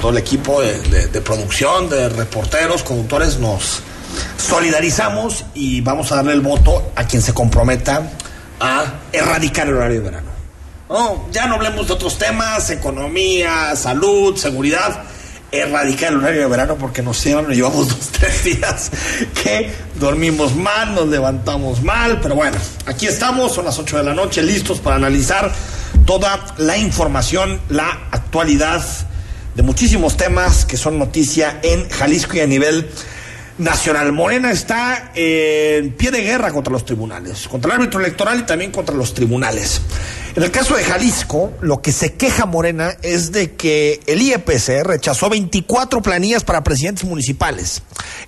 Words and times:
todo 0.00 0.10
el 0.10 0.18
equipo 0.18 0.60
de, 0.60 1.20
producción, 1.22 1.88
de 1.88 2.08
reporteros, 2.08 2.82
conductores, 2.82 3.38
nos 3.38 3.82
solidarizamos 4.38 5.44
y 5.54 5.80
vamos 5.80 6.12
a 6.12 6.16
darle 6.16 6.32
el 6.32 6.40
voto 6.40 6.92
a 6.94 7.06
quien 7.06 7.22
se 7.22 7.34
comprometa 7.34 8.10
a 8.60 8.84
erradicar 9.12 9.68
el 9.68 9.74
horario 9.74 10.00
de 10.00 10.04
verano. 10.04 10.30
No, 10.88 11.26
ya 11.32 11.46
no 11.46 11.56
hablemos 11.56 11.88
de 11.88 11.94
otros 11.94 12.16
temas, 12.16 12.70
economía, 12.70 13.74
salud, 13.74 14.36
seguridad. 14.36 15.02
Erradicar 15.52 16.12
el 16.12 16.18
horario 16.18 16.40
de 16.42 16.46
verano 16.48 16.76
porque 16.76 17.02
nos 17.02 17.22
llevan, 17.24 17.46
llevamos 17.48 17.88
dos, 17.96 18.08
tres 18.12 18.44
días 18.44 18.90
que 19.42 19.70
dormimos 19.98 20.54
mal, 20.54 20.94
nos 20.94 21.08
levantamos 21.08 21.82
mal, 21.82 22.20
pero 22.20 22.34
bueno, 22.34 22.56
aquí 22.86 23.06
estamos, 23.06 23.54
son 23.54 23.64
las 23.64 23.78
8 23.78 23.98
de 23.98 24.04
la 24.04 24.14
noche, 24.14 24.42
listos 24.42 24.80
para 24.80 24.96
analizar 24.96 25.52
toda 26.04 26.54
la 26.58 26.76
información, 26.76 27.60
la 27.68 28.08
actualidad 28.10 28.84
de 29.54 29.62
muchísimos 29.62 30.16
temas 30.16 30.66
que 30.66 30.76
son 30.76 30.98
noticia 30.98 31.60
en 31.62 31.88
Jalisco 31.88 32.36
y 32.36 32.40
a 32.40 32.46
nivel 32.46 32.90
nacional. 33.58 34.12
Morena 34.12 34.50
está 34.50 35.12
en 35.14 35.92
pie 35.92 36.10
de 36.10 36.22
guerra 36.22 36.52
contra 36.52 36.72
los 36.72 36.84
tribunales, 36.84 37.48
contra 37.48 37.72
el 37.72 37.80
árbitro 37.80 38.00
electoral 38.00 38.40
y 38.40 38.42
también 38.42 38.70
contra 38.70 38.94
los 38.94 39.14
tribunales. 39.14 39.80
En 40.36 40.42
el 40.42 40.50
caso 40.50 40.76
de 40.76 40.84
Jalisco, 40.84 41.54
lo 41.62 41.80
que 41.80 41.92
se 41.92 42.12
queja 42.12 42.44
Morena 42.44 42.94
es 43.00 43.32
de 43.32 43.54
que 43.54 44.02
el 44.06 44.20
IEPC 44.20 44.82
rechazó 44.84 45.30
24 45.30 46.02
planillas 46.02 46.44
para 46.44 46.62
presidentes 46.62 47.04
municipales, 47.04 47.80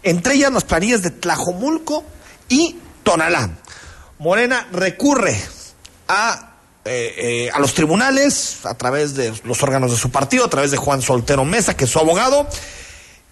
entre 0.02 0.36
ellas 0.36 0.50
las 0.50 0.64
planillas 0.64 1.02
de 1.02 1.10
Tlajomulco 1.10 2.02
y 2.48 2.76
Tonalá. 3.02 3.50
Morena 4.18 4.66
recurre 4.72 5.38
a, 6.08 6.54
eh, 6.86 7.14
eh, 7.18 7.50
a 7.52 7.58
los 7.58 7.74
tribunales 7.74 8.64
a 8.64 8.72
través 8.72 9.14
de 9.14 9.34
los 9.44 9.62
órganos 9.62 9.90
de 9.90 9.98
su 9.98 10.10
partido, 10.10 10.46
a 10.46 10.50
través 10.50 10.70
de 10.70 10.78
Juan 10.78 11.02
Soltero 11.02 11.44
Mesa, 11.44 11.76
que 11.76 11.84
es 11.84 11.90
su 11.90 11.98
abogado, 11.98 12.48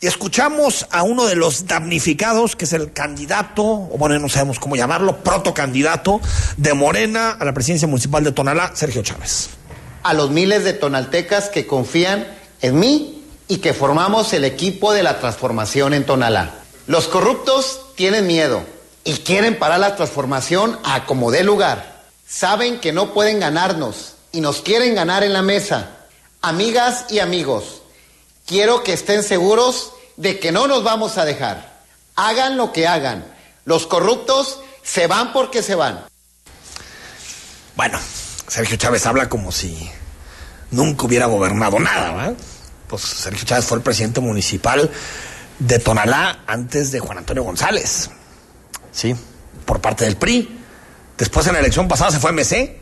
y 0.00 0.06
escuchamos 0.06 0.86
a 0.90 1.02
uno 1.02 1.24
de 1.26 1.36
los 1.36 1.66
damnificados, 1.66 2.54
que 2.54 2.66
es 2.66 2.72
el 2.72 2.92
candidato, 2.92 3.64
o 3.64 3.96
bueno, 3.98 4.18
no 4.18 4.28
sabemos 4.28 4.58
cómo 4.58 4.76
llamarlo, 4.76 5.18
protocandidato 5.18 6.20
de 6.56 6.74
Morena 6.74 7.30
a 7.30 7.44
la 7.44 7.54
presidencia 7.54 7.88
municipal 7.88 8.22
de 8.22 8.32
Tonalá, 8.32 8.72
Sergio 8.74 9.02
Chávez. 9.02 9.48
a 10.02 10.14
los 10.14 10.30
miles 10.30 10.62
de 10.62 10.72
tonaltecas 10.72 11.48
que 11.48 11.66
confían 11.66 12.28
en 12.62 12.78
mí 12.78 13.24
y 13.48 13.56
que 13.56 13.74
formamos 13.74 14.32
el 14.34 14.44
equipo 14.44 14.92
de 14.92 15.02
la 15.02 15.18
transformación 15.18 15.94
en 15.94 16.06
Tonalá. 16.06 16.54
Los 16.86 17.08
corruptos 17.08 17.80
tienen 17.96 18.26
miedo 18.26 18.62
y 19.02 19.14
quieren 19.14 19.58
parar 19.58 19.80
la 19.80 19.96
transformación 19.96 20.78
a 20.84 21.06
como 21.06 21.32
dé 21.32 21.42
lugar. 21.42 22.04
Saben 22.24 22.78
que 22.78 22.92
no 22.92 23.14
pueden 23.14 23.40
ganarnos 23.40 24.14
y 24.30 24.40
nos 24.40 24.60
quieren 24.60 24.94
ganar 24.94 25.24
en 25.24 25.32
la 25.32 25.42
mesa. 25.42 25.90
Amigas 26.40 27.06
y 27.10 27.18
amigos, 27.18 27.82
quiero 28.46 28.82
que 28.82 28.92
estén 28.92 29.22
seguros 29.22 29.92
de 30.16 30.38
que 30.38 30.52
no 30.52 30.66
nos 30.66 30.82
vamos 30.82 31.18
a 31.18 31.24
dejar. 31.24 31.82
Hagan 32.14 32.56
lo 32.56 32.72
que 32.72 32.86
hagan. 32.86 33.26
Los 33.64 33.86
corruptos 33.86 34.60
se 34.82 35.06
van 35.06 35.32
porque 35.32 35.62
se 35.62 35.74
van. 35.74 36.04
Bueno, 37.74 37.98
Sergio 38.48 38.76
Chávez 38.76 39.04
habla 39.04 39.28
como 39.28 39.52
si 39.52 39.90
nunca 40.70 41.04
hubiera 41.04 41.26
gobernado 41.26 41.78
nada, 41.78 42.12
¿verdad? 42.12 42.34
Pues 42.88 43.02
Sergio 43.02 43.44
Chávez 43.44 43.66
fue 43.66 43.78
el 43.78 43.82
presidente 43.82 44.20
municipal 44.20 44.90
de 45.58 45.78
Tonalá 45.78 46.44
antes 46.46 46.92
de 46.92 47.00
Juan 47.00 47.18
Antonio 47.18 47.42
González. 47.42 48.10
Sí, 48.92 49.14
por 49.64 49.80
parte 49.80 50.04
del 50.04 50.16
PRI. 50.16 50.62
Después 51.18 51.46
en 51.46 51.54
la 51.54 51.60
elección 51.60 51.88
pasada 51.88 52.12
se 52.12 52.20
fue 52.20 52.30
a 52.30 52.32
MC, 52.32 52.80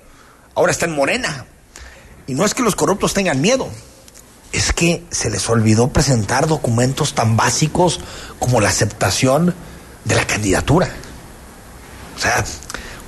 ahora 0.55 0.73
está 0.73 0.85
en 0.85 0.93
Morena. 0.93 1.47
Y 2.27 2.35
no 2.35 2.45
es 2.45 2.55
que 2.55 2.63
los 2.63 2.77
corruptos 2.77 3.15
tengan 3.15 3.41
miedo, 3.41 3.69
es 4.55 4.73
que 4.73 5.03
se 5.11 5.31
les 5.31 5.49
olvidó 5.49 5.89
presentar 5.89 6.47
documentos 6.47 7.15
tan 7.15 7.37
básicos 7.37 7.99
como 8.39 8.61
la 8.61 8.69
aceptación 8.69 9.53
de 10.05 10.15
la 10.15 10.25
candidatura. 10.27 10.89
O 12.17 12.21
sea, 12.21 12.45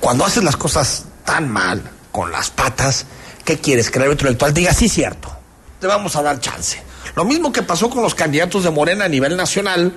cuando 0.01 0.25
haces 0.25 0.43
las 0.43 0.57
cosas 0.57 1.05
tan 1.23 1.49
mal, 1.49 1.81
con 2.11 2.33
las 2.33 2.49
patas, 2.49 3.05
¿qué 3.45 3.59
quieres? 3.59 3.89
Que 3.89 3.99
el 3.99 4.05
árbitro 4.05 4.27
electoral 4.27 4.53
diga, 4.53 4.73
sí, 4.73 4.89
cierto, 4.89 5.33
te 5.79 5.87
vamos 5.87 6.17
a 6.17 6.21
dar 6.21 6.41
chance. 6.41 6.81
Lo 7.15 7.23
mismo 7.23 7.53
que 7.53 7.63
pasó 7.63 7.89
con 7.89 8.03
los 8.03 8.13
candidatos 8.13 8.65
de 8.65 8.71
Morena 8.71 9.05
a 9.05 9.09
nivel 9.09 9.37
nacional, 9.37 9.93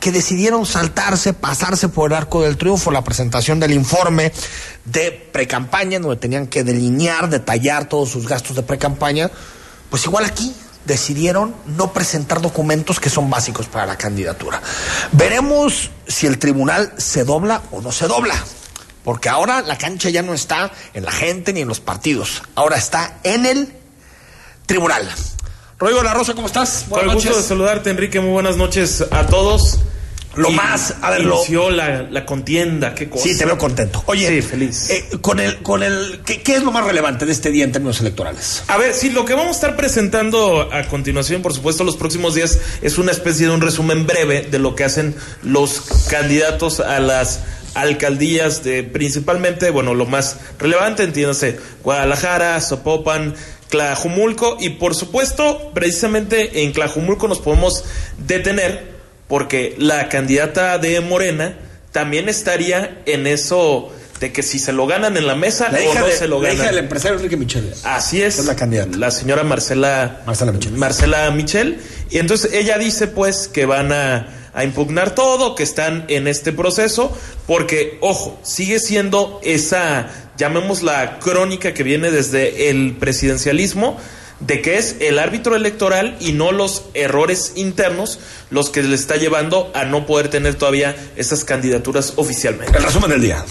que 0.00 0.10
decidieron 0.10 0.64
saltarse, 0.64 1.34
pasarse 1.34 1.88
por 1.88 2.12
el 2.12 2.16
arco 2.16 2.40
del 2.42 2.56
triunfo, 2.56 2.90
la 2.90 3.04
presentación 3.04 3.60
del 3.60 3.72
informe 3.72 4.32
de 4.86 5.10
precampaña, 5.10 5.98
donde 5.98 6.16
tenían 6.16 6.46
que 6.46 6.64
delinear, 6.64 7.28
detallar 7.28 7.88
todos 7.90 8.08
sus 8.08 8.26
gastos 8.26 8.56
de 8.56 8.62
precampaña. 8.62 9.30
Pues 9.90 10.06
igual 10.06 10.24
aquí 10.24 10.54
decidieron 10.88 11.54
no 11.66 11.92
presentar 11.92 12.40
documentos 12.40 12.98
que 12.98 13.10
son 13.10 13.30
básicos 13.30 13.66
para 13.66 13.86
la 13.86 13.96
candidatura. 13.96 14.60
Veremos 15.12 15.90
si 16.08 16.26
el 16.26 16.38
tribunal 16.38 16.92
se 16.96 17.22
dobla 17.22 17.62
o 17.70 17.80
no 17.80 17.92
se 17.92 18.08
dobla. 18.08 18.34
Porque 19.04 19.28
ahora 19.28 19.62
la 19.62 19.78
cancha 19.78 20.10
ya 20.10 20.22
no 20.22 20.34
está 20.34 20.72
en 20.92 21.04
la 21.04 21.12
gente 21.12 21.52
ni 21.52 21.60
en 21.60 21.68
los 21.68 21.80
partidos. 21.80 22.42
Ahora 22.56 22.76
está 22.76 23.18
en 23.22 23.46
el 23.46 23.72
tribunal. 24.66 25.08
Rodrigo 25.78 26.02
La 26.02 26.12
Rosa, 26.12 26.34
¿cómo 26.34 26.48
estás? 26.48 26.86
Con 26.88 27.08
el 27.08 27.14
gusto 27.14 27.36
de 27.36 27.42
saludarte, 27.42 27.90
Enrique. 27.90 28.20
Muy 28.20 28.32
buenas 28.32 28.56
noches 28.56 29.04
a 29.10 29.26
todos. 29.26 29.78
Lo 30.34 30.50
Y 30.50 30.54
más, 30.54 30.94
a 31.02 31.10
ver, 31.10 31.24
lo- 31.24 31.36
inició 31.36 31.70
la, 31.70 32.02
la 32.02 32.24
contienda, 32.24 32.94
qué 32.94 33.08
cosa. 33.08 33.24
Sí, 33.24 33.36
te 33.36 33.44
veo 33.44 33.58
contento. 33.58 34.02
Oye, 34.06 34.28
Sí, 34.28 34.42
feliz. 34.42 34.88
eh, 34.90 35.04
con 35.20 35.40
el, 35.40 35.58
con 35.62 35.82
el, 35.82 36.20
¿qué, 36.24 36.42
qué 36.42 36.54
es 36.56 36.62
lo 36.62 36.70
más 36.70 36.84
relevante 36.84 37.26
de 37.26 37.32
este 37.32 37.50
día 37.50 37.64
en 37.64 37.72
términos 37.72 38.00
electorales? 38.00 38.62
A 38.68 38.76
ver, 38.76 38.94
sí, 38.94 39.10
lo 39.10 39.24
que 39.24 39.34
vamos 39.34 39.48
a 39.48 39.52
estar 39.52 39.76
presentando 39.76 40.68
a 40.72 40.84
continuación, 40.84 41.42
por 41.42 41.54
supuesto, 41.54 41.82
los 41.82 41.96
próximos 41.96 42.34
días, 42.34 42.58
es 42.82 42.98
una 42.98 43.10
especie 43.10 43.46
de 43.46 43.52
un 43.52 43.60
resumen 43.60 44.06
breve 44.06 44.42
de 44.50 44.58
lo 44.58 44.74
que 44.76 44.84
hacen 44.84 45.16
los 45.42 45.80
candidatos 46.08 46.80
a 46.80 47.00
las 47.00 47.40
alcaldías 47.74 48.62
de 48.64 48.82
principalmente, 48.84 49.70
bueno, 49.70 49.94
lo 49.94 50.06
más 50.06 50.36
relevante, 50.58 51.02
entiéndase, 51.04 51.58
Guadalajara, 51.82 52.60
Zapopan, 52.60 53.34
Tlajumulco 53.70 54.56
y 54.60 54.70
por 54.70 54.94
supuesto, 54.94 55.70
precisamente 55.74 56.62
en 56.64 56.72
Tlajumulco 56.72 57.28
nos 57.28 57.38
podemos 57.38 57.84
detener 58.26 58.97
porque 59.28 59.74
la 59.78 60.08
candidata 60.08 60.78
de 60.78 61.00
Morena 61.00 61.56
también 61.92 62.28
estaría 62.28 63.02
en 63.06 63.26
eso 63.26 63.92
de 64.20 64.32
que 64.32 64.42
si 64.42 64.58
se 64.58 64.72
lo 64.72 64.86
ganan 64.88 65.16
en 65.16 65.26
la 65.28 65.36
mesa 65.36 65.68
La 65.70 65.78
o 65.78 65.82
hija, 65.82 66.00
no 66.00 66.06
de- 66.06 66.12
se 66.16 66.26
lo 66.26 66.40
la 66.42 66.48
ganan. 66.48 66.56
hija 66.56 66.66
del 66.74 66.78
empresario 66.84 67.16
Enrique 67.18 67.36
Michele. 67.36 67.72
Así 67.84 68.20
es. 68.20 68.38
Es 68.40 68.46
la 68.46 68.56
candidata. 68.56 68.96
La 68.98 69.10
señora 69.12 69.44
Marcela. 69.44 70.22
Marcela 70.26 70.50
Michel. 70.52 70.72
Marcela 70.72 71.30
Michel. 71.30 71.78
Y 72.10 72.18
entonces 72.18 72.52
ella 72.52 72.78
dice 72.78 73.06
pues 73.06 73.46
que 73.46 73.64
van 73.64 73.92
a, 73.92 74.50
a 74.54 74.64
impugnar 74.64 75.14
todo, 75.14 75.54
que 75.54 75.62
están 75.62 76.04
en 76.08 76.26
este 76.26 76.52
proceso, 76.52 77.16
porque, 77.46 77.96
ojo, 78.00 78.40
sigue 78.42 78.80
siendo 78.80 79.40
esa, 79.44 80.08
llamémosla 80.36 81.20
crónica 81.20 81.72
que 81.72 81.84
viene 81.84 82.10
desde 82.10 82.70
el 82.70 82.96
presidencialismo, 82.98 83.98
de 84.40 84.62
que 84.62 84.78
es 84.78 84.96
el 85.00 85.18
árbitro 85.18 85.56
electoral 85.56 86.16
y 86.20 86.32
no 86.32 86.52
los 86.52 86.84
errores 86.94 87.52
internos 87.56 88.18
los 88.50 88.70
que 88.70 88.82
le 88.82 88.94
está 88.94 89.16
llevando 89.16 89.70
a 89.74 89.84
no 89.84 90.06
poder 90.06 90.28
tener 90.28 90.54
todavía 90.54 90.96
esas 91.16 91.44
candidaturas 91.44 92.14
oficialmente. 92.16 92.76
El 92.76 92.84
resumen 92.84 93.10
del 93.10 93.22
día. 93.22 93.44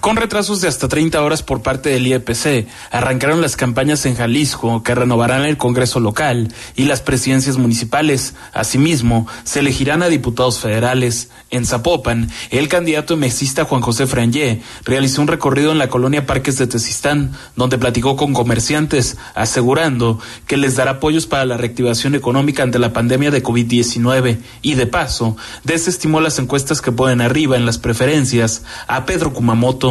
Con 0.00 0.16
retrasos 0.16 0.62
de 0.62 0.68
hasta 0.68 0.88
30 0.88 1.22
horas 1.22 1.42
por 1.42 1.60
parte 1.60 1.90
del 1.90 2.06
IEPC, 2.06 2.66
arrancaron 2.90 3.42
las 3.42 3.54
campañas 3.54 4.06
en 4.06 4.14
Jalisco 4.14 4.82
que 4.82 4.94
renovarán 4.94 5.44
el 5.44 5.58
Congreso 5.58 6.00
local 6.00 6.54
y 6.74 6.84
las 6.84 7.02
presidencias 7.02 7.58
municipales. 7.58 8.34
Asimismo, 8.54 9.26
se 9.44 9.60
elegirán 9.60 10.02
a 10.02 10.08
diputados 10.08 10.58
federales. 10.58 11.28
En 11.50 11.66
Zapopan, 11.66 12.30
el 12.50 12.68
candidato 12.68 13.12
emexista 13.12 13.66
Juan 13.66 13.82
José 13.82 14.06
Frangé 14.06 14.62
realizó 14.84 15.20
un 15.20 15.28
recorrido 15.28 15.70
en 15.70 15.78
la 15.78 15.88
colonia 15.88 16.24
Parques 16.24 16.56
de 16.56 16.66
Tezistán, 16.66 17.32
donde 17.54 17.76
platicó 17.76 18.16
con 18.16 18.32
comerciantes, 18.32 19.18
asegurando 19.34 20.18
que 20.46 20.56
les 20.56 20.76
dará 20.76 20.92
apoyos 20.92 21.26
para 21.26 21.44
la 21.44 21.58
reactivación 21.58 22.14
económica 22.14 22.62
ante 22.62 22.78
la 22.78 22.94
pandemia 22.94 23.30
de 23.30 23.42
COVID-19 23.42 24.38
y, 24.62 24.74
de 24.74 24.86
paso, 24.86 25.36
desestimó 25.64 26.22
las 26.22 26.38
encuestas 26.38 26.80
que 26.80 26.92
ponen 26.92 27.20
arriba 27.20 27.58
en 27.58 27.66
las 27.66 27.76
preferencias 27.76 28.62
a 28.86 29.04
Pedro 29.04 29.34
Kumamoto 29.34 29.89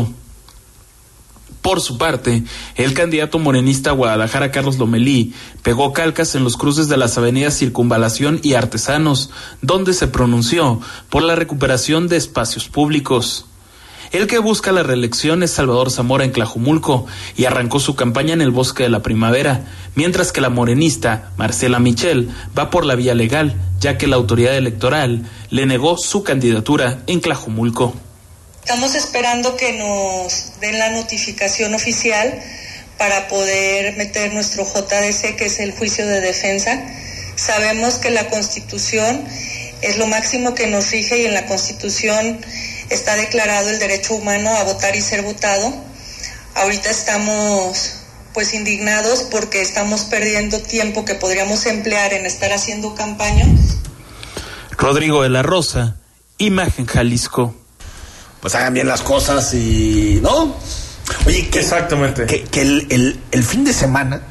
por 1.62 1.82
su 1.82 1.98
parte, 1.98 2.44
el 2.76 2.94
candidato 2.94 3.38
morenista 3.38 3.92
Guadalajara 3.92 4.52
Carlos 4.52 4.78
Lomelí 4.78 5.34
pegó 5.62 5.92
calcas 5.92 6.36
en 6.36 6.44
los 6.44 6.56
cruces 6.56 6.88
de 6.88 6.98
las 6.98 7.18
avenidas 7.18 7.58
Circunvalación 7.58 8.40
y 8.44 8.54
Artesanos, 8.54 9.30
donde 9.62 9.94
se 9.94 10.08
pronunció 10.08 10.80
por 11.10 11.24
la 11.24 11.36
recuperación 11.36 12.08
de 12.08 12.18
espacios 12.18 12.70
públicos. 12.70 13.46
El 14.12 14.26
que 14.26 14.40
busca 14.40 14.72
la 14.72 14.82
reelección 14.82 15.44
es 15.44 15.52
Salvador 15.52 15.92
Zamora 15.92 16.24
en 16.24 16.32
Clajumulco 16.32 17.06
y 17.38 17.46
arrancó 17.46 17.80
su 17.80 17.96
campaña 17.96 18.34
en 18.34 18.42
el 18.42 18.50
Bosque 18.50 18.84
de 18.84 18.90
la 18.90 19.04
Primavera, 19.04 19.68
mientras 19.94 20.32
que 20.32 20.42
la 20.42 20.50
morenista 20.50 21.32
Marcela 21.38 21.80
Michel 21.80 22.30
va 22.58 22.72
por 22.72 22.86
la 22.86 22.96
vía 22.96 23.14
legal, 23.14 23.56
ya 23.80 24.00
que 24.00 24.08
la 24.08 24.16
autoridad 24.16 24.58
electoral 24.58 25.30
le 25.52 25.66
negó 25.68 25.98
su 25.98 26.24
candidatura 26.24 27.04
en 27.06 27.20
Clajumulco. 27.20 27.94
Estamos 28.70 28.94
esperando 28.94 29.58
que 29.58 29.74
nos 29.74 30.60
den 30.62 30.78
la 30.78 30.92
notificación 30.92 31.74
oficial 31.74 32.40
para 33.00 33.28
poder 33.28 33.98
meter 33.98 34.32
nuestro 34.32 34.64
JDC, 34.64 35.36
que 35.38 35.46
es 35.48 35.60
el 35.60 35.72
juicio 35.72 36.06
de 36.06 36.22
defensa. 36.22 36.80
Sabemos 37.36 37.96
que 37.96 38.12
la 38.12 38.30
Constitución 38.30 39.26
es 39.82 39.98
lo 39.98 40.06
máximo 40.06 40.54
que 40.54 40.68
nos 40.68 40.92
rige 40.92 41.20
y 41.20 41.26
en 41.26 41.34
la 41.34 41.48
Constitución 41.48 42.46
está 42.92 43.16
declarado 43.16 43.72
el 43.72 43.80
derecho 43.80 44.14
humano 44.14 44.56
a 44.56 44.64
votar 44.66 44.96
y 44.96 45.02
ser 45.02 45.24
votado. 45.24 45.74
Ahorita 46.54 46.92
estamos 46.92 47.96
pues 48.36 48.54
indignados 48.54 49.24
porque 49.32 49.64
estamos 49.64 50.02
perdiendo 50.02 50.62
tiempo 50.62 51.06
que 51.06 51.16
podríamos 51.16 51.66
emplear 51.66 52.14
en 52.14 52.28
estar 52.28 52.54
haciendo 52.54 52.94
campaña. 52.94 53.48
Rodrigo 54.78 55.24
de 55.24 55.30
la 55.30 55.42
Rosa, 55.42 55.98
Imagen 56.38 56.86
Jalisco 56.86 57.59
pues 58.42 58.56
hagan 58.56 58.74
bien 58.74 58.88
las 58.88 59.02
cosas 59.02 59.54
y. 59.54 60.20
¿No? 60.22 60.56
Oye, 61.26 61.50
que. 61.50 61.60
Exactamente. 61.60 62.26
Que, 62.26 62.44
que 62.44 62.62
el, 62.62 63.20
el, 63.32 63.44
fin 63.44 63.64
de 63.64 63.74
semana. 63.74 64.22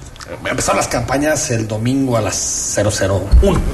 Empezaron 0.44 0.76
las 0.76 0.88
campañas 0.88 1.50
el 1.50 1.66
domingo 1.66 2.16
a 2.16 2.20
las 2.20 2.74
001. 2.76 3.28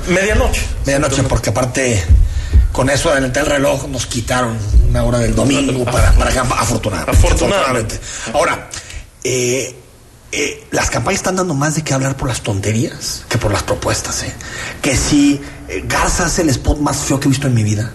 Medianoche. 0.09 0.65
Medianoche, 0.87 1.25
porque 1.25 1.51
aparte 1.51 2.05
con 2.71 2.91
eso 2.91 3.11
adelanté 3.11 3.41
el 3.41 3.47
reloj 3.47 3.89
nos 3.89 4.07
quitaron 4.07 4.57
una 4.89 5.03
hora 5.05 5.19
del 5.19 5.35
domingo 5.35 5.85
para, 5.85 6.13
para 6.13 6.31
afortunadamente, 6.43 7.11
afortunadamente. 7.11 8.01
Ahora, 8.33 8.69
eh, 9.25 9.75
eh, 10.33 10.67
las 10.73 10.91
campañas 10.91 11.21
están 11.21 11.37
dando 11.37 11.55
más 11.55 11.77
de 11.77 11.83
qué 11.83 11.95
hablar 11.95 12.17
por 12.17 12.27
las 12.27 12.41
tonterías 12.41 13.25
que 13.29 13.39
por 13.39 13.53
las 13.53 13.63
propuestas. 13.63 14.25
¿eh? 14.25 14.35
Que 14.83 14.97
si 14.97 15.41
eh, 15.69 15.85
Garza 15.87 16.27
hace 16.27 16.43
el 16.43 16.49
spot 16.51 16.79
más 16.81 16.97
feo 16.97 17.21
que 17.21 17.27
he 17.27 17.31
visto 17.31 17.47
en 17.47 17.55
mi 17.55 17.63
vida 17.63 17.93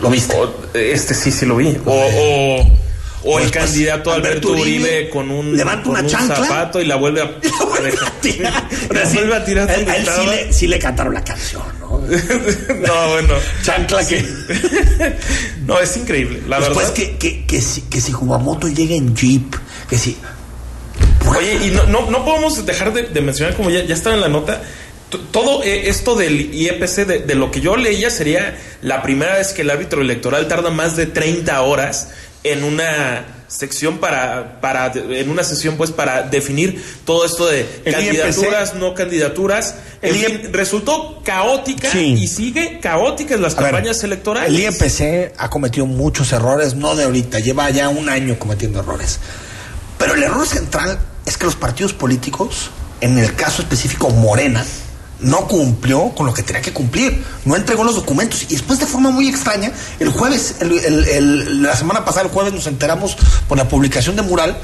¿Lo 0.00 0.10
viste? 0.10 0.36
este 0.74 1.14
sí, 1.14 1.30
sí 1.30 1.46
lo 1.46 1.56
vi. 1.56 1.76
O, 1.84 1.92
o, 1.92 2.78
o 3.24 3.38
el 3.38 3.50
candidato 3.50 4.12
Alberto, 4.12 4.52
Uribe, 4.52 5.10
con 5.10 5.30
un, 5.30 5.56
levanta 5.56 5.90
una 5.90 6.06
chancla, 6.06 6.36
zapato 6.36 6.80
y 6.80 6.86
la 6.86 6.96
vuelve 6.96 7.22
a, 7.22 7.38
tirar. 8.20 8.68
la 8.90 9.04
vuelve 9.04 9.34
a 9.36 9.44
tirar. 9.44 9.70
él, 9.70 9.86
sí, 10.06 10.26
le, 10.26 10.52
sí, 10.52 10.66
le, 10.66 10.78
cantaron 10.78 11.12
la 11.12 11.22
canción, 11.22 11.62
¿no? 11.80 11.98
no, 11.98 13.08
bueno. 13.10 13.34
Chancla 13.62 14.06
que. 14.06 14.26
no, 15.66 15.78
es 15.78 15.96
increíble. 15.96 16.42
La 16.48 16.58
Después 16.60 16.78
verdad. 16.78 16.94
que, 16.94 17.16
que, 17.18 17.44
que, 17.44 17.60
si, 17.60 17.82
que 17.82 18.00
si 18.00 18.12
Kumamoto 18.12 18.68
llega 18.68 18.94
en 18.94 19.14
Jeep, 19.14 19.54
que 19.88 19.98
si. 19.98 20.16
Oye, 21.28 21.66
y 21.66 21.70
no, 21.70 21.84
no, 21.84 22.10
no 22.10 22.24
podemos 22.24 22.64
dejar 22.64 22.92
de, 22.94 23.02
de 23.02 23.20
mencionar, 23.20 23.54
como 23.54 23.68
ya, 23.70 23.84
ya 23.84 23.94
estaba 23.94 24.14
en 24.14 24.22
la 24.22 24.28
nota, 24.28 24.62
todo 25.10 25.62
eh, 25.62 25.88
esto 25.88 26.14
del 26.14 26.54
IEPC, 26.54 27.06
de, 27.26 27.34
lo 27.34 27.50
que 27.50 27.60
yo 27.60 27.76
leía, 27.76 28.10
sería 28.10 28.58
la 28.82 29.02
primera 29.02 29.36
vez 29.36 29.52
que 29.52 29.62
el 29.62 29.70
árbitro 29.70 30.00
electoral 30.00 30.48
tarda 30.48 30.70
más 30.70 30.96
de 30.96 31.06
30 31.06 31.60
horas 31.62 32.10
en 32.42 32.64
una 32.64 33.26
sección 33.48 33.98
para, 33.98 34.60
para 34.60 34.92
en 34.92 35.28
una 35.28 35.42
sesión 35.42 35.76
pues 35.76 35.90
para 35.90 36.22
definir 36.22 36.82
todo 37.04 37.26
esto 37.26 37.48
de 37.48 37.66
candidaturas, 37.84 38.74
no 38.74 38.94
candidaturas. 38.94 39.74
El 40.00 40.52
resultó 40.52 41.20
caótica 41.24 41.92
y 41.98 42.26
sigue 42.28 42.78
caótica 42.80 43.34
en 43.34 43.42
las 43.42 43.54
campañas 43.54 44.02
electorales. 44.04 44.48
El 44.48 44.60
IEPC 44.60 45.34
ha 45.36 45.50
cometido 45.50 45.86
muchos 45.86 46.32
errores, 46.32 46.74
no 46.74 46.94
de 46.94 47.04
ahorita, 47.04 47.40
lleva 47.40 47.68
ya 47.70 47.88
un 47.88 48.08
año 48.08 48.38
cometiendo 48.38 48.80
errores. 48.80 49.18
Pero 49.98 50.14
el 50.14 50.22
error 50.22 50.46
central 50.46 50.98
es 51.26 51.36
que 51.36 51.44
los 51.44 51.56
partidos 51.56 51.92
políticos, 51.92 52.70
en 53.00 53.18
el 53.18 53.34
caso 53.34 53.62
específico 53.62 54.08
Morena, 54.10 54.64
no 55.22 55.46
cumplió 55.46 56.10
con 56.14 56.26
lo 56.26 56.34
que 56.34 56.42
tenía 56.42 56.62
que 56.62 56.72
cumplir, 56.72 57.24
no 57.44 57.56
entregó 57.56 57.84
los 57.84 57.94
documentos. 57.94 58.44
Y 58.44 58.54
después 58.54 58.78
de 58.78 58.86
forma 58.86 59.10
muy 59.10 59.28
extraña, 59.28 59.72
el 59.98 60.08
jueves, 60.10 60.56
la 60.60 61.76
semana 61.76 62.04
pasada, 62.04 62.26
el 62.26 62.32
jueves 62.32 62.52
nos 62.52 62.66
enteramos 62.66 63.16
por 63.48 63.58
la 63.58 63.68
publicación 63.68 64.16
de 64.16 64.22
Mural 64.22 64.58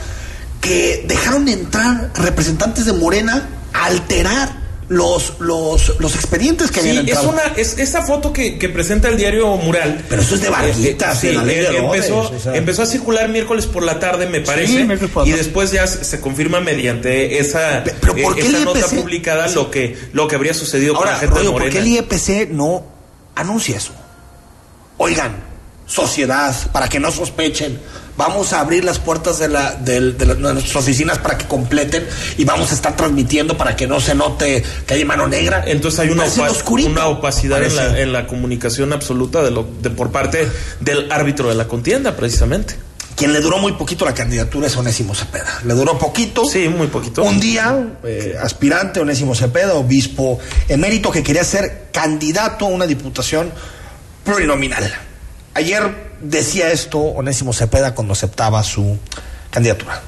que 0.61 1.05
dejaron 1.07 1.49
entrar 1.49 2.11
representantes 2.15 2.87
de 2.87 2.93
Morena 2.93 3.49
a 3.73 3.87
alterar 3.87 4.66
los, 4.89 5.35
los, 5.41 5.99
los 5.99 6.15
expedientes 6.15 6.71
que 6.71 6.81
habían 6.81 6.99
entrado. 6.99 7.27
Es 7.27 7.33
una, 7.33 7.43
es 7.57 7.79
esa 7.79 8.03
foto 8.03 8.33
que, 8.33 8.59
que, 8.59 8.69
presenta 8.69 9.09
el 9.09 9.17
diario 9.17 9.57
Mural. 9.57 10.05
Pero 10.09 10.23
eso 10.23 10.37
es 10.37 10.43
de 10.43 10.51
barritas, 10.51 11.25
eh, 11.25 11.35
eh, 11.35 11.79
empezó, 11.79 12.19
o 12.19 12.39
sea. 12.39 12.57
empezó 12.57 12.83
a 12.83 12.87
circular 12.87 13.29
miércoles 13.29 13.67
por 13.67 13.83
la 13.83 13.99
tarde, 13.99 14.27
me 14.27 14.41
parece. 14.41 14.87
Sí, 14.87 15.09
y 15.25 15.33
después 15.33 15.73
ya 15.73 15.87
se 15.87 16.21
confirma 16.21 16.61
mediante 16.61 17.39
esa, 17.39 17.83
pero 18.01 18.15
¿por 18.15 18.39
eh, 18.39 18.43
qué 18.43 18.49
esa 18.49 18.59
el 18.59 18.65
nota 18.65 18.87
publicada 18.87 19.49
lo 19.49 19.71
que, 19.71 19.97
lo 20.13 20.29
que 20.29 20.37
habría 20.37 20.55
sucedido 20.55 20.97
Ahora, 20.97 21.13
con 21.13 21.15
la 21.15 21.19
gente 21.21 21.35
Rodrigo, 21.35 21.53
de 21.53 21.59
Morena. 21.59 21.75
¿por 21.75 21.83
qué 21.83 22.37
el 22.37 22.43
IEPC 22.47 22.51
no 22.53 22.85
anuncia 23.35 23.77
eso? 23.77 23.93
Oigan, 24.99 25.37
sociedad, 25.87 26.55
para 26.71 26.89
que 26.89 27.01
no 27.01 27.11
sospechen. 27.11 27.79
Vamos 28.17 28.53
a 28.53 28.61
abrir 28.61 28.85
las 28.85 28.99
puertas 28.99 29.39
de, 29.39 29.49
la, 29.49 29.75
de, 29.75 30.13
de, 30.13 30.27
la, 30.27 30.35
de, 30.35 30.41
nuestras 30.55 30.77
oficinas 30.77 31.19
para 31.19 31.37
que 31.37 31.47
completen 31.47 32.07
y 32.39 32.45
vamos 32.45 32.71
a 32.73 32.75
estar 32.75 32.97
transmitiendo 32.97 33.57
para 33.57 33.77
que 33.77 33.87
no 33.87 34.01
se 34.01 34.15
note 34.15 34.63
que 34.87 34.95
hay 34.95 35.05
mano 35.05 35.27
negra. 35.29 35.65
Entonces 35.67 36.01
hay 36.01 36.11
una, 36.11 36.25
opa 36.25 36.51
una 36.85 37.07
opacidad 37.07 37.63
en 37.63 37.77
la, 37.77 38.01
en 38.01 38.13
la, 38.13 38.27
comunicación 38.27 38.93
absoluta 38.93 39.43
de, 39.43 39.51
lo, 39.51 39.69
de 39.81 39.91
por 39.91 40.11
parte 40.11 40.49
del 40.81 41.11
árbitro 41.13 41.49
de 41.49 41.55
la 41.55 41.69
contienda, 41.69 42.17
precisamente. 42.17 42.77
Quien 43.17 43.33
le 43.33 43.41
duró 43.41 43.59
muy 43.59 43.73
poquito 43.73 44.05
la 44.05 44.13
candidatura 44.13 44.67
es 44.67 44.77
Onésimo 44.77 45.15
Cepeda. 45.15 45.61
Le 45.65 45.73
duró 45.73 45.99
poquito. 45.99 46.45
Sí, 46.45 46.69
muy 46.69 46.89
poquito. 46.89 47.23
Un 47.23 47.41
día, 47.41 47.95
eh, 48.05 48.37
aspirante 48.39 49.01
Onésimo 49.01 49.35
Cepeda, 49.35 49.73
obispo 49.75 50.39
emérito, 50.69 51.11
que 51.11 51.23
quería 51.23 51.43
ser 51.43 51.87
candidato 51.93 52.67
a 52.67 52.69
una 52.69 52.87
diputación 52.87 53.51
plurinominal. 54.23 54.93
Ayer 55.57 55.85
decía 56.21 56.71
esto 56.71 56.99
Onésimo 57.01 57.55
Cepeda 57.55 57.95
cuando 57.95 58.13
aceptaba 58.13 58.63
su 58.63 58.99
candidatura. 59.49 60.03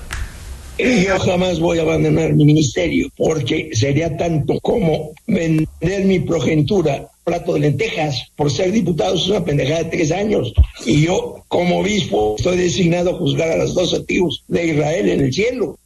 Yo 0.79 1.19
jamás 1.21 1.59
voy 1.59 1.79
a 1.79 1.83
abandonar 1.83 2.35
mi 2.35 2.45
ministerio 2.45 3.09
porque 3.17 3.71
sería 3.73 4.15
tanto 4.19 4.61
como 4.61 5.13
vender 5.27 6.05
mi 6.05 6.21
progenitura 6.21 7.09
plato 7.25 7.55
de 7.55 7.61
lentejas 7.61 8.27
por 8.37 8.53
ser 8.53 8.73
diputado 8.73 9.15
es 9.15 9.27
una 9.27 9.43
pendejada 9.43 9.85
de 9.85 9.91
tres 9.91 10.13
años 10.13 10.53
y 10.85 11.07
yo 11.07 11.43
como 11.49 11.81
obispo 11.81 12.35
estoy 12.37 12.59
designado 12.59 13.15
a 13.15 13.19
juzgar 13.19 13.51
a 13.51 13.57
los 13.57 13.73
dos 13.73 13.95
activos 13.95 14.45
de 14.49 14.67
Israel 14.67 15.09
en 15.09 15.21
el 15.21 15.33
cielo. 15.33 15.79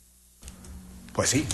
Pues 1.13 1.31
sí, 1.31 1.45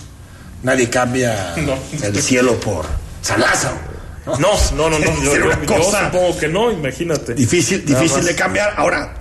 nadie 0.62 0.88
cambia 0.88 1.54
no. 1.58 1.74
el 2.02 2.22
cielo 2.22 2.58
por 2.58 2.86
San 3.20 3.40
Lázaro. 3.40 3.97
No, 4.36 4.50
no, 4.74 4.90
no, 4.90 4.98
no. 4.98 5.22
Yo, 5.22 5.36
yo, 5.36 5.62
yo, 5.62 5.82
supongo 5.82 6.38
que 6.38 6.48
no, 6.48 6.70
imagínate. 6.70 7.34
Difícil, 7.34 7.84
difícil 7.84 8.24
de 8.24 8.34
cambiar. 8.34 8.74
Ahora, 8.76 9.14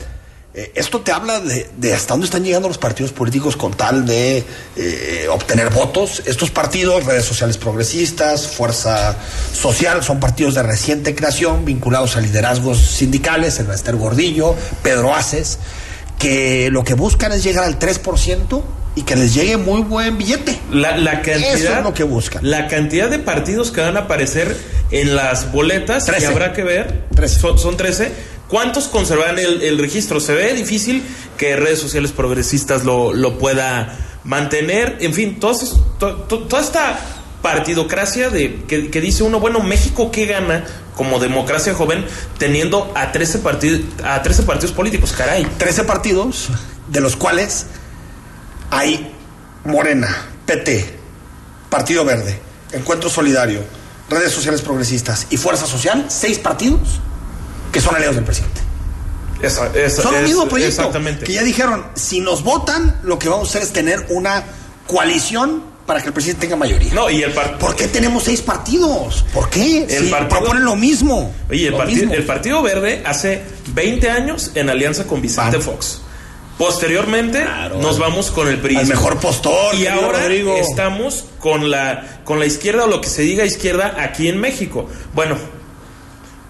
eh, 0.54 0.72
esto 0.74 1.02
te 1.02 1.12
habla 1.12 1.40
de, 1.40 1.70
de, 1.78 1.94
hasta 1.94 2.16
dónde 2.16 2.26
están 2.26 2.44
llegando 2.44 2.68
los 2.68 2.80
partidos 2.80 3.12
políticos 3.12 3.56
con 3.56 3.74
tal 3.74 4.08
de 4.08 4.44
eh, 4.76 5.28
obtener 5.30 5.70
votos. 5.70 6.24
Estos 6.26 6.50
partidos, 6.50 7.06
redes 7.06 7.26
sociales 7.26 7.58
progresistas, 7.58 8.48
Fuerza 8.48 9.16
Social, 9.54 10.04
son 10.04 10.20
partidos 10.20 10.56
de 10.56 10.64
reciente 10.64 11.14
creación, 11.14 11.64
vinculados 11.64 12.18
a 12.18 12.22
liderazgos 12.22 12.80
sindicales, 12.80 13.60
el 13.60 13.68
Bester 13.68 13.96
Gordillo, 13.98 14.56
Pedro 14.82 15.14
Aces, 15.14 15.60
que 16.18 16.72
lo 16.72 16.84
que 16.84 16.96
buscan 16.96 17.32
es 17.34 17.44
llegar 17.44 17.64
al 17.64 17.78
3% 17.78 18.64
y 18.98 19.04
que 19.04 19.16
les 19.16 19.34
llegue 19.34 19.58
muy 19.58 19.82
buen 19.82 20.18
billete. 20.18 20.60
La, 20.72 20.98
la 20.98 21.22
cantidad, 21.22 21.54
Eso 21.54 21.78
es 21.78 21.84
lo 21.84 21.94
que 21.94 22.04
buscan. 22.04 22.50
La 22.50 22.68
cantidad 22.68 23.10
de 23.10 23.20
partidos 23.20 23.72
que 23.72 23.80
van 23.82 23.96
a 23.96 24.02
aparecer 24.02 24.58
en 24.92 25.16
las 25.16 25.52
boletas 25.52 26.06
13. 26.06 26.20
que 26.20 26.28
habrá 26.28 26.54
que 26.54 26.64
ver 26.64 27.04
13. 27.16 27.40
Son, 27.40 27.60
son 27.60 27.78
13 27.78 28.12
¿Cuántos 28.48 28.88
conservarán 28.88 29.40
el, 29.40 29.62
el 29.62 29.78
registro? 29.78 30.20
Se 30.20 30.34
ve 30.34 30.54
difícil 30.54 31.04
que 31.38 31.56
redes 31.58 31.80
sociales 31.80 32.12
progresistas 32.12 32.86
lo, 32.86 33.14
lo 33.14 33.38
pueda 33.38 33.98
mantener. 34.24 34.98
En 35.02 35.14
fin, 35.14 35.40
todo, 35.40 35.60
to, 36.00 36.16
to, 36.24 36.40
toda 36.40 36.62
esta 36.62 37.00
partidocracia 37.42 38.30
de 38.30 38.64
que, 38.68 38.90
que, 38.90 39.02
dice 39.02 39.24
uno, 39.24 39.40
bueno, 39.40 39.60
México 39.60 40.12
qué 40.12 40.26
gana 40.26 40.66
como 40.96 41.20
democracia 41.20 41.74
joven 41.74 42.06
teniendo 42.38 42.92
a 42.96 43.12
13, 43.12 43.40
partid, 43.40 43.82
a 44.04 44.22
13 44.24 44.44
partidos 44.44 44.72
políticos, 44.72 45.12
caray. 45.12 45.46
13 45.58 45.84
partidos, 45.84 46.48
de 46.88 47.02
los 47.02 47.18
cuales 47.18 47.68
hay 48.72 49.14
Morena, 49.66 50.26
PT, 50.46 50.96
Partido 51.70 52.06
Verde, 52.06 52.40
Encuentro 52.72 53.10
Solidario, 53.10 53.62
redes 54.10 54.32
sociales 54.32 54.62
progresistas 54.62 55.28
y 55.30 55.38
Fuerza 55.38 55.66
Social, 55.66 56.06
seis 56.10 56.40
partidos 56.40 57.00
que 57.72 57.82
son 57.82 57.96
aliados 57.96 58.16
del 58.16 58.26
presidente. 58.26 58.62
Esa, 59.42 59.68
esa, 59.76 60.02
son 60.02 60.16
es, 60.16 60.22
un 60.22 60.26
mismo 60.26 60.48
proyecto. 60.48 60.82
Exactamente. 60.82 61.26
Que 61.26 61.34
ya 61.34 61.44
dijeron, 61.44 61.86
si 61.96 62.22
nos 62.22 62.44
votan, 62.44 63.00
lo 63.04 63.20
que 63.20 63.30
vamos 63.30 63.50
a 63.50 63.52
hacer 63.52 63.62
es 63.62 63.74
tener 63.74 64.06
una 64.10 64.44
coalición 64.88 65.64
para 65.86 66.02
que 66.02 66.08
el 66.08 66.14
presidente 66.14 66.42
tenga 66.42 66.56
mayoría. 66.56 66.94
No, 66.94 67.10
y 67.10 67.24
el 67.24 67.34
par... 67.34 67.58
¿Por 67.58 67.76
qué 67.76 67.88
tenemos 67.88 68.24
seis 68.24 68.42
partidos? 68.42 69.26
¿Por 69.34 69.50
qué? 69.50 69.84
El 69.84 70.06
si 70.06 70.12
partido... 70.12 70.40
proponen 70.40 70.66
lo 70.66 70.76
mismo. 70.76 71.34
Oye, 71.50 71.68
el, 71.68 71.72
lo 71.72 71.78
partido, 71.78 72.02
mismo. 72.02 72.14
el 72.16 72.26
Partido 72.26 72.62
Verde 72.62 73.04
hace 73.06 73.42
20 73.74 74.10
años 74.10 74.52
en 74.56 74.70
alianza 74.70 75.06
con 75.06 75.22
Vicente. 75.22 75.60
Fox. 75.60 76.02
Posteriormente 76.58 77.44
Claro. 77.44 77.78
nos 77.80 78.00
vamos 78.00 78.32
con 78.32 78.48
el 78.48 78.60
PRI. 78.60 78.78
Al 78.78 78.88
mejor 78.88 79.20
postor. 79.20 79.76
Y 79.76 79.86
ahora 79.88 80.22
Rodrigo. 80.22 80.56
estamos 80.58 81.26
con 81.40 81.70
la, 81.70 82.22
con 82.24 82.40
la 82.40 82.46
izquierda 82.46 82.86
o 82.86 82.88
lo 82.88 83.00
que 83.00 83.10
se 83.10 83.22
diga 83.22 83.46
izquierda 83.46 83.96
aquí 84.00 84.28
en 84.28 84.40
México. 84.40 84.90
Bueno, 85.14 85.36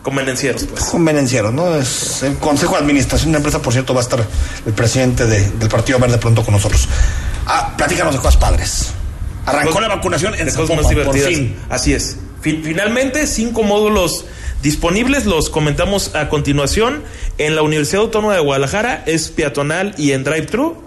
convenencieros, 0.03 0.63
pues. 0.63 0.85
convenencieros, 0.85 1.53
¿no? 1.53 1.75
Es 1.75 2.23
el 2.23 2.37
Consejo 2.37 2.73
de 2.73 2.79
Administración 2.79 3.31
de 3.31 3.33
la 3.33 3.37
empresa, 3.39 3.61
por 3.61 3.73
cierto, 3.73 3.93
va 3.93 3.99
a 3.99 4.03
estar 4.03 4.25
el 4.65 4.73
presidente 4.73 5.25
de- 5.25 5.49
del 5.51 5.67
Partido 5.69 5.99
Verde 5.99 6.17
pronto 6.17 6.43
con 6.43 6.53
nosotros. 6.53 6.87
Ah, 7.45 7.73
platícanos 7.77 8.13
de 8.13 8.19
cosas 8.21 8.37
padres. 8.37 8.87
Arrancó 9.45 9.79
la 9.81 9.89
vacunación 9.89 10.35
en 10.35 10.49
Zapopan, 10.51 10.83
por 11.05 11.17
fin. 11.17 11.55
Así 11.69 11.93
es. 11.93 12.17
Fin- 12.41 12.61
finalmente, 12.63 13.27
cinco 13.27 13.63
módulos 13.63 14.25
disponibles, 14.61 15.25
los 15.25 15.49
comentamos 15.49 16.15
a 16.15 16.29
continuación. 16.29 17.03
En 17.37 17.55
la 17.55 17.61
Universidad 17.61 18.01
Autónoma 18.03 18.35
de 18.35 18.41
Guadalajara 18.41 19.03
es 19.05 19.29
peatonal 19.29 19.93
y 19.97 20.11
en 20.11 20.23
drive-thru. 20.23 20.77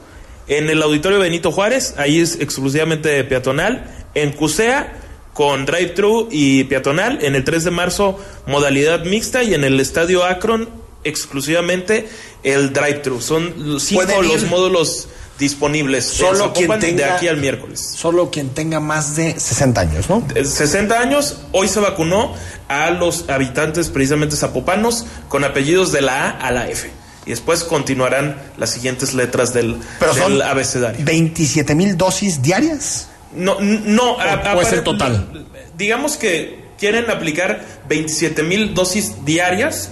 En 0.49 0.69
el 0.69 0.83
Auditorio 0.83 1.19
Benito 1.19 1.53
Juárez, 1.53 1.95
ahí 1.97 2.21
es 2.21 2.41
exclusivamente 2.41 3.23
peatonal. 3.25 3.85
En 4.15 4.33
CUSEA, 4.33 4.95
con 5.33 5.65
drive-thru 5.65 6.29
y 6.31 6.65
peatonal. 6.65 7.25
En 7.25 7.35
el 7.37 7.45
3 7.45 7.65
de 7.65 7.71
marzo, 7.71 8.19
modalidad 8.47 9.05
mixta. 9.05 9.43
Y 9.43 9.55
en 9.55 9.65
el 9.65 9.79
Estadio 9.79 10.25
Akron, 10.25 10.69
exclusivamente 11.05 12.09
el 12.43 12.73
drive-thru. 12.73 13.21
Son 13.21 13.81
cinco 13.81 14.23
los 14.23 14.45
módulos 14.45 15.09
disponibles. 15.41 16.05
Solo 16.07 16.53
quien 16.53 16.69
tenga- 16.79 17.07
de 17.07 17.11
aquí 17.13 17.27
al 17.27 17.39
miércoles. 17.39 17.81
Solo 17.97 18.31
quien 18.31 18.51
tenga 18.51 18.79
más 18.79 19.17
de 19.17 19.41
60 19.41 19.81
años, 19.81 20.09
¿no? 20.09 20.25
Eh, 20.37 20.45
60 20.45 21.01
años, 21.01 21.39
hoy 21.51 21.67
se 21.67 21.81
vacunó 21.81 22.33
a 22.69 22.91
los 22.91 23.29
habitantes 23.29 23.89
precisamente 23.89 24.37
zapopanos 24.37 25.05
con 25.29 25.43
apellidos 25.43 25.91
de 25.91 26.03
la 26.03 26.29
A 26.29 26.31
a 26.31 26.51
la 26.53 26.69
F. 26.69 26.89
Y 27.27 27.31
después 27.31 27.65
continuarán 27.65 28.37
las 28.57 28.71
siguientes 28.71 29.13
letras 29.15 29.53
del, 29.53 29.77
Pero 29.99 30.15
son 30.15 30.33
del 30.33 30.43
abecedario. 30.43 31.05
27 31.05 31.75
mil 31.75 31.97
dosis 31.97 32.41
diarias. 32.43 33.09
No, 33.35 33.59
no, 33.61 34.17
ser 34.19 34.29
apare- 34.29 34.83
total. 34.85 35.47
Digamos 35.77 36.17
que 36.17 36.61
quieren 36.79 37.11
aplicar 37.11 37.65
27 37.89 38.43
mil 38.43 38.75
dosis 38.75 39.25
diarias. 39.25 39.91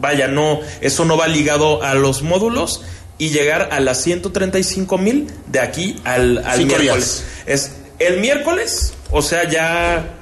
Vaya, 0.00 0.26
no, 0.28 0.60
eso 0.80 1.04
no 1.04 1.16
va 1.16 1.28
ligado 1.28 1.82
a 1.82 1.94
los 1.94 2.22
módulos 2.22 2.82
y 3.18 3.30
llegar 3.30 3.68
a 3.72 3.80
las 3.80 4.02
135 4.02 4.98
mil 4.98 5.30
de 5.46 5.60
aquí 5.60 5.96
al, 6.04 6.38
al 6.38 6.58
Cinco 6.58 6.76
miércoles. 6.78 7.24
Es 7.46 7.72
el 7.98 8.20
miércoles, 8.20 8.94
o 9.10 9.22
sea, 9.22 9.48
ya. 9.48 10.14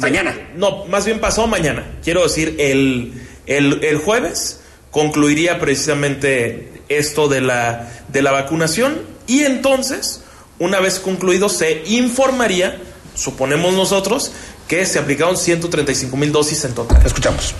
Mañana. 0.00 0.36
No, 0.56 0.84
más 0.86 1.04
bien 1.04 1.20
pasado 1.20 1.46
mañana. 1.48 1.84
Quiero 2.04 2.22
decir, 2.22 2.56
el, 2.58 3.12
el, 3.46 3.82
el 3.82 3.98
jueves 3.98 4.60
concluiría 4.92 5.58
precisamente 5.58 6.82
esto 6.88 7.28
de 7.28 7.40
la, 7.40 7.90
de 8.08 8.22
la 8.22 8.30
vacunación 8.30 9.00
y 9.26 9.40
entonces, 9.40 10.22
una 10.58 10.78
vez 10.78 11.00
concluido, 11.00 11.48
se 11.48 11.82
informaría, 11.86 12.78
suponemos 13.14 13.74
nosotros, 13.74 14.32
que 14.68 14.86
se 14.86 14.98
aplicaron 14.98 15.36
135 15.36 16.16
mil 16.16 16.32
dosis 16.32 16.64
en 16.64 16.74
total. 16.74 17.04
Escuchamos. 17.04 17.54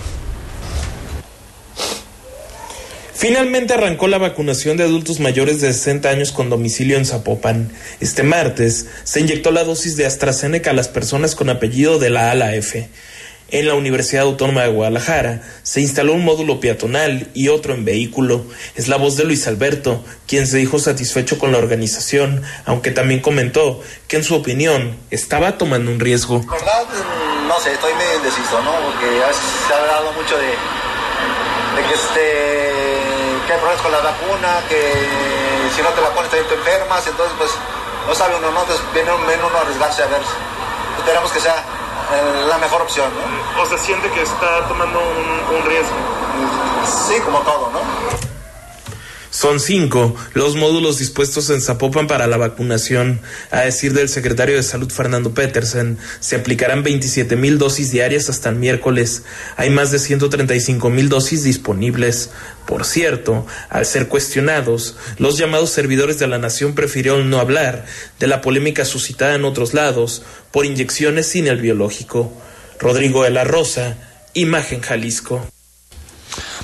Finalmente 3.23 3.73
arrancó 3.73 4.09
la 4.09 4.17
vacunación 4.17 4.75
de 4.75 4.83
adultos 4.83 5.21
mayores 5.21 5.61
de 5.61 5.71
60 5.71 6.09
años 6.09 6.33
con 6.33 6.49
domicilio 6.49 6.97
en 6.97 7.05
Zapopan. 7.05 7.71
Este 8.01 8.21
martes 8.21 8.87
se 9.05 9.21
inyectó 9.21 9.51
la 9.51 9.63
dosis 9.63 9.95
de 9.95 10.05
AstraZeneca 10.05 10.71
a 10.71 10.73
las 10.73 10.89
personas 10.89 11.33
con 11.33 11.49
apellido 11.49 11.99
de 11.99 12.09
la 12.09 12.31
A 12.31 12.35
la 12.35 12.53
F. 12.53 12.89
En 13.49 13.65
la 13.65 13.75
Universidad 13.75 14.23
Autónoma 14.23 14.63
de 14.63 14.71
Guadalajara 14.71 15.41
se 15.63 15.79
instaló 15.79 16.11
un 16.11 16.25
módulo 16.25 16.59
peatonal 16.59 17.29
y 17.33 17.47
otro 17.47 17.73
en 17.73 17.85
vehículo. 17.85 18.45
Es 18.75 18.89
la 18.89 18.97
voz 18.97 19.15
de 19.15 19.23
Luis 19.23 19.47
Alberto, 19.47 20.03
quien 20.27 20.45
se 20.45 20.57
dijo 20.57 20.77
satisfecho 20.77 21.39
con 21.39 21.53
la 21.53 21.59
organización, 21.59 22.41
aunque 22.65 22.91
también 22.91 23.21
comentó 23.21 23.79
que 24.09 24.17
en 24.17 24.25
su 24.25 24.35
opinión 24.35 24.97
estaba 25.11 25.57
tomando 25.57 25.91
un 25.91 26.01
riesgo. 26.01 26.41
No 27.47 27.59
sé, 27.61 27.71
estoy 27.71 27.93
medio 27.93 28.17
indeciso, 28.17 28.61
¿no? 28.63 28.73
Porque 28.83 29.05
se 29.05 29.73
ha 29.73 29.77
hablado 29.79 30.11
mucho 30.11 30.37
de 30.37 30.43
que, 31.87 31.93
este, 31.93 32.92
que 33.45 33.53
hay 33.53 33.59
problemas 33.59 33.81
con 33.81 33.91
la 33.91 33.99
vacuna, 33.99 34.63
que 34.69 34.79
si 35.75 35.81
no 35.81 35.89
te 35.89 36.01
la 36.01 36.09
pones 36.09 36.29
también 36.29 36.47
te 36.47 36.55
enfermas, 36.55 37.05
entonces 37.07 37.35
pues 37.37 37.51
no 38.07 38.15
sabe 38.15 38.35
uno, 38.35 38.51
¿no? 38.51 38.61
Entonces 38.61 38.83
viene, 38.93 39.11
viene 39.27 39.43
uno 39.43 39.57
a 39.57 39.61
arriesgarse 39.61 40.03
a 40.03 40.07
ver. 40.07 40.21
Esperamos 40.99 41.31
que 41.31 41.39
sea 41.39 41.55
eh, 41.55 42.45
la 42.47 42.57
mejor 42.57 42.81
opción, 42.81 43.09
¿no? 43.15 43.61
O 43.61 43.65
se 43.65 43.77
siente 43.77 44.09
que 44.11 44.21
está 44.21 44.67
tomando 44.67 44.99
un, 44.99 45.65
riesgo. 45.65 45.95
Sí, 47.07 47.19
como 47.21 47.39
todo, 47.41 47.71
¿no? 47.71 48.32
Son 49.33 49.59
cinco 49.59 50.15
los 50.35 50.55
módulos 50.55 50.99
dispuestos 50.99 51.49
en 51.49 51.59
Zapopan 51.59 52.05
para 52.05 52.27
la 52.27 52.37
vacunación. 52.37 53.19
A 53.49 53.61
decir 53.61 53.93
del 53.93 54.07
secretario 54.07 54.55
de 54.55 54.61
Salud 54.61 54.91
Fernando 54.91 55.33
Petersen, 55.33 55.97
se 56.19 56.35
aplicarán 56.35 56.83
27 56.83 57.35
mil 57.35 57.57
dosis 57.57 57.91
diarias 57.91 58.29
hasta 58.29 58.49
el 58.49 58.57
miércoles. 58.57 59.23
Hay 59.57 59.71
más 59.71 59.89
de 59.89 59.97
135 59.97 60.87
mil 60.91 61.09
dosis 61.09 61.43
disponibles. 61.43 62.29
Por 62.67 62.85
cierto, 62.85 63.47
al 63.71 63.87
ser 63.87 64.07
cuestionados, 64.07 64.97
los 65.17 65.39
llamados 65.39 65.71
servidores 65.71 66.19
de 66.19 66.27
la 66.27 66.37
nación 66.37 66.75
prefirieron 66.75 67.31
no 67.31 67.39
hablar 67.39 67.85
de 68.19 68.27
la 68.27 68.39
polémica 68.39 68.85
suscitada 68.85 69.33
en 69.33 69.45
otros 69.45 69.73
lados 69.73 70.21
por 70.51 70.67
inyecciones 70.67 71.25
sin 71.25 71.47
el 71.47 71.59
biológico. 71.59 72.31
Rodrigo 72.79 73.23
de 73.23 73.31
la 73.31 73.45
Rosa, 73.45 73.97
Imagen 74.35 74.81
Jalisco. 74.81 75.43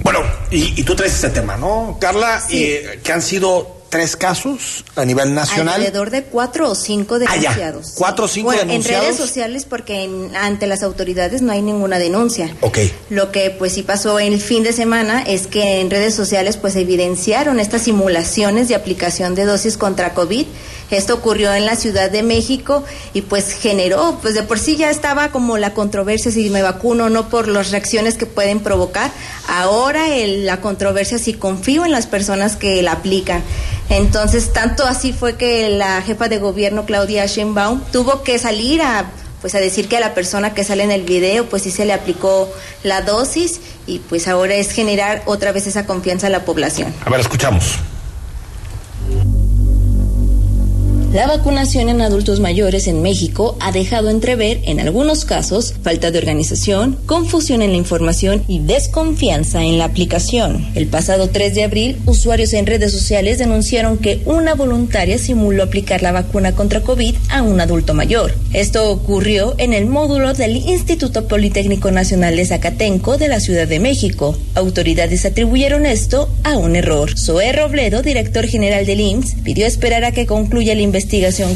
Bueno, 0.03 0.19
y, 0.51 0.79
y 0.79 0.83
tú 0.83 0.95
traes 0.95 1.13
ese 1.13 1.29
tema, 1.29 1.57
¿no, 1.57 1.97
Carla? 1.99 2.41
Sí. 2.47 2.63
Eh, 2.63 2.99
que 3.03 3.11
han 3.11 3.21
sido 3.21 3.77
tres 3.89 4.15
casos 4.15 4.85
a 4.95 5.03
nivel 5.03 5.33
nacional. 5.33 5.75
Alrededor 5.81 6.11
de 6.11 6.23
cuatro 6.23 6.69
o 6.69 6.75
cinco 6.75 7.15
Ah, 7.27 7.35
ya. 7.35 7.41
denunciados. 7.41 7.93
¿Cuatro 7.95 8.25
o 8.25 8.27
cinco 8.27 8.45
bueno, 8.49 8.61
denunciados? 8.61 9.03
En 9.07 9.11
redes 9.13 9.17
sociales 9.19 9.65
porque 9.65 10.03
en- 10.03 10.35
ante 10.35 10.67
las 10.67 10.83
autoridades 10.83 11.41
no 11.41 11.51
hay 11.51 11.63
ninguna 11.63 11.97
denuncia. 11.97 12.55
Ok. 12.61 12.77
Lo 13.09 13.31
que 13.31 13.49
pues 13.49 13.73
sí 13.73 13.81
pasó 13.81 14.19
el 14.19 14.39
fin 14.39 14.61
de 14.61 14.73
semana 14.73 15.23
es 15.23 15.47
que 15.47 15.79
en 15.81 15.89
redes 15.89 16.13
sociales 16.13 16.55
pues 16.57 16.75
evidenciaron 16.75 17.59
estas 17.59 17.81
simulaciones 17.81 18.67
de 18.67 18.75
aplicación 18.75 19.33
de 19.33 19.45
dosis 19.45 19.75
contra 19.75 20.13
COVID. 20.13 20.45
Esto 20.91 21.13
ocurrió 21.13 21.53
en 21.53 21.65
la 21.65 21.75
Ciudad 21.75 22.09
de 22.09 22.23
México 22.23 22.83
y 23.13 23.21
pues 23.21 23.51
generó, 23.53 24.17
pues 24.21 24.33
de 24.33 24.43
por 24.43 24.57
sí 24.59 24.75
ya 24.75 24.89
estaba 24.89 25.29
como 25.31 25.57
la 25.57 25.73
controversia 25.73 26.31
si 26.31 26.49
me 26.49 26.61
vacuno 26.61 27.05
o 27.05 27.09
no 27.09 27.29
por 27.29 27.47
las 27.47 27.71
reacciones 27.71 28.15
que 28.17 28.25
pueden 28.25 28.59
provocar. 28.59 29.11
Ahora 29.47 30.13
el- 30.15 30.45
la 30.45 30.61
controversia 30.61 31.17
si 31.19 31.33
confío 31.33 31.85
en 31.85 31.91
las 31.91 32.07
personas 32.07 32.55
que 32.55 32.81
la 32.81 32.93
aplican. 32.93 33.43
Entonces, 33.89 34.53
tanto 34.53 34.85
así 34.85 35.13
fue 35.13 35.35
que 35.35 35.69
la 35.69 36.01
jefa 36.01 36.27
de 36.27 36.37
gobierno 36.39 36.85
Claudia 36.85 37.25
Sheinbaum 37.25 37.81
tuvo 37.91 38.23
que 38.23 38.37
salir 38.39 38.81
a 38.81 39.11
pues 39.41 39.55
a 39.55 39.59
decir 39.59 39.87
que 39.87 39.95
a 39.95 40.01
la 40.01 40.13
persona 40.13 40.53
que 40.53 40.65
sale 40.65 40.83
en 40.83 40.91
el 40.91 41.03
video 41.03 41.45
pues 41.45 41.63
sí 41.63 41.71
se 41.71 41.85
le 41.85 41.93
aplicó 41.93 42.51
la 42.83 43.03
dosis 43.03 43.61
y 43.87 43.99
pues 43.99 44.27
ahora 44.27 44.55
es 44.55 44.71
generar 44.71 45.21
otra 45.27 45.53
vez 45.53 45.65
esa 45.65 45.85
confianza 45.85 46.27
a 46.27 46.29
la 46.29 46.43
población. 46.43 46.93
A 47.05 47.09
ver, 47.09 47.21
escuchamos. 47.21 47.77
La 51.13 51.25
vacunación 51.25 51.89
en 51.89 52.01
adultos 52.01 52.39
mayores 52.39 52.85
en 52.85 53.01
México 53.01 53.57
ha 53.61 53.71
dejado 53.71 54.11
entrever, 54.11 54.59
en 54.65 54.79
algunos 54.79 55.25
casos, 55.25 55.73
falta 55.81 56.11
de 56.11 56.19
organización, 56.19 56.99
confusión 57.07 57.63
en 57.63 57.71
la 57.71 57.77
información 57.77 58.43
y 58.47 58.59
desconfianza 58.59 59.63
en 59.63 59.79
la 59.79 59.85
aplicación. 59.85 60.67
El 60.75 60.85
pasado 60.85 61.29
3 61.29 61.55
de 61.55 61.63
abril, 61.63 61.97
usuarios 62.05 62.53
en 62.53 62.67
redes 62.67 62.91
sociales 62.91 63.39
denunciaron 63.39 63.97
que 63.97 64.21
una 64.25 64.53
voluntaria 64.53 65.17
simuló 65.17 65.63
aplicar 65.63 66.03
la 66.03 66.11
vacuna 66.11 66.51
contra 66.53 66.81
COVID 66.81 67.15
a 67.29 67.41
un 67.41 67.59
adulto 67.59 67.95
mayor. 67.95 68.35
Esto 68.53 68.91
ocurrió 68.91 69.55
en 69.57 69.73
el 69.73 69.87
módulo 69.87 70.35
del 70.35 70.57
Instituto 70.57 71.27
Politécnico 71.27 71.89
Nacional 71.89 72.35
de 72.35 72.45
Zacatenco 72.45 73.17
de 73.17 73.29
la 73.29 73.39
Ciudad 73.39 73.67
de 73.67 73.79
México. 73.79 74.37
Autoridades 74.53 75.25
atribuyeron 75.25 75.87
esto 75.87 76.29
a 76.43 76.55
un 76.55 76.75
error. 76.75 77.17
Zoé 77.17 77.51
Robledo, 77.51 78.03
director 78.03 78.45
general 78.45 78.85
del 78.85 79.01
IMSS, 79.01 79.37
pidió 79.43 79.65
esperar 79.65 80.03
a 80.03 80.11
que 80.11 80.27
concluya 80.27 80.75
la 80.75 80.81
investigación 80.81 80.98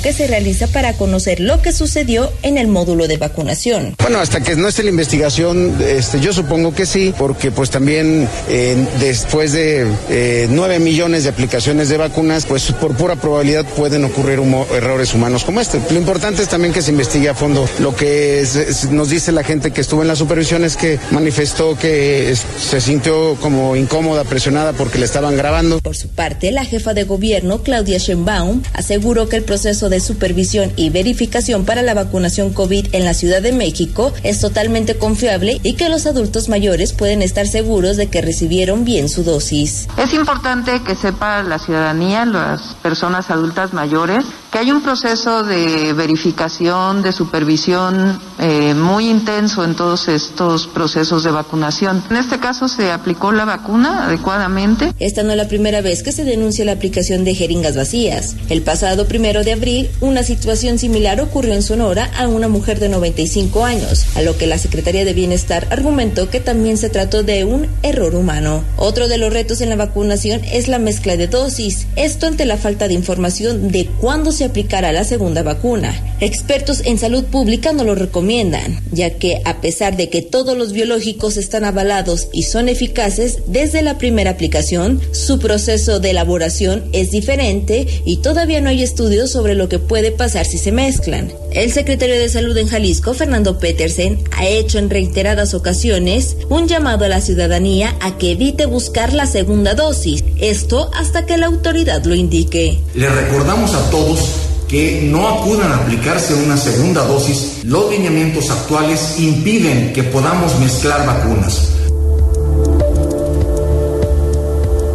que 0.02 0.14
se 0.14 0.28
realiza 0.28 0.68
para 0.68 0.94
conocer 0.94 1.40
lo 1.40 1.62
que 1.62 1.72
sucedió 1.72 2.32
en 2.42 2.58
el 2.58 2.68
módulo 2.68 3.08
de 3.08 3.18
vacunación. 3.18 3.96
Bueno, 4.00 4.20
hasta 4.20 4.42
que 4.42 4.56
no 4.56 4.68
esté 4.68 4.84
la 4.84 4.90
investigación, 4.90 5.76
este, 5.86 6.20
yo 6.20 6.34
supongo 6.34 6.74
que 6.74 6.86
sí, 6.86 7.14
porque 7.18 7.52
pues 7.52 7.70
también 7.70 8.28
eh, 8.50 8.76
después 9.00 9.52
de 9.52 9.88
eh, 10.10 10.48
nueve 10.50 10.80
millones 10.80 11.24
de 11.24 11.30
aplicaciones 11.30 11.90
de 11.90 11.98
vacunas, 11.98 12.46
pues 12.46 12.72
por 12.72 12.96
pura 12.96 13.16
probabilidad 13.16 13.66
pueden 13.66 14.04
ocurrir 14.06 14.40
errores 14.76 15.14
humanos 15.14 15.44
como 15.44 15.62
este. 15.62 15.80
Lo 15.92 15.98
importante 15.98 16.42
es 16.42 16.50
también 16.50 16.74
que 16.74 16.82
se 16.82 16.92
investigue 16.92 17.30
a 17.30 17.34
fondo. 17.34 17.68
Lo 17.80 17.96
que 17.96 18.46
nos 18.92 19.10
dice 19.10 19.32
la 19.32 19.44
gente 19.44 19.72
que 19.72 19.82
estuvo 19.82 20.02
en 20.02 20.08
la 20.08 20.16
supervisión 20.16 20.64
es 20.64 20.78
que 20.78 21.00
manifestó 21.12 21.78
que 21.78 22.36
se 22.36 22.82
sintió 22.82 23.36
como 23.42 23.76
incómoda, 23.76 24.24
presionada 24.24 24.74
porque 24.74 24.98
le 24.98 25.06
estaban 25.06 25.38
grabando. 25.38 25.80
Por 25.80 25.96
su 25.96 26.10
parte, 26.10 26.52
la 26.52 26.66
jefa 26.66 26.94
de 26.94 27.04
gobierno, 27.04 27.64
Claudia 27.64 27.98
Sheinbaum, 27.98 28.64
aseguró 28.74 29.30
que 29.30 29.33
el 29.38 29.44
proceso 29.44 29.90
de 29.90 30.00
supervisión 30.00 30.72
y 30.76 30.90
verificación 30.90 31.66
para 31.66 31.82
la 31.82 31.94
vacunación 31.94 32.54
COVID 32.54 32.94
en 32.94 33.06
la 33.06 33.14
Ciudad 33.14 33.42
de 33.42 33.52
México 33.52 34.14
es 34.24 34.40
totalmente 34.40 34.98
confiable 34.98 35.60
y 35.64 35.74
que 35.74 35.90
los 35.90 36.06
adultos 36.06 36.50
mayores 36.50 36.94
pueden 36.94 37.22
estar 37.22 37.48
seguros 37.48 37.98
de 37.98 38.08
que 38.08 38.22
recibieron 38.22 38.86
bien 38.86 39.10
su 39.10 39.24
dosis. 39.24 39.88
Es 39.98 40.14
importante 40.14 40.82
que 40.86 40.96
sepa 40.96 41.44
la 41.44 41.60
ciudadanía, 41.60 42.26
las 42.26 42.76
personas 42.82 43.30
adultas 43.30 43.74
mayores, 43.74 44.26
que 44.54 44.60
hay 44.60 44.72
un 44.72 44.84
proceso 44.84 45.44
de 45.44 45.94
verificación, 45.94 47.02
de 47.02 47.12
supervisión 47.12 48.22
eh, 48.40 48.76
muy 48.76 49.10
intenso 49.10 49.64
en 49.64 49.76
todos 49.76 50.08
estos 50.08 50.68
procesos 50.68 51.24
de 51.24 51.32
vacunación. 51.32 52.04
En 52.12 52.18
este 52.18 52.38
caso 52.40 52.68
se 52.68 52.92
aplicó 52.92 53.32
la 53.32 53.46
vacuna 53.46 54.06
adecuadamente. 54.06 54.94
Esta 55.00 55.24
no 55.24 55.32
es 55.32 55.38
la 55.38 55.48
primera 55.48 55.82
vez 55.82 56.04
que 56.04 56.12
se 56.12 56.24
denuncia 56.24 56.66
la 56.66 56.74
aplicación 56.74 57.24
de 57.24 57.34
jeringas 57.34 57.76
vacías. 57.76 58.36
El 58.48 58.62
pasado 58.62 59.08
primero 59.08 59.44
de 59.44 59.54
abril, 59.54 59.90
una 60.02 60.22
situación 60.22 60.78
similar 60.78 61.20
ocurrió 61.20 61.56
en 61.56 61.64
Sonora 61.64 62.12
a 62.16 62.28
una 62.28 62.48
mujer 62.48 62.80
de 62.80 62.90
95 62.90 63.66
años, 63.66 64.06
a 64.16 64.22
lo 64.22 64.38
que 64.38 64.46
la 64.46 64.60
Secretaría 64.60 65.04
de 65.04 65.14
Bienestar 65.14 65.68
argumentó 65.72 66.30
que 66.30 66.40
también 66.40 66.78
se 66.78 66.90
trató 66.90 67.24
de 67.24 67.44
un 67.44 67.66
error 67.82 68.14
humano. 68.14 68.64
Otro 68.78 69.08
de 69.08 69.18
los 69.18 69.34
retos 69.34 69.62
en 69.62 69.70
la 69.70 69.78
vacunación 69.78 70.42
es 70.44 70.68
la 70.68 70.78
mezcla 70.78 71.18
de 71.18 71.28
dosis, 71.28 71.88
esto 71.96 72.28
ante 72.28 72.46
la 72.46 72.58
falta 72.58 72.88
de 72.88 72.94
información 72.94 73.72
de 73.72 73.88
cuándo 74.00 74.32
se 74.44 74.50
aplicará 74.50 74.92
la 74.92 75.06
segunda 75.06 75.42
vacuna. 75.42 76.18
Expertos 76.20 76.82
en 76.84 76.98
salud 76.98 77.24
pública 77.24 77.72
no 77.72 77.86
lo 77.86 77.96
recomiendan, 77.96 78.82
ya 78.92 79.12
que 79.12 79.42
a 79.46 79.62
pesar 79.62 79.96
de 79.96 80.10
que 80.10 80.22
todos 80.22 80.58
los 80.58 80.74
biológicos 80.74 81.38
están 81.38 81.64
avalados 81.64 82.28
y 82.34 82.44
son 82.44 82.68
eficaces 82.68 83.38
desde 83.48 83.82
la 83.82 83.98
primera 83.98 84.32
aplicación, 84.32 85.00
su 85.14 85.40
proceso 85.40 86.02
de 86.02 86.10
elaboración 86.10 86.84
es 86.92 87.12
diferente 87.12 87.88
y 88.06 88.18
todavía 88.18 88.60
no 88.60 88.68
hay 88.68 88.84
estudios 88.84 89.32
sobre 89.32 89.56
lo 89.56 89.70
que 89.70 89.80
puede 89.80 90.12
pasar 90.12 90.46
si 90.46 90.58
se 90.58 90.74
mezclan. 90.74 91.32
El 91.54 91.72
secretario 91.72 92.18
de 92.18 92.30
Salud 92.30 92.58
en 92.58 92.68
Jalisco, 92.68 93.14
Fernando 93.14 93.60
Petersen, 93.60 94.24
ha 94.32 94.48
hecho 94.48 94.80
en 94.80 94.90
reiteradas 94.90 95.54
ocasiones 95.54 96.36
un 96.50 96.68
llamado 96.68 97.06
a 97.06 97.08
la 97.08 97.22
ciudadanía 97.22 97.96
a 98.02 98.18
que 98.18 98.32
evite 98.32 98.66
buscar 98.66 99.14
la 99.14 99.28
segunda 99.28 99.76
dosis, 99.76 100.24
esto 100.40 100.90
hasta 100.96 101.28
que 101.28 101.38
la 101.38 101.46
autoridad 101.46 102.04
lo 102.06 102.16
indique. 102.16 102.80
Le 102.96 103.08
recordamos 103.08 103.76
a 103.76 103.92
todos 103.92 104.20
que 104.68 105.04
no 105.04 105.28
acudan 105.28 105.72
a 105.72 105.78
aplicarse 105.78 106.34
una 106.34 106.58
segunda 106.58 107.06
dosis, 107.06 107.60
los 107.64 107.92
lineamientos 107.92 108.50
actuales 108.50 109.20
impiden 109.20 109.94
que 109.94 110.02
podamos 110.02 110.60
mezclar 110.60 111.06
vacunas. 111.06 111.70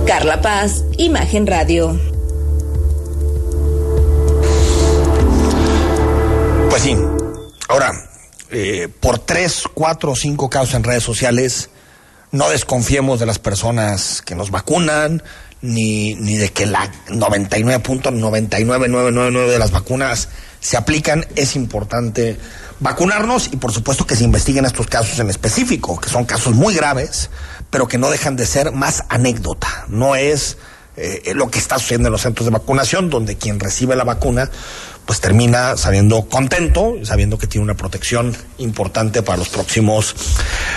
Carla 0.07 0.41
Paz, 0.41 0.83
Imagen 0.97 1.47
Radio. 1.47 2.18
Pues 6.71 6.83
sí. 6.83 6.97
Ahora, 7.69 7.93
eh, 8.51 8.89
por 9.01 9.19
tres, 9.19 9.65
cuatro 9.73 10.13
o 10.13 10.17
cinco 10.17 10.51
casos 10.51 10.75
en 10.75 10.85
redes 10.85 11.03
sociales, 11.03 11.71
no 12.31 12.51
desconfiemos 12.51 13.21
de 13.21 13.27
las 13.27 13.39
personas 13.39 14.21
que 14.23 14.35
nos 14.35 14.51
vacunan, 14.51 15.23
ni, 15.61 16.15
ni 16.15 16.37
de 16.37 16.51
que 16.51 16.67
la 16.67 16.93
99.99999 17.09 19.49
de 19.49 19.59
las 19.59 19.71
vacunas 19.71 20.29
se 20.61 20.77
aplican. 20.77 21.25
Es 21.37 21.57
importante 21.57 22.39
vacunarnos 22.81 23.49
y 23.53 23.57
por 23.57 23.73
supuesto 23.73 24.07
que 24.07 24.15
se 24.17 24.25
investiguen 24.25 24.65
estos 24.65 24.87
casos 24.87 25.19
en 25.19 25.29
específico, 25.31 25.99
que 25.99 26.11
son 26.11 26.27
casos 26.27 26.55
muy 26.55 26.75
graves, 26.75 27.31
pero 27.71 27.89
que 27.89 27.99
no 27.99 28.11
dejan 28.11 28.37
de 28.37 28.47
ser 28.47 28.73
más 28.73 29.05
anécdota. 29.09 29.87
No 29.89 30.15
es 30.17 30.59
eh, 30.97 31.33
lo 31.35 31.51
que 31.51 31.59
está 31.59 31.79
sucediendo 31.79 32.09
en 32.09 32.13
los 32.13 32.23
centros 32.23 32.47
de 32.47 32.53
vacunación, 32.53 33.11
donde 33.11 33.37
quien 33.37 33.61
recibe 33.61 33.97
la 33.97 34.05
vacuna 34.05 34.51
pues 35.09 35.23
termina 35.23 35.75
saliendo 35.79 36.29
contento, 36.29 36.97
sabiendo 37.03 37.39
que 37.39 37.47
tiene 37.47 37.65
una 37.65 37.75
protección 37.75 38.37
importante 38.59 39.23
para 39.23 39.39
los 39.39 39.49
próximos 39.49 40.15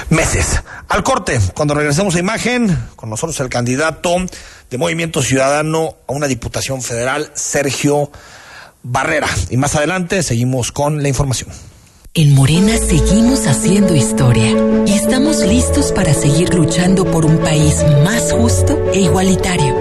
meses. 0.09 0.63
Al 0.87 1.03
corte, 1.03 1.37
cuando 1.53 1.73
regresemos 1.73 2.15
a 2.15 2.19
imagen, 2.19 2.77
con 2.95 3.09
nosotros 3.09 3.37
el 3.41 3.49
candidato 3.49 4.15
de 4.69 4.77
Movimiento 4.77 5.21
Ciudadano 5.21 5.97
a 6.07 6.13
una 6.13 6.27
Diputación 6.27 6.81
Federal, 6.81 7.29
Sergio 7.33 8.09
Barrera. 8.83 9.27
Y 9.49 9.57
más 9.57 9.75
adelante 9.75 10.23
seguimos 10.23 10.71
con 10.71 11.03
la 11.03 11.09
información. 11.09 11.49
En 12.13 12.33
Morena 12.33 12.77
seguimos 12.77 13.47
haciendo 13.47 13.93
historia 13.95 14.55
y 14.85 14.93
estamos 14.93 15.39
listos 15.39 15.91
para 15.91 16.13
seguir 16.13 16.53
luchando 16.53 17.03
por 17.03 17.25
un 17.25 17.37
país 17.39 17.83
más 18.05 18.31
justo 18.31 18.79
e 18.93 19.01
igualitario. 19.01 19.80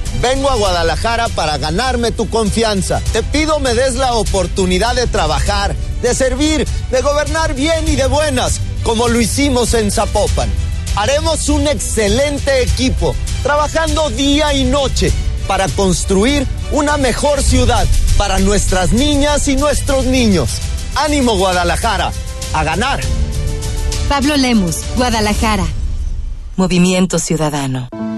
Vengo 0.21 0.51
a 0.51 0.55
Guadalajara 0.55 1.29
para 1.29 1.57
ganarme 1.57 2.11
tu 2.11 2.29
confianza. 2.29 3.01
Te 3.11 3.23
pido 3.23 3.59
me 3.59 3.73
des 3.73 3.95
la 3.95 4.13
oportunidad 4.13 4.93
de 4.93 5.07
trabajar, 5.07 5.75
de 6.03 6.13
servir, 6.13 6.67
de 6.91 7.01
gobernar 7.01 7.55
bien 7.55 7.87
y 7.87 7.95
de 7.95 8.05
buenas, 8.05 8.59
como 8.83 9.07
lo 9.07 9.19
hicimos 9.19 9.73
en 9.73 9.89
Zapopan. 9.89 10.49
Haremos 10.95 11.49
un 11.49 11.67
excelente 11.67 12.61
equipo, 12.61 13.15
trabajando 13.41 14.11
día 14.11 14.53
y 14.53 14.63
noche 14.63 15.11
para 15.47 15.67
construir 15.69 16.45
una 16.71 16.97
mejor 16.97 17.41
ciudad 17.41 17.87
para 18.17 18.37
nuestras 18.37 18.91
niñas 18.91 19.47
y 19.47 19.55
nuestros 19.55 20.05
niños. 20.05 20.49
Ánimo 20.95 21.35
Guadalajara, 21.35 22.11
a 22.53 22.63
ganar. 22.63 22.99
Pablo 24.07 24.37
Lemus, 24.37 24.77
Guadalajara. 24.97 25.65
Movimiento 26.57 27.17
Ciudadano. 27.17 27.89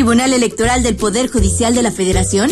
Tribunal 0.00 0.32
Electoral 0.32 0.82
del 0.82 0.96
Poder 0.96 1.30
Judicial 1.30 1.74
de 1.74 1.82
la 1.82 1.92
Federación? 1.92 2.50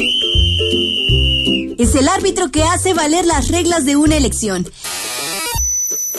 Es 1.79 1.95
el 1.95 2.07
árbitro 2.07 2.51
que 2.51 2.63
hace 2.63 2.93
valer 2.93 3.25
las 3.25 3.49
reglas 3.49 3.87
de 3.87 3.97
una 3.97 4.19
elección. 4.19 4.71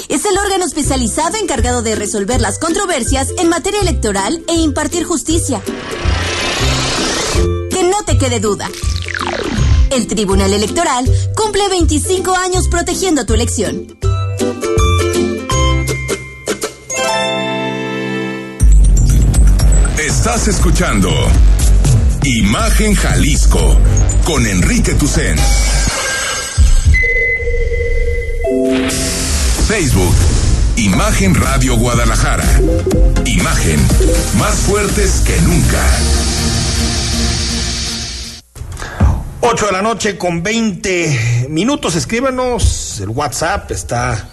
Es 0.08 0.26
el 0.26 0.36
órgano 0.40 0.66
especializado 0.66 1.38
encargado 1.38 1.84
de 1.84 1.94
resolver 1.94 2.42
las 2.42 2.58
controversias 2.58 3.28
en 3.38 3.48
materia 3.48 3.80
electoral 3.80 4.44
e 4.48 4.56
impartir 4.56 5.04
justicia. 5.04 5.62
Que 7.70 7.84
no 7.84 8.04
te 8.08 8.18
quede 8.18 8.40
duda. 8.40 8.68
El 9.92 10.08
Tribunal 10.08 10.52
Electoral 10.52 11.06
cumple 11.36 11.70
25 11.70 12.36
años 12.38 12.68
protegiendo 12.70 13.28
tu 13.28 13.36
elección. 13.36 14.00
Estás 20.30 20.48
escuchando 20.48 21.10
Imagen 22.24 22.94
Jalisco 22.94 23.76
con 24.26 24.46
Enrique 24.46 24.94
Tucen. 24.94 25.36
Facebook, 29.68 30.14
Imagen 30.76 31.34
Radio 31.34 31.78
Guadalajara. 31.78 32.46
Imagen 33.26 33.80
más 34.38 34.54
fuertes 34.54 35.24
que 35.26 35.36
nunca. 35.42 35.84
8 39.42 39.66
de 39.66 39.72
la 39.72 39.82
noche 39.82 40.16
con 40.20 40.44
20 40.44 41.48
minutos. 41.50 41.96
Escríbenos. 41.96 43.00
El 43.00 43.10
WhatsApp 43.10 43.72
está 43.72 44.30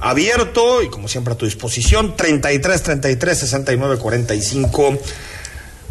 abierto 0.00 0.82
y 0.82 0.88
como 0.88 1.08
siempre 1.08 1.34
a 1.34 1.36
tu 1.36 1.44
disposición. 1.46 2.16
33 2.16 2.82
33 2.82 3.38
69 3.38 3.98
45 3.98 4.98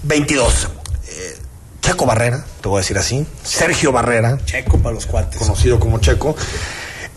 22. 0.03 0.69
Eh, 1.09 1.35
Checo 1.81 2.05
Barrera, 2.05 2.45
te 2.61 2.67
voy 2.69 2.77
a 2.77 2.81
decir 2.81 2.97
así. 2.97 3.25
Sergio 3.43 3.91
Barrera. 3.91 4.37
Checo 4.45 4.77
para 4.79 4.95
los 4.95 5.05
cuates. 5.05 5.37
Conocido 5.39 5.79
como 5.79 5.99
Checo. 5.99 6.35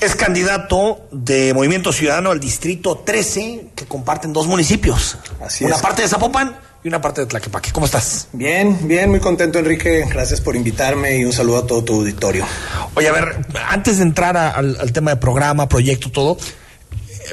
Es 0.00 0.14
candidato 0.16 1.06
de 1.12 1.52
Movimiento 1.52 1.92
Ciudadano 1.92 2.30
al 2.30 2.40
Distrito 2.40 3.02
13, 3.04 3.66
que 3.74 3.84
comparten 3.84 4.32
dos 4.32 4.46
municipios. 4.46 5.18
Así 5.44 5.64
una 5.64 5.76
es. 5.76 5.82
parte 5.82 6.00
de 6.02 6.08
Zapopan 6.08 6.56
y 6.82 6.88
una 6.88 7.02
parte 7.02 7.20
de 7.20 7.26
Tlaquepaque. 7.26 7.70
¿Cómo 7.72 7.84
estás? 7.84 8.28
Bien, 8.32 8.78
bien, 8.88 9.10
muy 9.10 9.20
contento 9.20 9.58
Enrique. 9.58 10.06
Gracias 10.08 10.40
por 10.40 10.56
invitarme 10.56 11.18
y 11.18 11.26
un 11.26 11.34
saludo 11.34 11.58
a 11.58 11.66
todo 11.66 11.84
tu 11.84 11.94
auditorio. 11.96 12.46
Oye, 12.94 13.08
a 13.08 13.12
ver, 13.12 13.44
antes 13.68 13.98
de 13.98 14.04
entrar 14.04 14.38
a- 14.38 14.52
al, 14.52 14.78
al 14.80 14.90
tema 14.92 15.10
de 15.10 15.18
programa, 15.18 15.68
proyecto, 15.68 16.10
todo, 16.10 16.38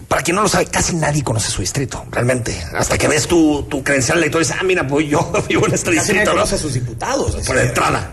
para 0.08 0.22
quien 0.22 0.36
no 0.36 0.42
lo 0.44 0.50
sabe, 0.50 0.66
casi 0.68 0.96
nadie 0.96 1.24
conoce 1.24 1.50
su 1.52 1.62
distrito, 1.62 2.06
realmente. 2.12 2.58
Hasta 2.76 2.98
que 2.98 3.08
ves 3.08 3.28
tu, 3.28 3.64
tu 3.64 3.84
credencial 3.84 4.18
electoral 4.18 4.44
y 4.44 4.48
dices, 4.48 4.62
ah, 4.62 4.64
mira, 4.64 4.88
pues 4.88 5.08
yo 5.08 5.32
vivo 5.50 5.66
en 5.68 5.74
este 5.74 5.86
Casi 5.96 5.98
nadie 5.98 6.02
distrito. 6.14 6.26
¿no? 6.32 6.36
conoce 6.38 6.56
a 6.56 6.58
sus 6.58 6.74
diputados. 6.74 7.36
Por 7.46 7.58
entrada. 7.58 8.12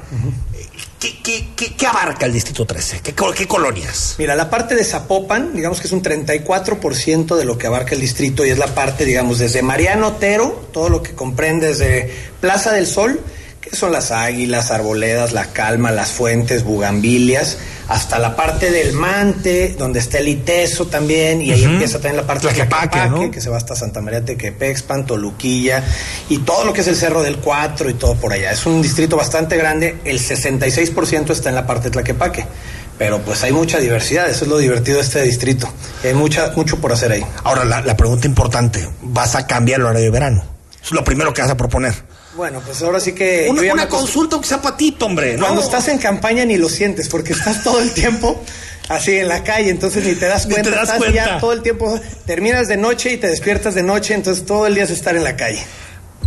¿Qué, 0.99 1.21
qué, 1.23 1.49
qué, 1.55 1.75
qué 1.77 1.87
abarca 1.87 2.25
el 2.25 2.33
distrito 2.33 2.65
13? 2.65 3.01
¿Qué, 3.01 3.15
co- 3.15 3.33
qué 3.33 3.47
colonias? 3.47 4.15
Mira, 4.19 4.35
la 4.35 4.49
parte 4.49 4.75
de 4.75 4.83
Zapopan, 4.85 5.55
digamos 5.55 5.79
que 5.81 5.87
es 5.87 5.93
un 5.93 6.03
34% 6.03 7.37
de 7.37 7.45
lo 7.45 7.59
que 7.59 7.67
abarca 7.67 7.95
el 7.95 8.01
distrito 8.01 8.45
y 8.47 8.51
es 8.51 8.57
la 8.59 8.69
parte, 8.75 9.05
digamos, 9.05 9.39
desde 9.39 9.61
Mariano 9.63 10.09
Otero, 10.09 10.69
todo 10.73 10.89
lo 10.89 11.03
que 11.03 11.13
comprende 11.15 11.69
desde 11.69 12.11
Plaza 12.41 12.73
del 12.73 12.87
Sol, 12.87 13.21
que 13.65 13.75
son 13.77 13.93
las 13.93 14.11
águilas, 14.11 14.71
arboledas, 14.71 15.33
la 15.33 15.47
calma, 15.47 15.91
las 15.91 16.11
fuentes, 16.11 16.65
bugambilias, 16.65 17.57
hasta 17.89 18.19
la 18.19 18.37
parte 18.37 18.71
del 18.71 18.93
Mante, 18.93 19.75
donde 19.79 20.01
está 20.01 20.19
el 20.19 20.29
Iteso 20.29 20.87
también, 20.87 21.41
y 21.41 21.51
ahí 21.53 21.63
Ujú. 21.63 21.73
empieza 21.73 21.95
también 21.95 22.17
la 22.17 22.27
parte 22.27 22.47
de 22.47 22.53
Tlaquepaque, 22.55 22.89
Tlaquepaque, 22.99 23.25
¿no? 23.27 23.31
que 23.31 23.41
se 23.41 23.49
va 23.49 23.57
hasta 23.57 23.75
Santa 23.75 24.01
María 24.03 24.25
Tequepexpan, 24.25 25.07
Toluquilla, 25.07 25.83
y 26.29 26.39
todo 26.39 26.65
lo 26.65 26.73
que 26.73 26.83
es 26.83 26.89
el 26.89 26.97
Cerro 26.97 27.23
del 27.23 27.39
Cuatro 27.39 27.89
y 27.89 27.95
todo 27.95 28.15
por 28.17 28.33
allá. 28.33 28.53
Es 28.53 28.67
un 28.67 28.83
distrito 28.83 29.17
bastante 29.17 29.57
grande, 29.57 29.99
el 30.05 30.21
66% 30.21 31.31
está 31.31 31.49
en 31.49 31.55
la 31.55 31.67
parte 31.67 31.85
de 31.85 31.91
Tlaquepaque. 31.93 32.47
Pero 32.97 33.21
pues 33.23 33.43
hay 33.43 33.51
mucha 33.53 33.79
diversidad, 33.79 34.31
eso 34.31 34.45
es 34.45 34.51
lo 34.51 34.59
divertido 34.59 34.99
de 34.99 35.03
este 35.05 35.23
distrito. 35.23 35.69
Hay 36.05 36.15
mucha, 36.15 36.53
mucho 36.55 36.79
por 36.81 36.93
hacer 36.93 37.11
ahí. 37.11 37.25
Ahora, 37.43 37.65
la, 37.65 37.81
la 37.81 37.97
pregunta 37.97 38.29
importante, 38.29 38.89
¿vas 39.03 39.35
a 39.35 39.49
cambiar 39.49 39.81
el 39.81 39.87
horario 39.87 40.05
de 40.05 40.11
verano? 40.11 40.45
Es 40.81 40.93
lo 40.93 41.03
primero 41.03 41.33
que 41.35 41.43
vas 41.43 41.51
a 41.51 41.57
proponer. 41.57 41.93
Bueno, 42.37 42.61
pues 42.65 42.83
ahora 42.83 42.99
sí 43.01 43.13
que... 43.13 43.47
Una, 43.49 43.73
una 43.73 43.89
consulta 43.89 44.35
aunque 44.35 44.49
sea 44.49 44.61
patito, 44.61 45.07
hombre. 45.07 45.37
¿no? 45.37 45.45
Cuando 45.45 45.63
estás 45.63 45.89
en 45.89 45.99
campaña 45.99 46.45
ni 46.45 46.57
lo 46.57 46.69
sientes, 46.69 47.09
porque 47.09 47.33
estás 47.33 47.63
todo 47.63 47.81
el 47.81 47.93
tiempo 47.93 48.43
así 48.89 49.17
en 49.17 49.29
la 49.29 49.43
calle, 49.45 49.71
entonces 49.71 50.05
ni 50.05 50.15
te 50.15 50.27
das 50.27 50.47
te 50.47 50.55
cuenta. 50.55 50.71
das 50.71 50.83
estás 50.85 50.99
cuenta. 50.99 51.25
ya 51.25 51.39
todo 51.39 51.53
el 51.53 51.63
tiempo, 51.63 51.99
terminas 52.27 52.69
de 52.69 52.77
noche 52.77 53.13
y 53.13 53.17
te 53.17 53.29
despiertas 53.29 53.75
de 53.75 53.83
noche, 53.83 54.15
entonces 54.15 54.45
todo 54.45 54.67
el 54.67 54.75
día 54.75 54.85
es 54.85 54.91
estar 54.91 55.17
en 55.17 55.25
la 55.25 55.37
calle. 55.37 55.65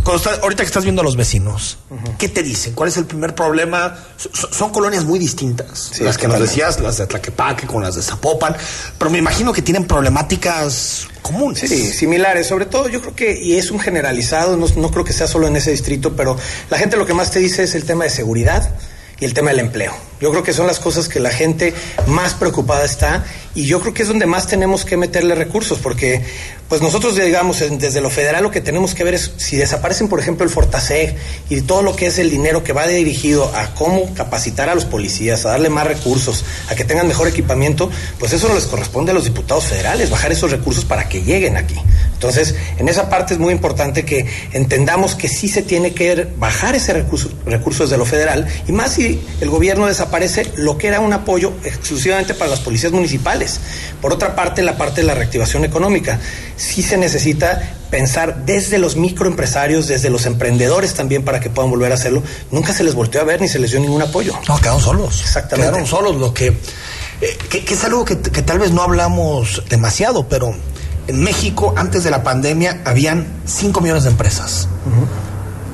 Ahorita 0.04 0.62
que 0.62 0.66
estás 0.66 0.84
viendo 0.84 1.02
a 1.02 1.04
los 1.04 1.16
vecinos, 1.16 1.78
¿qué 2.18 2.28
te 2.28 2.42
dicen? 2.42 2.72
¿Cuál 2.72 2.88
es 2.88 2.96
el 2.96 3.04
primer 3.04 3.34
problema? 3.34 3.96
So- 4.16 4.30
so- 4.32 4.52
son 4.52 4.70
colonias 4.70 5.04
muy 5.04 5.18
distintas. 5.18 5.90
Sí, 5.92 6.02
las 6.02 6.16
que 6.16 6.26
nos 6.28 6.40
decías, 6.40 6.80
las 6.80 6.96
de 6.98 7.06
Tlaquepaque 7.06 7.66
con 7.66 7.82
las 7.82 7.94
de 7.94 8.02
Zapopan. 8.02 8.56
Pero 8.98 9.10
me 9.10 9.18
imagino 9.18 9.52
que 9.52 9.60
tienen 9.62 9.84
problemáticas 9.86 11.06
comunes. 11.22 11.60
Sí, 11.60 11.92
similares. 11.92 12.46
Sobre 12.46 12.64
todo, 12.66 12.88
yo 12.88 13.00
creo 13.00 13.14
que, 13.14 13.38
y 13.42 13.56
es 13.56 13.70
un 13.70 13.80
generalizado, 13.80 14.56
no, 14.56 14.66
no 14.76 14.90
creo 14.90 15.04
que 15.04 15.12
sea 15.12 15.26
solo 15.26 15.46
en 15.46 15.56
ese 15.56 15.70
distrito, 15.72 16.16
pero 16.16 16.36
la 16.70 16.78
gente 16.78 16.96
lo 16.96 17.04
que 17.06 17.14
más 17.14 17.30
te 17.30 17.38
dice 17.40 17.64
es 17.64 17.74
el 17.74 17.84
tema 17.84 18.04
de 18.04 18.10
seguridad 18.10 18.70
y 19.20 19.24
el 19.24 19.34
tema 19.34 19.50
del 19.50 19.58
empleo. 19.60 19.92
Yo 20.20 20.30
creo 20.30 20.42
que 20.42 20.52
son 20.52 20.66
las 20.66 20.78
cosas 20.80 21.08
que 21.08 21.20
la 21.20 21.30
gente 21.30 21.74
más 22.06 22.34
preocupada 22.34 22.84
está 22.84 23.24
y 23.58 23.64
yo 23.66 23.80
creo 23.80 23.92
que 23.92 24.02
es 24.02 24.08
donde 24.08 24.24
más 24.24 24.46
tenemos 24.46 24.84
que 24.84 24.96
meterle 24.96 25.34
recursos, 25.34 25.80
porque 25.80 26.22
pues 26.68 26.80
nosotros, 26.80 27.16
digamos, 27.16 27.58
desde 27.58 28.00
lo 28.00 28.08
federal 28.08 28.44
lo 28.44 28.52
que 28.52 28.60
tenemos 28.60 28.94
que 28.94 29.02
ver 29.02 29.14
es 29.14 29.32
si 29.36 29.56
desaparecen, 29.56 30.06
por 30.06 30.20
ejemplo, 30.20 30.44
el 30.44 30.50
Fortaseg 30.50 31.16
y 31.48 31.62
todo 31.62 31.82
lo 31.82 31.96
que 31.96 32.06
es 32.06 32.20
el 32.20 32.30
dinero 32.30 32.62
que 32.62 32.72
va 32.72 32.86
dirigido 32.86 33.50
a 33.56 33.74
cómo 33.74 34.14
capacitar 34.14 34.68
a 34.68 34.76
los 34.76 34.84
policías, 34.84 35.44
a 35.44 35.50
darle 35.50 35.70
más 35.70 35.88
recursos, 35.88 36.44
a 36.70 36.76
que 36.76 36.84
tengan 36.84 37.08
mejor 37.08 37.26
equipamiento, 37.26 37.90
pues 38.20 38.32
eso 38.32 38.46
no 38.46 38.54
les 38.54 38.66
corresponde 38.66 39.10
a 39.10 39.14
los 39.14 39.24
diputados 39.24 39.64
federales, 39.64 40.08
bajar 40.08 40.30
esos 40.30 40.52
recursos 40.52 40.84
para 40.84 41.08
que 41.08 41.24
lleguen 41.24 41.56
aquí. 41.56 41.74
Entonces, 42.12 42.54
en 42.78 42.88
esa 42.88 43.08
parte 43.08 43.34
es 43.34 43.40
muy 43.40 43.52
importante 43.52 44.04
que 44.04 44.26
entendamos 44.52 45.16
que 45.16 45.26
sí 45.26 45.48
se 45.48 45.62
tiene 45.62 45.94
que 45.94 46.28
bajar 46.36 46.76
ese 46.76 46.92
recurso, 46.92 47.30
recurso 47.44 47.84
desde 47.84 47.96
lo 47.96 48.04
federal, 48.04 48.46
y 48.68 48.72
más 48.72 48.94
si 48.94 49.20
el 49.40 49.50
gobierno 49.50 49.86
desaparece 49.86 50.52
lo 50.56 50.78
que 50.78 50.88
era 50.88 51.00
un 51.00 51.12
apoyo 51.12 51.54
exclusivamente 51.64 52.34
para 52.34 52.50
las 52.50 52.60
policías 52.60 52.92
municipales. 52.92 53.47
Por 54.00 54.12
otra 54.12 54.34
parte, 54.34 54.62
la 54.62 54.76
parte 54.76 55.00
de 55.00 55.06
la 55.06 55.14
reactivación 55.14 55.64
económica. 55.64 56.18
Sí 56.56 56.82
se 56.82 56.96
necesita 56.96 57.74
pensar 57.90 58.44
desde 58.44 58.78
los 58.78 58.96
microempresarios, 58.96 59.88
desde 59.88 60.10
los 60.10 60.26
emprendedores 60.26 60.94
también 60.94 61.24
para 61.24 61.40
que 61.40 61.50
puedan 61.50 61.70
volver 61.70 61.92
a 61.92 61.94
hacerlo. 61.94 62.22
Nunca 62.50 62.72
se 62.72 62.84
les 62.84 62.94
volteó 62.94 63.20
a 63.20 63.24
ver 63.24 63.40
ni 63.40 63.48
se 63.48 63.58
les 63.58 63.70
dio 63.70 63.80
ningún 63.80 64.02
apoyo. 64.02 64.34
No, 64.48 64.58
quedaron 64.58 64.80
solos. 64.80 65.22
Exactamente. 65.22 65.70
Quedaron 65.70 65.86
solos, 65.86 66.16
lo 66.16 66.34
que, 66.34 66.48
eh, 66.48 67.38
que, 67.48 67.64
que 67.64 67.74
es 67.74 67.84
algo 67.84 68.04
que, 68.04 68.20
que 68.20 68.42
tal 68.42 68.58
vez 68.58 68.70
no 68.70 68.82
hablamos 68.82 69.62
demasiado, 69.68 70.28
pero 70.28 70.54
en 71.08 71.22
México, 71.22 71.72
antes 71.76 72.04
de 72.04 72.10
la 72.10 72.22
pandemia, 72.22 72.82
habían 72.84 73.26
5 73.46 73.80
millones 73.80 74.04
de 74.04 74.10
empresas. 74.10 74.68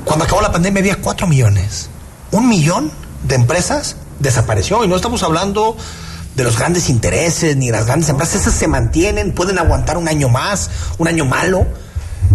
Cuando 0.05 0.25
acabó 0.25 0.41
la 0.41 0.53
pandemia 0.53 0.81
había 0.81 0.97
4 0.97 1.27
millones. 1.27 1.91
Un 2.31 2.49
millón 2.49 2.93
de 3.25 3.35
empresas 3.35 3.97
desapareció 4.21 4.85
y 4.85 4.89
no 4.89 4.95
estamos 4.95 5.25
hablando 5.25 5.77
de 6.35 6.45
los 6.45 6.59
grandes 6.59 6.89
intereses 6.91 7.57
ni 7.57 7.71
las 7.71 7.87
grandes 7.87 8.09
empresas. 8.09 8.41
Esas 8.43 8.55
se 8.55 8.67
mantienen, 8.69 9.33
pueden 9.33 9.59
aguantar 9.59 9.97
un 9.99 10.09
año 10.09 10.29
más, 10.29 10.71
un 10.99 11.09
año 11.09 11.25
malo. 11.25 11.67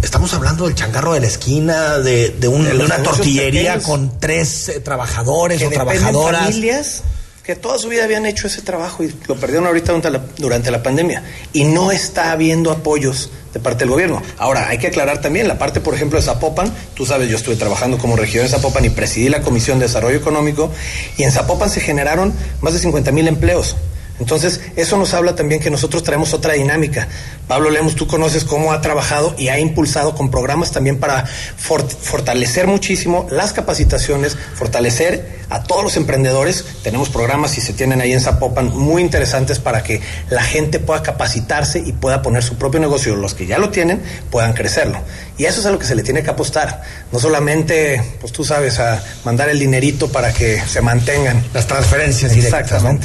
estamos 0.01 0.33
hablando 0.33 0.65
del 0.65 0.75
changarro 0.75 1.13
de 1.13 1.19
la 1.19 1.27
esquina, 1.27 1.97
de, 1.99 2.29
de, 2.29 2.47
un- 2.47 2.63
De 2.65 2.77
una 2.85 3.03
tortillería 3.03 3.73
pequeños. 3.73 3.83
con 3.83 4.19
tres 4.19 4.69
eh, 4.69 4.79
trabajadores 4.79 5.59
que 5.59 5.67
o 5.67 5.69
trabajadoras. 5.71 6.41
familias 6.43 7.01
que 7.49 7.55
toda 7.55 7.79
su 7.79 7.89
vida 7.89 8.03
habían 8.03 8.27
hecho 8.27 8.45
ese 8.45 8.61
trabajo 8.61 9.03
y 9.03 9.11
lo 9.27 9.35
perdieron 9.35 9.65
ahorita 9.65 9.87
durante 9.87 10.11
la, 10.11 10.21
durante 10.37 10.69
la 10.69 10.83
pandemia. 10.83 11.23
Y 11.51 11.63
no 11.63 11.91
está 11.91 12.31
habiendo 12.31 12.69
apoyos 12.69 13.31
de 13.51 13.59
parte 13.59 13.85
del 13.85 13.89
gobierno. 13.89 14.21
Ahora, 14.37 14.69
hay 14.69 14.77
que 14.77 14.85
aclarar 14.85 15.19
también 15.19 15.47
la 15.47 15.57
parte, 15.57 15.79
por 15.79 15.95
ejemplo, 15.95 16.19
de 16.19 16.23
Zapopan. 16.23 16.71
Tú 16.93 17.07
sabes, 17.07 17.27
yo 17.27 17.37
estuve 17.37 17.55
trabajando 17.55 17.97
como 17.97 18.15
región 18.15 18.45
en 18.45 18.51
Zapopan 18.51 18.85
y 18.85 18.91
presidí 18.91 19.29
la 19.29 19.41
Comisión 19.41 19.79
de 19.79 19.87
Desarrollo 19.87 20.15
Económico 20.15 20.71
y 21.17 21.23
en 21.23 21.31
Zapopan 21.31 21.71
se 21.71 21.81
generaron 21.81 22.35
más 22.61 22.73
de 22.73 22.79
50 22.81 23.11
mil 23.13 23.27
empleos. 23.27 23.75
Entonces, 24.19 24.59
eso 24.75 24.97
nos 24.97 25.13
habla 25.13 25.35
también 25.35 25.61
que 25.61 25.69
nosotros 25.69 26.03
traemos 26.03 26.33
otra 26.33 26.53
dinámica. 26.53 27.07
Pablo 27.47 27.69
Lemos, 27.69 27.95
tú 27.95 28.05
conoces 28.05 28.43
cómo 28.43 28.73
ha 28.73 28.81
trabajado 28.81 29.33
y 29.37 29.47
ha 29.47 29.59
impulsado 29.59 30.13
con 30.15 30.29
programas 30.29 30.71
también 30.71 30.99
para 30.99 31.25
for- 31.25 31.89
fortalecer 31.89 32.67
muchísimo 32.67 33.27
las 33.31 33.53
capacitaciones, 33.53 34.37
fortalecer 34.55 35.39
a 35.49 35.63
todos 35.63 35.83
los 35.83 35.97
emprendedores. 35.97 36.63
Tenemos 36.83 37.09
programas 37.09 37.57
y 37.57 37.61
se 37.61 37.73
tienen 37.73 38.01
ahí 38.01 38.13
en 38.13 38.21
Zapopan 38.21 38.69
muy 38.77 39.01
interesantes 39.01 39.57
para 39.59 39.81
que 39.83 40.01
la 40.29 40.43
gente 40.43 40.79
pueda 40.79 41.01
capacitarse 41.01 41.79
y 41.79 41.93
pueda 41.93 42.21
poner 42.21 42.43
su 42.43 42.55
propio 42.57 42.79
negocio. 42.79 43.15
Los 43.15 43.33
que 43.33 43.47
ya 43.47 43.57
lo 43.57 43.69
tienen 43.69 44.01
puedan 44.29 44.53
crecerlo. 44.53 44.99
Y 45.37 45.45
eso 45.45 45.61
es 45.61 45.65
a 45.65 45.71
lo 45.71 45.79
que 45.79 45.85
se 45.87 45.95
le 45.95 46.03
tiene 46.03 46.21
que 46.21 46.29
apostar. 46.29 46.83
No 47.11 47.19
solamente, 47.19 48.03
pues 48.19 48.31
tú 48.33 48.43
sabes, 48.43 48.79
a 48.79 49.01
mandar 49.23 49.49
el 49.49 49.57
dinerito 49.57 50.09
para 50.11 50.33
que 50.33 50.61
se 50.67 50.81
mantengan. 50.81 51.43
Las 51.53 51.65
transferencias 51.65 52.33
directas, 52.33 52.83
¿no? 52.83 52.99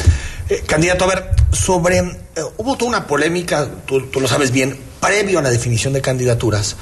Eh, 0.48 0.62
candidato, 0.66 1.04
a 1.04 1.09
ver, 1.09 1.30
sobre. 1.52 1.98
eh, 1.98 2.12
hubo 2.59 2.76
toda 2.76 2.90
una 2.90 3.07
polémica, 3.07 3.68
tú, 3.87 4.07
tú 4.09 4.20
lo 4.20 4.28
sabes 4.28 4.50
bien, 4.50 4.78
previo 5.00 5.38
a 5.38 5.42
la 5.42 5.50
definición 5.50 5.92
de 5.92 6.00
candidaturas, 6.00 6.76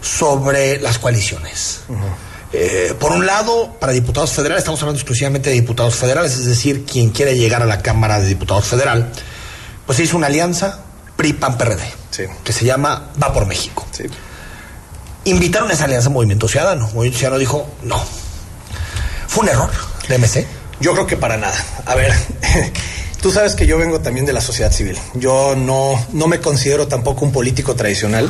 sobre 0.00 0.80
las 0.80 0.98
coaliciones. 0.98 1.80
Eh, 2.52 2.94
por 2.98 3.12
un 3.12 3.24
lado, 3.24 3.76
para 3.80 3.92
diputados 3.92 4.32
federales, 4.32 4.60
estamos 4.62 4.80
hablando 4.82 4.98
exclusivamente 4.98 5.48
de 5.48 5.54
diputados 5.56 5.94
federales, 5.94 6.32
es 6.32 6.44
decir, 6.44 6.84
quien 6.84 7.10
quiere 7.10 7.36
llegar 7.36 7.62
a 7.62 7.66
la 7.66 7.80
Cámara 7.80 8.20
de 8.20 8.26
Diputados 8.26 8.66
Federal, 8.66 9.10
pues 9.86 9.96
se 9.96 10.04
hizo 10.04 10.16
una 10.18 10.26
alianza 10.26 10.80
PRI-PAN-PRD, 11.16 11.82
que 12.44 12.52
se 12.52 12.64
llama 12.64 13.10
Va 13.22 13.32
por 13.32 13.46
México. 13.46 13.86
Invitaron 15.24 15.70
a 15.70 15.72
esa 15.72 15.84
alianza 15.84 16.10
Movimiento 16.10 16.48
Ciudadano. 16.48 16.86
Movimiento 16.88 17.18
Ciudadano 17.18 17.38
dijo, 17.38 17.70
no. 17.82 18.02
¿Fue 19.28 19.44
un 19.44 19.48
error 19.48 19.70
de 20.08 20.18
MC? 20.18 20.46
Yo 20.80 20.92
creo 20.92 21.06
que 21.06 21.16
para 21.16 21.36
nada. 21.36 21.56
A 21.86 21.94
ver, 21.94 22.12
tú 23.22 23.30
sabes 23.30 23.54
que 23.54 23.66
yo 23.66 23.78
vengo 23.78 24.00
también 24.00 24.26
de 24.26 24.32
la 24.32 24.40
sociedad 24.40 24.72
civil. 24.72 24.98
Yo 25.14 25.54
no, 25.54 25.94
no 26.12 26.26
me 26.26 26.40
considero 26.40 26.88
tampoco 26.88 27.24
un 27.24 27.30
político 27.30 27.76
tradicional. 27.76 28.28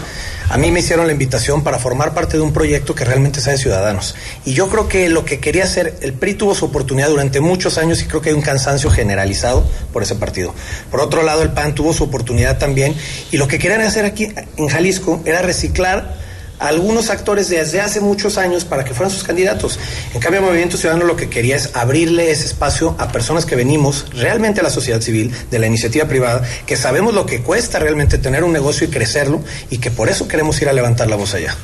A 0.51 0.59
mí 0.59 0.71
me 0.71 0.81
hicieron 0.81 1.07
la 1.07 1.13
invitación 1.13 1.65
para 1.65 1.79
formar 1.79 2.13
parte 2.13 2.37
de 2.37 2.43
un 2.43 2.53
proyecto 2.53 2.95
que 2.95 3.07
realmente 3.07 3.41
sea 3.41 3.55
de 3.55 3.59
ciudadanos. 3.59 4.15
Y 4.45 4.53
yo 4.53 4.69
creo 4.69 4.89
que 4.89 5.09
lo 5.09 5.25
que 5.25 5.41
quería 5.41 5.65
hacer, 5.65 5.97
el 6.03 6.13
PRI 6.13 6.35
tuvo 6.35 6.55
su 6.55 6.67
oportunidad 6.67 7.09
durante 7.09 7.41
muchos 7.41 7.79
años 7.79 8.03
y 8.03 8.05
creo 8.05 8.21
que 8.21 8.29
hay 8.29 8.35
un 8.35 8.43
cansancio 8.43 8.91
generalizado 8.91 9.67
por 9.95 10.03
ese 10.03 10.15
partido. 10.15 10.55
Por 10.91 11.01
otro 11.01 11.23
lado, 11.23 11.43
el 11.43 11.53
PAN 11.53 11.75
tuvo 11.75 11.95
su 11.95 12.05
oportunidad 12.05 12.59
también. 12.59 12.95
Y 13.31 13.39
lo 13.39 13.49
que 13.49 13.59
querían 13.59 13.81
hacer 13.81 14.05
aquí 14.05 14.29
en 14.59 14.69
Jalisco 14.69 15.23
era 15.25 15.41
reciclar 15.41 16.21
a 16.63 16.69
algunos 16.69 17.11
actores 17.11 17.49
desde 17.49 17.81
hace 17.81 18.01
muchos 18.01 18.39
años 18.39 18.65
para 18.65 18.85
que 18.85 18.95
fueran 18.95 19.11
sus 19.11 19.25
candidatos. 19.25 19.81
En 20.15 20.21
cambio, 20.21 20.41
el 20.41 20.47
Movimiento 20.47 20.77
Ciudadano 20.77 21.05
lo 21.05 21.17
que 21.17 21.29
quería 21.29 21.57
es 21.57 21.71
abrirle 21.75 22.31
ese 22.31 22.47
espacio 22.47 22.95
a 22.99 23.09
personas 23.09 23.45
que 23.45 23.57
venimos 23.57 24.07
realmente 24.13 24.61
a 24.61 24.63
la 24.63 24.71
sociedad 24.71 25.01
civil, 25.01 25.35
de 25.51 25.59
la 25.59 25.67
iniciativa 25.67 26.07
privada, 26.07 26.43
que 26.65 26.77
sabemos 26.77 27.15
lo 27.15 27.27
que 27.27 27.43
cuesta 27.43 27.81
realmente 27.81 28.17
tener 28.17 28.45
un 28.45 28.53
negocio 28.53 28.87
y 28.87 28.91
crecerlo 28.91 29.43
y 29.71 29.79
que 29.79 29.91
por 29.91 30.09
eso 30.09 30.29
queremos 30.29 30.63
ir 30.63 30.69
a 30.69 30.73
levantar 30.73 31.09
la 31.09 31.17
voz 31.17 31.35
allá. 31.35 31.57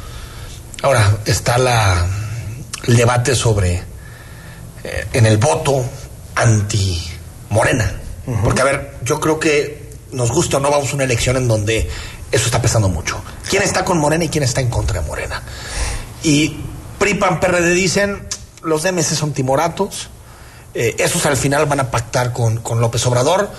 Ahora 0.82 1.18
está 1.24 1.58
la, 1.58 2.04
el 2.86 2.96
debate 2.96 3.36
sobre 3.36 3.74
eh, 4.82 5.06
en 5.12 5.26
el 5.26 5.38
voto 5.38 5.84
anti 6.34 7.00
Morena. 7.50 7.92
Porque, 8.42 8.60
a 8.60 8.64
ver, 8.64 8.96
yo 9.04 9.20
creo 9.20 9.38
que 9.38 9.92
nos 10.12 10.30
gusta 10.30 10.56
o 10.56 10.60
no, 10.60 10.70
vamos 10.70 10.90
a 10.90 10.94
una 10.96 11.04
elección 11.04 11.36
en 11.36 11.48
donde 11.48 11.88
eso 12.30 12.46
está 12.46 12.60
pesando 12.60 12.88
mucho. 12.88 13.22
¿Quién 13.48 13.62
está 13.62 13.84
con 13.84 13.98
Morena 13.98 14.24
y 14.24 14.28
quién 14.28 14.44
está 14.44 14.60
en 14.60 14.68
contra 14.68 15.00
de 15.00 15.06
Morena? 15.06 15.42
Y 16.22 16.56
PRI, 16.98 17.14
PAN, 17.14 17.40
PRD 17.40 17.70
dicen, 17.70 18.26
los 18.62 18.82
DMC 18.82 19.14
son 19.14 19.32
timoratos, 19.32 20.10
eh, 20.74 20.96
esos 20.98 21.24
al 21.26 21.36
final 21.36 21.66
van 21.66 21.80
a 21.80 21.90
pactar 21.90 22.32
con, 22.32 22.58
con 22.58 22.80
López 22.80 23.06
Obrador, 23.06 23.50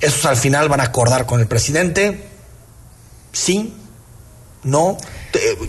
esos 0.00 0.24
al 0.26 0.36
final 0.36 0.68
van 0.68 0.80
a 0.80 0.84
acordar 0.84 1.26
con 1.26 1.40
el 1.40 1.46
presidente. 1.46 2.28
Sí, 3.32 3.74
no. 4.62 4.96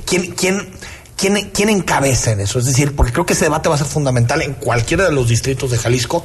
¿Quién, 0.06 0.32
quién, 0.36 0.72
quién, 1.18 1.50
quién 1.52 1.70
encabeza 1.70 2.32
en 2.32 2.42
eso? 2.42 2.60
Es 2.60 2.66
decir, 2.66 2.96
porque 2.96 3.12
creo 3.12 3.26
que 3.26 3.34
ese 3.34 3.46
debate 3.46 3.70
va 3.70 3.76
a 3.76 3.80
ser 3.80 3.88
fundamental 3.88 4.42
en 4.42 4.54
cualquiera 4.54 5.06
de 5.06 5.12
los 5.12 5.28
distritos 5.28 5.72
de 5.72 5.78
Jalisco. 5.78 6.24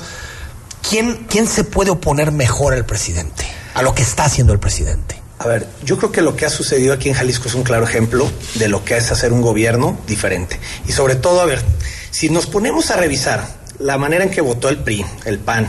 ¿Quién, 0.88 1.26
quién 1.28 1.46
se 1.46 1.64
puede 1.64 1.90
oponer 1.90 2.32
mejor 2.32 2.74
al 2.74 2.84
presidente? 2.84 3.46
A 3.74 3.82
lo 3.82 3.94
que 3.94 4.02
está 4.02 4.24
haciendo 4.24 4.52
el 4.52 4.58
presidente. 4.58 5.19
A 5.40 5.46
ver, 5.46 5.66
yo 5.82 5.96
creo 5.96 6.12
que 6.12 6.20
lo 6.20 6.36
que 6.36 6.44
ha 6.44 6.50
sucedido 6.50 6.92
aquí 6.92 7.08
en 7.08 7.14
Jalisco 7.14 7.48
es 7.48 7.54
un 7.54 7.62
claro 7.62 7.84
ejemplo 7.84 8.30
de 8.56 8.68
lo 8.68 8.84
que 8.84 8.98
es 8.98 9.10
hacer 9.10 9.32
un 9.32 9.40
gobierno 9.40 9.98
diferente. 10.06 10.60
Y 10.86 10.92
sobre 10.92 11.14
todo, 11.14 11.40
a 11.40 11.46
ver, 11.46 11.62
si 12.10 12.28
nos 12.28 12.46
ponemos 12.46 12.90
a 12.90 12.96
revisar 12.96 13.48
la 13.78 13.96
manera 13.96 14.22
en 14.22 14.30
que 14.30 14.42
votó 14.42 14.68
el 14.68 14.80
PRI, 14.80 15.02
el 15.24 15.38
PAN, 15.38 15.66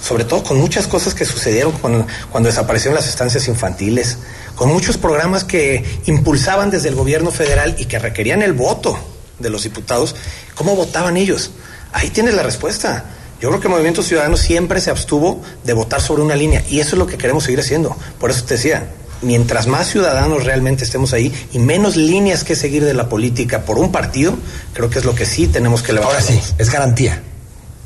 sobre 0.00 0.22
todo 0.22 0.44
con 0.44 0.58
muchas 0.58 0.86
cosas 0.86 1.12
que 1.12 1.24
sucedieron 1.24 1.72
cuando, 1.72 2.06
cuando 2.30 2.50
desaparecieron 2.50 2.94
las 2.94 3.08
estancias 3.08 3.48
infantiles, 3.48 4.18
con 4.54 4.68
muchos 4.68 4.96
programas 4.96 5.42
que 5.42 5.84
impulsaban 6.06 6.70
desde 6.70 6.90
el 6.90 6.94
gobierno 6.94 7.32
federal 7.32 7.74
y 7.80 7.86
que 7.86 7.98
requerían 7.98 8.42
el 8.42 8.52
voto 8.52 8.96
de 9.40 9.50
los 9.50 9.64
diputados, 9.64 10.14
¿cómo 10.54 10.76
votaban 10.76 11.16
ellos? 11.16 11.50
Ahí 11.92 12.10
tienes 12.10 12.34
la 12.34 12.44
respuesta. 12.44 13.06
Yo 13.40 13.48
creo 13.48 13.60
que 13.60 13.68
el 13.68 13.72
Movimiento 13.72 14.02
Ciudadano 14.02 14.36
siempre 14.36 14.80
se 14.80 14.90
abstuvo 14.90 15.40
de 15.64 15.72
votar 15.72 16.00
sobre 16.00 16.22
una 16.22 16.34
línea 16.34 16.64
y 16.68 16.80
eso 16.80 16.96
es 16.96 16.98
lo 16.98 17.06
que 17.06 17.16
queremos 17.16 17.44
seguir 17.44 17.60
haciendo. 17.60 17.96
Por 18.18 18.30
eso 18.30 18.44
te 18.44 18.54
decía, 18.54 18.88
mientras 19.22 19.66
más 19.66 19.88
ciudadanos 19.88 20.44
realmente 20.44 20.84
estemos 20.84 21.12
ahí 21.12 21.32
y 21.52 21.58
menos 21.58 21.96
líneas 21.96 22.42
que 22.42 22.56
seguir 22.56 22.84
de 22.84 22.94
la 22.94 23.08
política 23.08 23.64
por 23.64 23.78
un 23.78 23.92
partido, 23.92 24.36
creo 24.72 24.90
que 24.90 24.98
es 24.98 25.04
lo 25.04 25.14
que 25.14 25.24
sí 25.24 25.46
tenemos 25.46 25.82
que 25.82 25.92
levantar. 25.92 26.20
Ahora 26.20 26.26
sí, 26.26 26.40
es 26.58 26.70
garantía. 26.70 27.22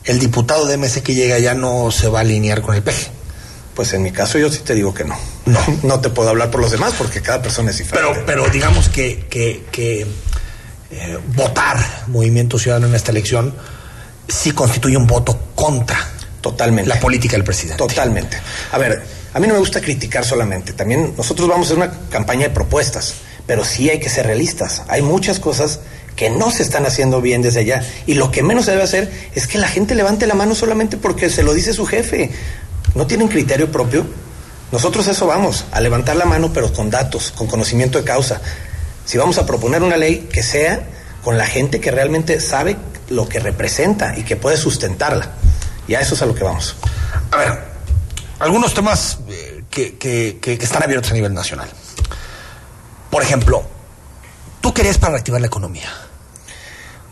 El 0.04 0.18
diputado 0.18 0.66
de 0.66 0.76
MC 0.78 1.02
que 1.02 1.14
llega 1.14 1.38
ya 1.38 1.54
no 1.54 1.90
se 1.90 2.08
va 2.08 2.20
a 2.20 2.22
alinear 2.22 2.62
con 2.62 2.74
el 2.74 2.82
PG. 2.82 3.10
Pues 3.74 3.92
en 3.92 4.02
mi 4.02 4.10
caso 4.10 4.38
yo 4.38 4.50
sí 4.50 4.60
te 4.64 4.74
digo 4.74 4.92
que 4.94 5.04
no. 5.04 5.16
No, 5.46 5.60
no 5.82 6.00
te 6.00 6.08
puedo 6.08 6.30
hablar 6.30 6.50
por 6.50 6.60
los 6.60 6.70
demás 6.70 6.94
porque 6.96 7.20
cada 7.20 7.42
persona 7.42 7.70
es 7.70 7.78
diferente. 7.78 8.10
Pero, 8.10 8.26
pero 8.26 8.48
digamos 8.50 8.88
que, 8.88 9.26
que, 9.28 9.64
que 9.70 10.06
eh, 10.90 11.18
votar 11.34 11.78
Movimiento 12.08 12.58
Ciudadano 12.58 12.86
en 12.86 12.94
esta 12.94 13.10
elección 13.10 13.54
sí 14.28 14.52
constituye 14.52 14.96
un 14.96 15.06
voto 15.06 15.38
contra 15.54 15.98
Totalmente. 16.40 16.88
la 16.88 16.98
política 16.98 17.36
del 17.36 17.44
presidente. 17.44 17.78
Totalmente. 17.78 18.38
A 18.72 18.78
ver, 18.78 19.02
a 19.34 19.40
mí 19.40 19.46
no 19.46 19.54
me 19.54 19.60
gusta 19.60 19.80
criticar 19.80 20.24
solamente. 20.24 20.72
También 20.72 21.14
nosotros 21.16 21.48
vamos 21.48 21.66
a 21.66 21.72
hacer 21.72 21.76
una 21.76 22.08
campaña 22.10 22.48
de 22.48 22.50
propuestas, 22.50 23.14
pero 23.46 23.64
sí 23.64 23.88
hay 23.88 24.00
que 24.00 24.08
ser 24.08 24.26
realistas. 24.26 24.82
Hay 24.88 25.02
muchas 25.02 25.38
cosas 25.38 25.80
que 26.16 26.30
no 26.30 26.50
se 26.50 26.62
están 26.62 26.84
haciendo 26.84 27.20
bien 27.20 27.42
desde 27.42 27.60
allá. 27.60 27.82
Y 28.06 28.14
lo 28.14 28.30
que 28.30 28.42
menos 28.42 28.66
se 28.66 28.72
debe 28.72 28.82
hacer 28.82 29.10
es 29.34 29.46
que 29.46 29.58
la 29.58 29.68
gente 29.68 29.94
levante 29.94 30.26
la 30.26 30.34
mano 30.34 30.54
solamente 30.54 30.96
porque 30.96 31.30
se 31.30 31.42
lo 31.42 31.54
dice 31.54 31.72
su 31.72 31.86
jefe. 31.86 32.30
¿No 32.94 33.06
tienen 33.06 33.28
criterio 33.28 33.70
propio? 33.72 34.04
Nosotros 34.70 35.06
eso 35.06 35.26
vamos, 35.26 35.66
a 35.70 35.80
levantar 35.80 36.16
la 36.16 36.24
mano, 36.24 36.52
pero 36.52 36.72
con 36.72 36.90
datos, 36.90 37.32
con 37.32 37.46
conocimiento 37.46 37.98
de 37.98 38.04
causa. 38.04 38.40
Si 39.04 39.18
vamos 39.18 39.38
a 39.38 39.46
proponer 39.46 39.82
una 39.82 39.96
ley 39.96 40.28
que 40.32 40.42
sea 40.42 40.80
con 41.22 41.38
la 41.38 41.46
gente 41.46 41.80
que 41.80 41.90
realmente 41.90 42.40
sabe 42.40 42.76
lo 43.12 43.28
que 43.28 43.38
representa 43.40 44.16
y 44.18 44.22
que 44.24 44.36
puede 44.36 44.56
sustentarla. 44.56 45.32
Y 45.88 45.94
a 45.94 46.00
eso 46.00 46.14
es 46.14 46.22
a 46.22 46.26
lo 46.26 46.34
que 46.34 46.44
vamos. 46.44 46.76
A 47.30 47.36
ver, 47.36 47.58
algunos 48.38 48.74
temas 48.74 49.18
eh, 49.28 49.64
que, 49.70 49.96
que- 49.98 50.38
que- 50.40 50.58
que 50.58 50.64
están 50.64 50.82
abiertos 50.82 51.10
a 51.10 51.14
nivel 51.14 51.34
nacional. 51.34 51.68
Por 53.10 53.22
ejemplo, 53.22 53.62
tú 54.60 54.72
querías 54.72 54.98
para 54.98 55.12
reactivar 55.12 55.40
la 55.40 55.46
economía. 55.48 55.88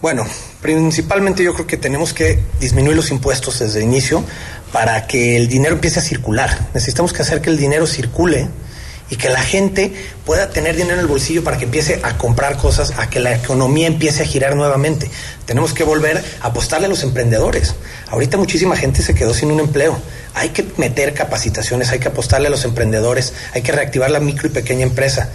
Bueno, 0.00 0.24
principalmente 0.62 1.44
yo 1.44 1.52
creo 1.52 1.66
que 1.66 1.76
tenemos 1.76 2.14
que 2.14 2.42
disminuir 2.58 2.96
los 2.96 3.10
impuestos 3.10 3.58
desde 3.58 3.80
el 3.80 3.84
inicio 3.84 4.24
para 4.72 5.06
que 5.06 5.36
el 5.36 5.46
dinero 5.48 5.74
empiece 5.74 5.98
a 6.00 6.02
circular. 6.02 6.68
Necesitamos 6.72 7.12
que 7.12 7.20
hacer 7.22 7.42
que 7.42 7.50
el 7.50 7.58
dinero 7.58 7.86
circule 7.86 8.48
y 9.10 9.16
que 9.16 9.28
la 9.28 9.42
gente 9.42 9.92
pueda 10.24 10.50
tener 10.50 10.76
dinero 10.76 10.94
en 10.94 11.00
el 11.00 11.06
bolsillo 11.06 11.42
para 11.42 11.58
que 11.58 11.64
empiece 11.64 12.00
a 12.02 12.16
comprar 12.16 12.56
cosas, 12.56 12.94
a 12.96 13.10
que 13.10 13.20
la 13.20 13.34
economía 13.34 13.88
empiece 13.88 14.22
a 14.22 14.26
girar 14.26 14.54
nuevamente. 14.54 15.10
Tenemos 15.44 15.74
que 15.74 15.84
volver 15.84 16.22
a 16.40 16.46
apostarle 16.46 16.86
a 16.86 16.88
los 16.88 17.02
emprendedores. 17.02 17.74
Ahorita 18.08 18.36
muchísima 18.36 18.76
gente 18.76 19.02
se 19.02 19.14
quedó 19.14 19.34
sin 19.34 19.50
un 19.50 19.60
empleo. 19.60 19.98
Hay 20.34 20.50
que 20.50 20.64
meter 20.76 21.12
capacitaciones, 21.12 21.90
hay 21.90 21.98
que 21.98 22.08
apostarle 22.08 22.46
a 22.46 22.50
los 22.50 22.64
emprendedores, 22.64 23.32
hay 23.52 23.62
que 23.62 23.72
reactivar 23.72 24.10
la 24.10 24.20
micro 24.20 24.46
y 24.46 24.50
pequeña 24.50 24.84
empresa. 24.84 25.28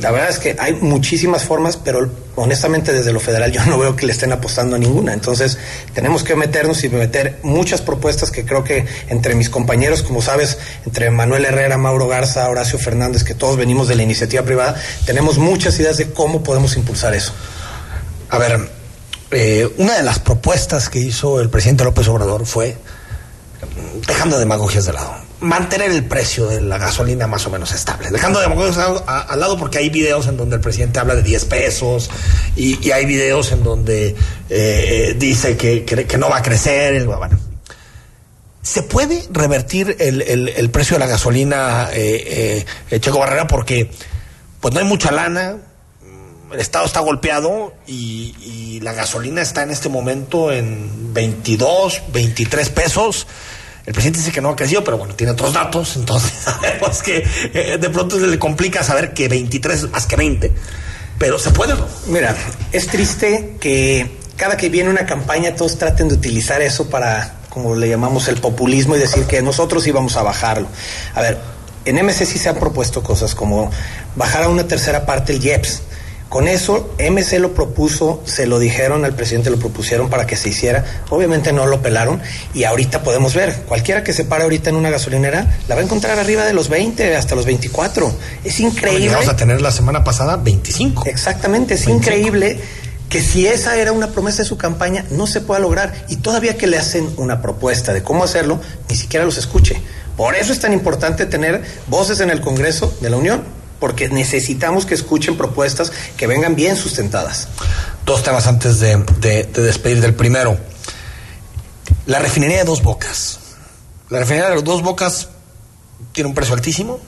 La 0.00 0.10
verdad 0.10 0.28
es 0.28 0.38
que 0.38 0.56
hay 0.58 0.74
muchísimas 0.74 1.44
formas, 1.44 1.76
pero 1.76 2.10
honestamente 2.34 2.92
desde 2.92 3.12
lo 3.12 3.20
federal 3.20 3.50
yo 3.50 3.64
no 3.66 3.78
veo 3.78 3.96
que 3.96 4.06
le 4.06 4.12
estén 4.12 4.32
apostando 4.32 4.76
a 4.76 4.78
ninguna. 4.78 5.12
Entonces 5.12 5.58
tenemos 5.94 6.22
que 6.22 6.36
meternos 6.36 6.84
y 6.84 6.88
meter 6.88 7.38
muchas 7.42 7.82
propuestas 7.82 8.30
que 8.30 8.44
creo 8.44 8.62
que 8.62 8.84
entre 9.08 9.34
mis 9.34 9.48
compañeros, 9.48 10.02
como 10.02 10.22
sabes, 10.22 10.58
entre 10.84 11.10
Manuel 11.10 11.44
Herrera, 11.44 11.78
Mauro 11.78 12.08
Garza, 12.08 12.48
Horacio 12.48 12.78
Fernández, 12.78 13.24
que 13.24 13.34
todos 13.34 13.56
venimos 13.56 13.88
de 13.88 13.94
la 13.94 14.02
iniciativa 14.02 14.42
privada, 14.42 14.80
tenemos 15.04 15.38
muchas 15.38 15.78
ideas 15.80 15.96
de 15.96 16.10
cómo 16.10 16.42
podemos 16.42 16.76
impulsar 16.76 17.14
eso. 17.14 17.32
A 18.28 18.38
ver, 18.38 18.68
eh, 19.30 19.68
una 19.78 19.94
de 19.94 20.02
las 20.02 20.18
propuestas 20.18 20.88
que 20.88 20.98
hizo 20.98 21.40
el 21.40 21.48
presidente 21.48 21.84
López 21.84 22.06
Obrador 22.08 22.46
fue, 22.46 22.76
dejando 24.06 24.38
demagogias 24.38 24.84
de 24.84 24.92
lado, 24.92 25.25
mantener 25.40 25.90
el 25.90 26.04
precio 26.04 26.46
de 26.46 26.60
la 26.60 26.78
gasolina 26.78 27.26
más 27.26 27.46
o 27.46 27.50
menos 27.50 27.72
estable. 27.72 28.10
Dejando 28.10 28.40
demagogias 28.40 28.78
al, 28.78 29.38
lado 29.40 29.58
porque 29.58 29.78
hay 29.78 29.90
videos 29.90 30.26
en 30.28 30.36
donde 30.36 30.56
el 30.56 30.62
presidente 30.62 30.98
habla 30.98 31.14
de 31.14 31.22
10 31.22 31.44
pesos 31.46 32.10
y, 32.56 32.90
hay 32.90 33.04
videos 33.06 33.52
en 33.52 33.62
donde 33.62 34.16
eh, 34.48 35.14
dice 35.18 35.56
que, 35.56 36.16
no 36.18 36.30
va 36.30 36.38
a 36.38 36.42
crecer. 36.42 36.94
el- 36.94 37.06
bueno. 37.06 37.38
¿Se 38.62 38.82
puede 38.82 39.22
revertir 39.30 39.96
el, 40.00 40.22
el- 40.22 40.48
el 40.48 40.70
precio 40.70 40.94
de 40.96 41.00
la 41.00 41.06
gasolina, 41.06 41.88
eh, 41.92 42.64
eh, 42.90 43.00
Checo 43.00 43.18
Barrera? 43.18 43.46
Porque 43.46 43.90
pues 44.60 44.74
no 44.74 44.80
hay 44.80 44.86
mucha 44.86 45.12
lana, 45.12 45.56
el 46.52 46.60
Estado 46.60 46.86
está 46.86 47.00
golpeado 47.00 47.74
y, 47.86 48.34
y 48.40 48.80
la 48.80 48.92
gasolina 48.92 49.42
está 49.42 49.62
en 49.62 49.70
este 49.70 49.88
momento 49.88 50.50
en 50.50 51.12
22, 51.12 52.02
23 52.12 52.68
pesos. 52.70 53.26
El 53.86 53.92
presidente 53.92 54.18
dice 54.18 54.32
que 54.32 54.40
no 54.40 54.50
ha 54.50 54.56
crecido, 54.56 54.82
pero 54.82 54.98
bueno, 54.98 55.14
tiene 55.14 55.32
otros 55.32 55.52
datos, 55.52 55.94
entonces 55.94 56.32
sabemos 56.44 57.02
que 57.02 57.24
eh, 57.54 57.78
de 57.80 57.90
pronto 57.90 58.18
se 58.18 58.26
le 58.26 58.38
complica 58.38 58.82
saber 58.82 59.14
que 59.14 59.28
23 59.28 59.84
es 59.84 59.90
más 59.90 60.06
que 60.06 60.16
20, 60.16 60.52
pero 61.18 61.38
se 61.38 61.50
puede. 61.52 61.74
Mira, 62.08 62.34
es 62.72 62.88
triste 62.88 63.56
que 63.60 64.18
cada 64.36 64.56
que 64.56 64.68
viene 64.68 64.90
una 64.90 65.06
campaña 65.06 65.54
todos 65.54 65.78
traten 65.78 66.08
de 66.08 66.14
utilizar 66.14 66.62
eso 66.62 66.90
para, 66.90 67.36
como 67.48 67.76
le 67.76 67.88
llamamos, 67.88 68.26
el 68.26 68.38
populismo 68.38 68.96
y 68.96 68.98
decir 68.98 69.24
que 69.24 69.40
nosotros 69.40 69.86
íbamos 69.86 70.16
a 70.16 70.22
bajarlo. 70.22 70.66
A 71.14 71.22
ver, 71.22 71.38
en 71.84 72.04
MC 72.04 72.26
sí 72.26 72.38
se 72.38 72.48
han 72.48 72.56
propuesto 72.56 73.04
cosas 73.04 73.36
como 73.36 73.70
bajar 74.16 74.42
a 74.42 74.48
una 74.48 74.66
tercera 74.66 75.06
parte 75.06 75.32
el 75.32 75.44
IEPS. 75.44 75.82
Con 76.28 76.48
eso, 76.48 76.92
MC 76.98 77.38
lo 77.38 77.54
propuso, 77.54 78.20
se 78.24 78.46
lo 78.46 78.58
dijeron 78.58 79.04
al 79.04 79.14
presidente, 79.14 79.48
lo 79.48 79.58
propusieron 79.58 80.10
para 80.10 80.26
que 80.26 80.36
se 80.36 80.48
hiciera. 80.48 80.84
Obviamente 81.10 81.52
no 81.52 81.66
lo 81.66 81.80
pelaron 81.82 82.20
y 82.52 82.64
ahorita 82.64 83.02
podemos 83.04 83.34
ver, 83.34 83.62
cualquiera 83.68 84.02
que 84.02 84.12
se 84.12 84.24
pare 84.24 84.42
ahorita 84.42 84.70
en 84.70 84.76
una 84.76 84.90
gasolinera 84.90 85.56
la 85.68 85.74
va 85.76 85.80
a 85.80 85.84
encontrar 85.84 86.18
arriba 86.18 86.44
de 86.44 86.52
los 86.52 86.68
20 86.68 87.14
hasta 87.16 87.36
los 87.36 87.46
24. 87.46 88.12
Es 88.44 88.58
increíble. 88.58 89.10
Vamos 89.10 89.28
a 89.28 89.36
tener 89.36 89.62
la 89.62 89.70
semana 89.70 90.02
pasada 90.02 90.36
25. 90.36 91.04
Exactamente, 91.06 91.74
es 91.74 91.86
increíble 91.86 92.60
que 93.08 93.22
si 93.22 93.46
esa 93.46 93.76
era 93.76 93.92
una 93.92 94.08
promesa 94.08 94.38
de 94.38 94.48
su 94.48 94.56
campaña, 94.56 95.04
no 95.10 95.26
se 95.26 95.40
pueda 95.40 95.60
lograr. 95.60 96.06
Y 96.08 96.16
todavía 96.16 96.56
que 96.56 96.66
le 96.66 96.76
hacen 96.76 97.08
una 97.16 97.40
propuesta 97.40 97.92
de 97.92 98.02
cómo 98.02 98.24
hacerlo, 98.24 98.60
ni 98.88 98.96
siquiera 98.96 99.24
los 99.24 99.38
escuche. 99.38 99.80
Por 100.16 100.34
eso 100.34 100.52
es 100.52 100.60
tan 100.60 100.72
importante 100.72 101.26
tener 101.26 101.62
voces 101.88 102.20
en 102.20 102.30
el 102.30 102.40
Congreso 102.40 102.96
de 103.00 103.10
la 103.10 103.16
Unión, 103.16 103.44
porque 103.80 104.08
necesitamos 104.08 104.86
que 104.86 104.94
escuchen 104.94 105.36
propuestas 105.36 105.92
que 106.16 106.26
vengan 106.26 106.54
bien 106.56 106.76
sustentadas. 106.76 107.48
Dos 108.04 108.22
temas 108.22 108.46
antes 108.46 108.80
de, 108.80 108.96
de- 109.20 109.44
de 109.44 109.62
despedir 109.62 110.00
del 110.00 110.14
primero. 110.14 110.58
La 112.06 112.18
refinería 112.18 112.58
de 112.58 112.64
dos 112.64 112.82
bocas. 112.82 113.38
La 114.10 114.20
refinería 114.20 114.50
de 114.50 114.62
dos 114.62 114.82
bocas 114.82 115.28
tiene 116.12 116.28
un 116.28 116.34
precio 116.34 116.54
altísimo. 116.54 117.00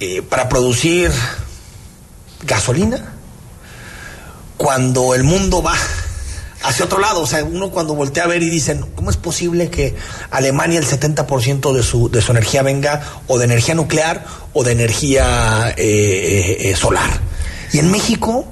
eh, 0.00 0.22
para 0.22 0.48
producir 0.48 1.10
gasolina, 2.44 3.14
cuando 4.56 5.14
el 5.14 5.24
mundo 5.24 5.60
va 5.62 5.74
hacia 6.62 6.84
otro 6.84 6.98
lado, 6.98 7.20
o 7.20 7.26
sea, 7.26 7.44
uno 7.44 7.70
cuando 7.70 7.94
voltea 7.94 8.24
a 8.24 8.26
ver 8.26 8.42
y 8.42 8.50
dicen, 8.50 8.84
¿cómo 8.94 9.10
es 9.10 9.16
posible 9.16 9.70
que 9.70 9.94
Alemania 10.30 10.78
el 10.78 10.86
70% 10.86 11.72
de 11.72 11.82
su, 11.82 12.10
de 12.10 12.20
su 12.20 12.32
energía 12.32 12.62
venga 12.62 13.02
o 13.26 13.38
de 13.38 13.44
energía 13.44 13.74
nuclear 13.74 14.24
o 14.52 14.64
de 14.64 14.72
energía 14.72 15.74
eh, 15.76 15.76
eh, 15.76 16.70
eh, 16.70 16.76
solar? 16.76 17.20
Y 17.72 17.78
en 17.78 17.90
México, 17.90 18.46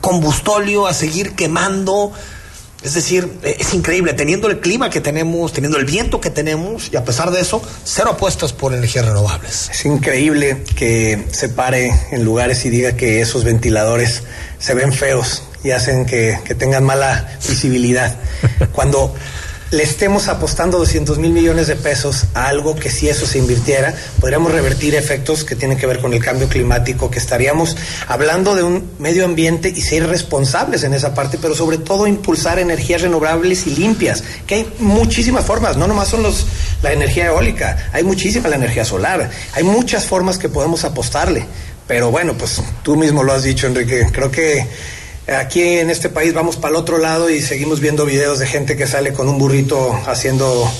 combustóleo 0.00 0.86
a 0.86 0.94
seguir 0.94 1.34
quemando. 1.34 2.12
Es 2.82 2.94
decir, 2.94 3.38
es 3.42 3.72
increíble, 3.72 4.12
teniendo 4.12 4.48
el 4.48 4.60
clima 4.60 4.90
que 4.90 5.00
tenemos, 5.00 5.54
teniendo 5.54 5.78
el 5.78 5.86
viento 5.86 6.20
que 6.20 6.28
tenemos, 6.28 6.90
y 6.92 6.96
a 6.96 7.04
pesar 7.04 7.30
de 7.30 7.40
eso, 7.40 7.62
cero 7.82 8.10
apuestas 8.12 8.52
por 8.52 8.74
energías 8.74 9.06
renovables. 9.06 9.70
Es 9.70 9.86
increíble 9.86 10.64
que 10.76 11.26
se 11.32 11.48
pare 11.48 11.98
en 12.10 12.24
lugares 12.24 12.64
y 12.66 12.70
diga 12.70 12.92
que 12.94 13.22
esos 13.22 13.42
ventiladores 13.42 14.22
se 14.58 14.74
ven 14.74 14.92
feos 14.92 15.44
y 15.64 15.72
hacen 15.72 16.06
que, 16.06 16.38
que 16.44 16.54
tengan 16.54 16.84
mala 16.84 17.36
visibilidad. 17.48 18.14
Cuando 18.72 19.14
le 19.74 19.82
estemos 19.82 20.28
apostando 20.28 20.78
200 20.78 21.18
mil 21.18 21.32
millones 21.32 21.66
de 21.66 21.74
pesos 21.74 22.26
a 22.34 22.46
algo 22.46 22.76
que 22.76 22.90
si 22.90 23.08
eso 23.08 23.26
se 23.26 23.38
invirtiera, 23.38 23.92
podríamos 24.20 24.52
revertir 24.52 24.94
efectos 24.94 25.42
que 25.42 25.56
tienen 25.56 25.76
que 25.76 25.86
ver 25.86 25.98
con 25.98 26.14
el 26.14 26.22
cambio 26.22 26.48
climático, 26.48 27.10
que 27.10 27.18
estaríamos 27.18 27.76
hablando 28.06 28.54
de 28.54 28.62
un 28.62 28.92
medio 29.00 29.24
ambiente 29.24 29.72
y 29.74 29.80
ser 29.80 30.06
responsables 30.06 30.84
en 30.84 30.94
esa 30.94 31.12
parte, 31.12 31.38
pero 31.42 31.56
sobre 31.56 31.78
todo 31.78 32.06
impulsar 32.06 32.60
energías 32.60 33.02
renovables 33.02 33.66
y 33.66 33.70
limpias, 33.74 34.22
que 34.46 34.54
hay 34.54 34.72
muchísimas 34.78 35.44
formas, 35.44 35.76
no 35.76 35.88
nomás 35.88 36.08
son 36.08 36.22
los, 36.22 36.46
la 36.82 36.92
energía 36.92 37.26
eólica, 37.26 37.90
hay 37.92 38.04
muchísima 38.04 38.48
la 38.48 38.56
energía 38.56 38.84
solar, 38.84 39.28
hay 39.54 39.64
muchas 39.64 40.04
formas 40.04 40.38
que 40.38 40.48
podemos 40.48 40.84
apostarle. 40.84 41.46
Pero 41.86 42.10
bueno, 42.10 42.32
pues 42.34 42.62
tú 42.82 42.96
mismo 42.96 43.22
lo 43.22 43.32
has 43.32 43.42
dicho, 43.42 43.66
Enrique, 43.66 44.06
creo 44.10 44.30
que 44.30 44.66
Aquí 45.26 45.62
en 45.62 45.88
este 45.90 46.10
país 46.10 46.34
vamos 46.34 46.56
para 46.56 46.70
el 46.70 46.76
otro 46.76 46.98
lado 46.98 47.30
y 47.30 47.40
seguimos 47.40 47.80
viendo 47.80 48.04
videos 48.04 48.38
de 48.38 48.46
gente 48.46 48.76
que 48.76 48.86
sale 48.86 49.12
con 49.14 49.28
un 49.28 49.38
burrito 49.38 49.98
haciendo 50.06 50.70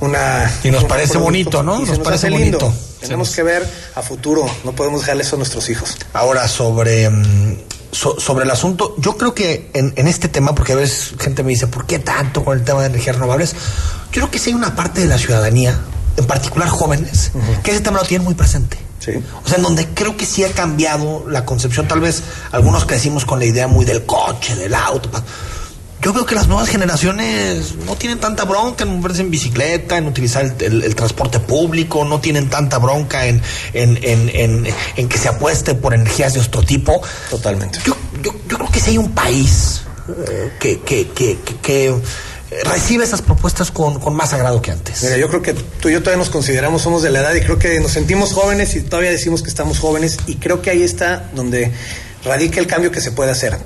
una... 0.00 0.50
Y 0.64 0.70
nos 0.70 0.84
parece 0.84 1.12
producto 1.18 1.24
bonito, 1.24 1.62
¿no? 1.62 1.80
se 1.84 1.90
Nos 1.92 1.98
parece 1.98 2.28
hace 2.28 2.36
lindo. 2.38 2.58
bonito. 2.58 2.78
Tenemos 3.00 3.30
que 3.34 3.42
ver 3.42 3.66
a 3.94 4.02
futuro, 4.02 4.46
no 4.64 4.72
podemos 4.72 5.00
dejarle 5.02 5.22
eso 5.22 5.36
a 5.36 5.38
nuestros 5.38 5.68
hijos. 5.68 5.96
Ahora, 6.14 6.48
sobre, 6.48 7.10
mm, 7.10 7.58
so- 7.92 8.18
sobre 8.18 8.44
el 8.44 8.50
asunto, 8.50 8.94
yo 8.98 9.16
creo 9.18 9.34
que 9.34 9.70
en, 9.74 9.92
en 9.96 10.06
este 10.08 10.28
tema, 10.28 10.54
porque 10.54 10.72
a 10.72 10.76
veces 10.76 11.12
gente 11.18 11.42
me 11.42 11.50
dice, 11.50 11.66
¿por 11.66 11.84
qué 11.86 11.98
tanto 11.98 12.42
con 12.44 12.56
el 12.58 12.64
tema 12.64 12.80
de 12.80 12.86
energías 12.86 13.16
renovables? 13.16 13.52
Yo 13.52 13.58
creo 14.12 14.30
que 14.30 14.38
sí 14.38 14.50
hay 14.50 14.54
una 14.54 14.74
parte 14.76 15.00
de 15.02 15.06
la 15.08 15.18
ciudadanía, 15.18 15.78
en 16.16 16.26
particular 16.26 16.68
jóvenes, 16.68 17.32
que 17.62 17.70
ese 17.72 17.80
tema 17.80 17.98
lo 18.00 18.06
tienen 18.06 18.24
muy 18.24 18.34
presente. 18.34 18.78
O 19.44 19.48
sea, 19.48 19.56
en 19.56 19.62
donde 19.62 19.88
creo 19.88 20.16
que 20.16 20.26
sí 20.26 20.44
ha 20.44 20.52
cambiado 20.52 21.24
la 21.28 21.44
concepción, 21.44 21.88
tal 21.88 22.00
vez 22.00 22.22
algunos 22.52 22.84
crecimos 22.84 23.24
con 23.24 23.38
la 23.38 23.46
idea 23.46 23.66
muy 23.66 23.84
del 23.84 24.04
coche, 24.04 24.54
del 24.56 24.74
auto. 24.74 25.10
Yo 26.02 26.14
veo 26.14 26.24
que 26.24 26.34
las 26.34 26.48
nuevas 26.48 26.68
generaciones 26.68 27.74
no 27.86 27.94
tienen 27.94 28.18
tanta 28.20 28.44
bronca 28.44 28.84
en 28.84 28.96
moverse 28.96 29.20
en 29.20 29.30
bicicleta, 29.30 29.98
en 29.98 30.06
utilizar 30.06 30.44
el, 30.44 30.54
el- 30.62 30.82
el 30.82 30.94
transporte 30.94 31.40
público, 31.40 32.04
no 32.06 32.20
tienen 32.20 32.48
tanta 32.48 32.78
bronca 32.78 33.26
en, 33.26 33.42
en, 33.74 33.98
en, 34.02 34.66
en- 34.96 35.08
que 35.08 35.18
se 35.18 35.28
apueste 35.28 35.74
por 35.74 35.92
energías 35.92 36.32
de 36.34 36.40
otro 36.40 36.62
tipo. 36.62 37.02
Totalmente. 37.28 37.80
Yo, 37.84 37.94
yo, 38.22 38.32
yo 38.48 38.56
creo 38.56 38.70
que 38.70 38.80
si 38.80 38.90
hay 38.92 38.98
un 38.98 39.12
país 39.12 39.82
eh, 40.26 40.52
que, 40.58 40.80
que, 40.80 41.08
que, 41.08 41.38
que- 41.44 41.56
que 41.56 41.94
recibe 42.64 43.04
esas 43.04 43.22
propuestas 43.22 43.70
con, 43.70 44.00
con 44.00 44.14
más 44.14 44.32
agrado 44.32 44.60
que 44.60 44.70
antes. 44.70 45.02
Mira, 45.02 45.16
yo 45.16 45.28
creo 45.28 45.42
que 45.42 45.54
tú 45.54 45.88
y 45.88 45.92
yo 45.92 46.00
todavía 46.00 46.18
nos 46.18 46.30
consideramos, 46.30 46.82
somos 46.82 47.02
de 47.02 47.10
la 47.10 47.20
edad 47.20 47.34
y 47.34 47.40
creo 47.40 47.58
que 47.58 47.80
nos 47.80 47.92
sentimos 47.92 48.32
jóvenes 48.32 48.74
y 48.74 48.82
todavía 48.82 49.10
decimos 49.10 49.42
que 49.42 49.48
estamos 49.48 49.78
jóvenes 49.78 50.18
y 50.26 50.36
creo 50.36 50.60
que 50.60 50.70
ahí 50.70 50.82
está 50.82 51.30
donde 51.34 51.72
radica 52.24 52.60
el 52.60 52.66
cambio 52.66 52.90
que 52.90 53.00
se 53.00 53.12
puede 53.12 53.30
hacer. 53.30 53.58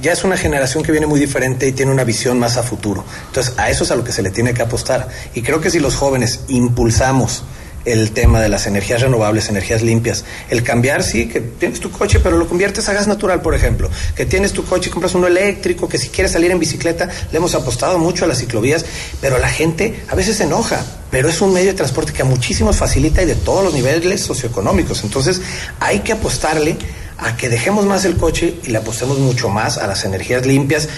Ya 0.00 0.12
es 0.12 0.24
una 0.24 0.36
generación 0.36 0.82
que 0.82 0.90
viene 0.90 1.06
muy 1.06 1.20
diferente 1.20 1.68
y 1.68 1.72
tiene 1.72 1.92
una 1.92 2.04
visión 2.04 2.38
más 2.38 2.56
a 2.56 2.62
futuro. 2.62 3.04
Entonces, 3.26 3.54
a 3.56 3.70
eso 3.70 3.84
es 3.84 3.90
a 3.90 3.96
lo 3.96 4.02
que 4.02 4.10
se 4.10 4.22
le 4.22 4.30
tiene 4.30 4.52
que 4.54 4.62
apostar. 4.62 5.08
Y 5.34 5.42
creo 5.42 5.60
que 5.60 5.70
si 5.70 5.78
los 5.78 5.94
jóvenes 5.94 6.40
impulsamos 6.48 7.44
el 7.84 8.12
tema 8.12 8.40
de 8.40 8.48
las 8.48 8.66
energías 8.66 9.00
renovables, 9.00 9.48
energías 9.48 9.82
limpias. 9.82 10.24
El 10.50 10.62
cambiar, 10.62 11.02
sí, 11.02 11.28
que 11.28 11.40
tienes 11.40 11.80
tu 11.80 11.90
coche, 11.90 12.20
pero 12.20 12.36
lo 12.36 12.48
conviertes 12.48 12.88
a 12.88 12.92
gas 12.92 13.06
natural, 13.06 13.42
por 13.42 13.54
ejemplo. 13.54 13.90
Que 14.14 14.26
tienes 14.26 14.52
tu 14.52 14.64
coche 14.64 14.88
y 14.88 14.92
compras 14.92 15.14
uno 15.14 15.26
eléctrico, 15.26 15.88
que 15.88 15.98
si 15.98 16.08
quieres 16.08 16.32
salir 16.32 16.50
en 16.50 16.58
bicicleta, 16.58 17.08
le 17.30 17.38
hemos 17.38 17.54
apostado 17.54 17.98
mucho 17.98 18.24
a 18.24 18.28
las 18.28 18.38
ciclovías, 18.38 18.84
pero 19.20 19.38
la 19.38 19.48
gente 19.48 20.02
a 20.08 20.14
veces 20.14 20.36
se 20.36 20.44
enoja. 20.44 20.84
Pero 21.10 21.28
es 21.28 21.40
un 21.40 21.52
medio 21.52 21.68
de 21.68 21.74
transporte 21.74 22.12
que 22.12 22.22
a 22.22 22.24
muchísimos 22.24 22.76
facilita 22.76 23.22
y 23.22 23.26
de 23.26 23.34
todos 23.34 23.64
los 23.64 23.74
niveles 23.74 24.20
socioeconómicos. 24.22 25.04
Entonces, 25.04 25.40
hay 25.80 26.00
que 26.00 26.12
apostarle 26.12 26.76
a 27.18 27.36
que 27.36 27.48
dejemos 27.48 27.84
más 27.84 28.04
el 28.04 28.16
coche 28.16 28.56
y 28.64 28.70
le 28.70 28.78
apostemos 28.78 29.18
mucho 29.18 29.48
más 29.48 29.78
a 29.78 29.86
las 29.86 30.04
energías 30.04 30.46
limpias 30.46 30.88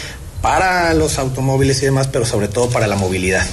para 0.40 0.92
los 0.94 1.18
automóviles 1.18 1.82
y 1.82 1.86
demás, 1.86 2.08
pero 2.08 2.26
sobre 2.26 2.48
todo 2.48 2.68
para 2.68 2.86
la 2.86 2.96
movilidad. 2.96 3.46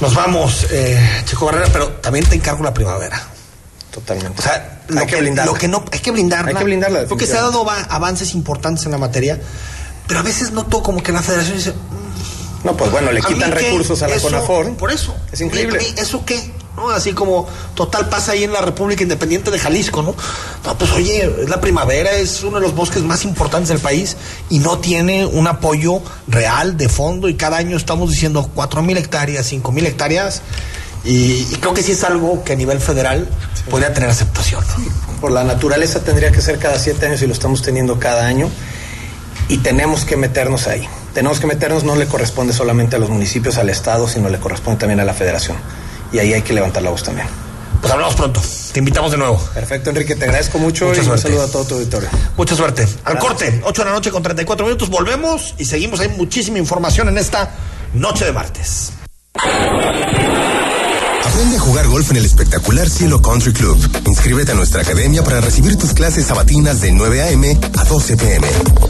Nos 0.00 0.14
vamos, 0.14 0.66
eh, 0.70 1.22
Chico 1.24 1.46
Barrera, 1.46 1.68
pero 1.72 1.88
también 1.94 2.24
te 2.26 2.34
encargo 2.36 2.62
la 2.62 2.74
primavera. 2.74 3.20
Totalmente. 3.90 4.38
O 4.38 4.42
sea, 4.42 4.82
lo 4.88 5.00
Hay 5.00 5.06
que 5.06 5.14
que, 5.14 5.20
blindarla. 5.22 5.52
lo 5.52 5.58
que 5.58 5.68
no, 5.68 5.84
hay 5.90 5.98
que 6.00 6.10
blindarla. 6.10 6.48
Hay 6.50 6.54
que 6.56 6.64
blindarla, 6.64 7.06
Porque 7.08 7.26
se 7.26 7.36
ha 7.38 7.42
dado 7.42 7.64
va- 7.64 7.80
avances 7.88 8.34
importantes 8.34 8.84
en 8.84 8.92
la 8.92 8.98
materia, 8.98 9.40
pero 10.06 10.20
a 10.20 10.22
veces 10.22 10.50
noto 10.52 10.82
como 10.82 11.02
que 11.02 11.12
la 11.12 11.22
federación 11.22 11.56
dice, 11.56 11.72
No, 12.64 12.76
pues 12.76 12.90
bueno, 12.90 13.12
le 13.12 13.20
¿A 13.20 13.28
mí 13.28 13.34
quitan 13.34 13.52
recursos 13.52 14.02
a 14.02 14.08
la 14.08 14.16
Eso, 14.16 14.26
CONAFOR. 14.28 14.76
Por 14.76 14.90
eso. 14.90 15.16
Es 15.32 15.40
increíble. 15.40 15.78
¿A 15.78 15.82
mí 15.82 15.94
¿Eso 15.96 16.24
qué? 16.26 16.52
¿No? 16.76 16.90
Así 16.90 17.12
como 17.12 17.46
total 17.74 18.08
pasa 18.08 18.32
ahí 18.32 18.44
en 18.44 18.52
la 18.52 18.60
República 18.60 19.02
Independiente 19.02 19.50
de 19.50 19.58
Jalisco, 19.58 20.02
¿no? 20.02 20.14
No, 20.64 20.78
pues 20.78 20.90
oye, 20.92 21.24
es 21.42 21.48
la 21.48 21.60
primavera, 21.60 22.12
es 22.12 22.42
uno 22.42 22.56
de 22.56 22.62
los 22.62 22.74
bosques 22.74 23.02
más 23.02 23.24
importantes 23.24 23.68
del 23.68 23.78
país 23.78 24.16
y 24.50 24.58
no 24.58 24.78
tiene 24.78 25.26
un 25.26 25.46
apoyo 25.46 26.00
real 26.28 26.76
de 26.76 26.88
fondo 26.88 27.28
y 27.28 27.34
cada 27.34 27.56
año 27.56 27.76
estamos 27.76 28.10
diciendo 28.10 28.50
cuatro 28.54 28.82
mil 28.82 28.96
hectáreas, 28.96 29.46
cinco 29.46 29.72
mil 29.72 29.86
hectáreas 29.86 30.42
y, 31.06 31.44
creo 31.60 31.72
que 31.72 31.82
sí 31.82 31.92
es 31.92 32.02
algo 32.02 32.42
que 32.42 32.52
a 32.52 32.56
nivel 32.56 32.80
federal 32.80 33.28
podría 33.70 33.92
tener 33.94 34.10
aceptación. 34.10 34.64
Por 35.20 35.30
la 35.30 35.44
naturaleza 35.44 36.00
tendría 36.00 36.32
que 36.32 36.42
ser 36.42 36.58
cada 36.58 36.78
siete 36.78 37.06
años 37.06 37.22
y 37.22 37.26
lo 37.26 37.32
estamos 37.32 37.62
teniendo 37.62 37.98
cada 38.00 38.26
año 38.26 38.50
y 39.48 39.58
tenemos 39.58 40.04
que 40.04 40.16
meternos 40.16 40.66
ahí. 40.66 40.88
Tenemos 41.14 41.38
que 41.40 41.46
meternos, 41.46 41.84
no 41.84 41.96
le 41.96 42.06
corresponde 42.06 42.52
solamente 42.52 42.96
a 42.96 42.98
los 42.98 43.08
municipios, 43.08 43.56
al 43.56 43.70
Estado, 43.70 44.08
sino 44.08 44.28
le 44.28 44.38
corresponde 44.38 44.80
también 44.80 45.00
a 45.00 45.04
la 45.04 45.14
Federación. 45.14 45.56
Y 46.12 46.18
ahí 46.18 46.32
hay 46.32 46.42
que 46.42 46.52
levantar 46.52 46.82
la 46.82 46.90
voz 46.90 47.02
también. 47.02 47.26
Pues 47.80 47.92
hablamos 47.92 48.14
pronto. 48.14 48.40
Te 48.72 48.78
invitamos 48.80 49.10
de 49.10 49.18
nuevo. 49.18 49.38
Perfecto, 49.54 49.90
Enrique, 49.90 50.16
te 50.16 50.24
agradezco 50.24 50.58
mucho 50.58 50.86
Mucha 50.86 51.02
y 51.02 51.08
un 51.08 51.18
saludo 51.18 51.42
a 51.42 51.50
todo 51.50 51.64
tu 51.64 51.74
auditorio. 51.74 52.08
Mucha 52.36 52.54
suerte. 52.54 52.86
Al 53.04 53.18
corte, 53.18 53.60
8 53.64 53.82
de 53.82 53.88
la 53.88 53.94
noche 53.94 54.10
con 54.10 54.22
34 54.22 54.66
minutos. 54.66 54.88
Volvemos 54.90 55.54
y 55.58 55.64
seguimos. 55.64 56.00
Hay 56.00 56.08
muchísima 56.08 56.58
información 56.58 57.08
en 57.08 57.18
esta 57.18 57.50
noche 57.94 58.24
de 58.24 58.32
martes. 58.32 58.92
Aprende 61.26 61.56
a 61.56 61.60
jugar 61.60 61.88
golf 61.88 62.12
en 62.12 62.18
el 62.18 62.24
espectacular 62.24 62.88
Cielo 62.88 63.20
Country 63.20 63.52
Club. 63.52 63.76
Inscríbete 64.06 64.52
a 64.52 64.54
nuestra 64.54 64.82
academia 64.82 65.24
para 65.24 65.40
recibir 65.40 65.76
tus 65.76 65.92
clases 65.92 66.26
sabatinas 66.26 66.80
de 66.80 66.92
9 66.92 67.22
a.m. 67.22 67.58
a 67.76 67.84
12 67.84 68.16
p.m. 68.16 68.46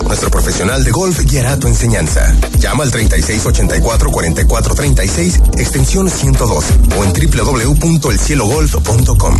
Nuestro 0.06 0.30
profesional 0.30 0.84
de 0.84 0.90
golf 0.90 1.18
guiará 1.20 1.58
tu 1.58 1.66
enseñanza. 1.66 2.36
Llama 2.58 2.84
al 2.84 2.92
3684-4436, 2.92 5.58
extensión 5.58 6.10
112 6.10 6.74
o 6.96 7.04
en 7.04 7.14
www.elcielogolf.com. 7.14 9.38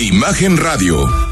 Imagen 0.00 0.56
Radio, 0.56 1.31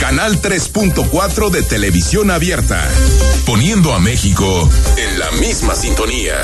Canal 0.00 0.40
3.4 0.40 1.50
de 1.50 1.62
televisión 1.62 2.30
abierta, 2.30 2.88
poniendo 3.46 3.94
a 3.94 4.00
México 4.00 4.68
en 4.96 5.18
la 5.18 5.30
misma 5.32 5.74
sintonía. 5.74 6.34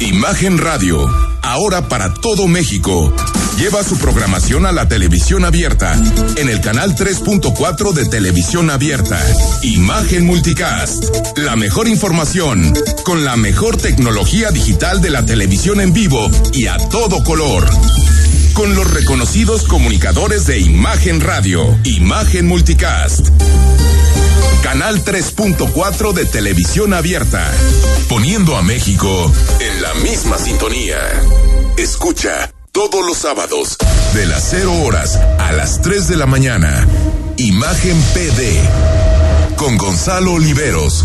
Imagen 0.00 0.58
Radio, 0.58 1.08
ahora 1.42 1.88
para 1.88 2.14
todo 2.14 2.46
México. 2.46 3.12
Lleva 3.58 3.82
su 3.82 3.98
programación 3.98 4.66
a 4.66 4.72
la 4.72 4.86
televisión 4.88 5.44
abierta 5.44 6.00
en 6.36 6.48
el 6.48 6.60
canal 6.60 6.94
3.4 6.94 7.92
de 7.92 8.06
televisión 8.06 8.70
abierta. 8.70 9.20
Imagen 9.62 10.26
Multicast, 10.26 11.36
la 11.38 11.56
mejor 11.56 11.88
información 11.88 12.72
con 13.04 13.24
la 13.24 13.36
mejor 13.36 13.76
tecnología 13.76 14.52
digital 14.52 15.02
de 15.02 15.10
la 15.10 15.26
televisión 15.26 15.80
en 15.80 15.92
vivo 15.92 16.30
y 16.52 16.66
a 16.66 16.76
todo 16.76 17.24
color 17.24 17.68
con 18.58 18.74
los 18.74 18.90
reconocidos 18.90 19.62
comunicadores 19.62 20.48
de 20.48 20.58
Imagen 20.58 21.20
Radio, 21.20 21.78
Imagen 21.84 22.48
Multicast. 22.48 23.28
Canal 24.64 25.04
3.4 25.04 26.12
de 26.12 26.26
televisión 26.26 26.92
abierta, 26.92 27.52
poniendo 28.08 28.56
a 28.56 28.62
México 28.62 29.32
en 29.60 29.80
la 29.80 29.94
misma 29.94 30.38
sintonía. 30.38 30.98
Escucha 31.76 32.52
todos 32.72 33.06
los 33.06 33.18
sábados 33.18 33.76
de 34.14 34.26
las 34.26 34.48
0 34.50 34.72
horas 34.82 35.14
a 35.38 35.52
las 35.52 35.80
3 35.80 36.08
de 36.08 36.16
la 36.16 36.26
mañana. 36.26 36.84
Imagen 37.36 37.96
PD 38.12 38.58
con 39.54 39.78
Gonzalo 39.78 40.32
Oliveros. 40.32 41.04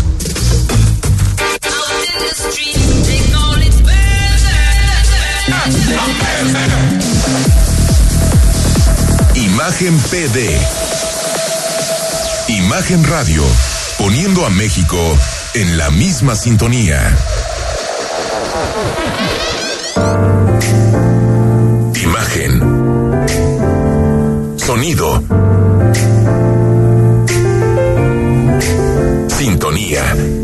Imagen 9.64 9.98
PD. 10.10 10.60
Imagen 12.48 13.02
Radio, 13.04 13.42
poniendo 13.96 14.44
a 14.44 14.50
México 14.50 14.98
en 15.54 15.78
la 15.78 15.90
misma 15.90 16.36
sintonía. 16.36 17.16
Imagen. 21.94 22.60
Sonido. 24.58 25.24
Sintonía. 29.28 30.43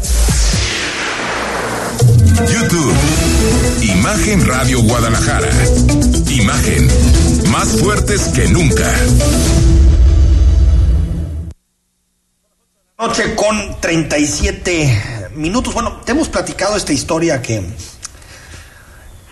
YouTube. 2.39 2.93
Imagen 3.81 4.45
Radio 4.47 4.81
Guadalajara. 4.81 5.49
Imagen. 6.29 6.89
Más 7.49 7.67
fuertes 7.79 8.21
que 8.29 8.47
nunca. 8.47 8.89
Noche 12.97 13.35
con 13.35 13.79
37 13.81 15.29
minutos. 15.35 15.73
Bueno, 15.73 16.01
te 16.05 16.11
hemos 16.11 16.29
platicado 16.29 16.77
esta 16.77 16.93
historia 16.93 17.41
que 17.41 17.63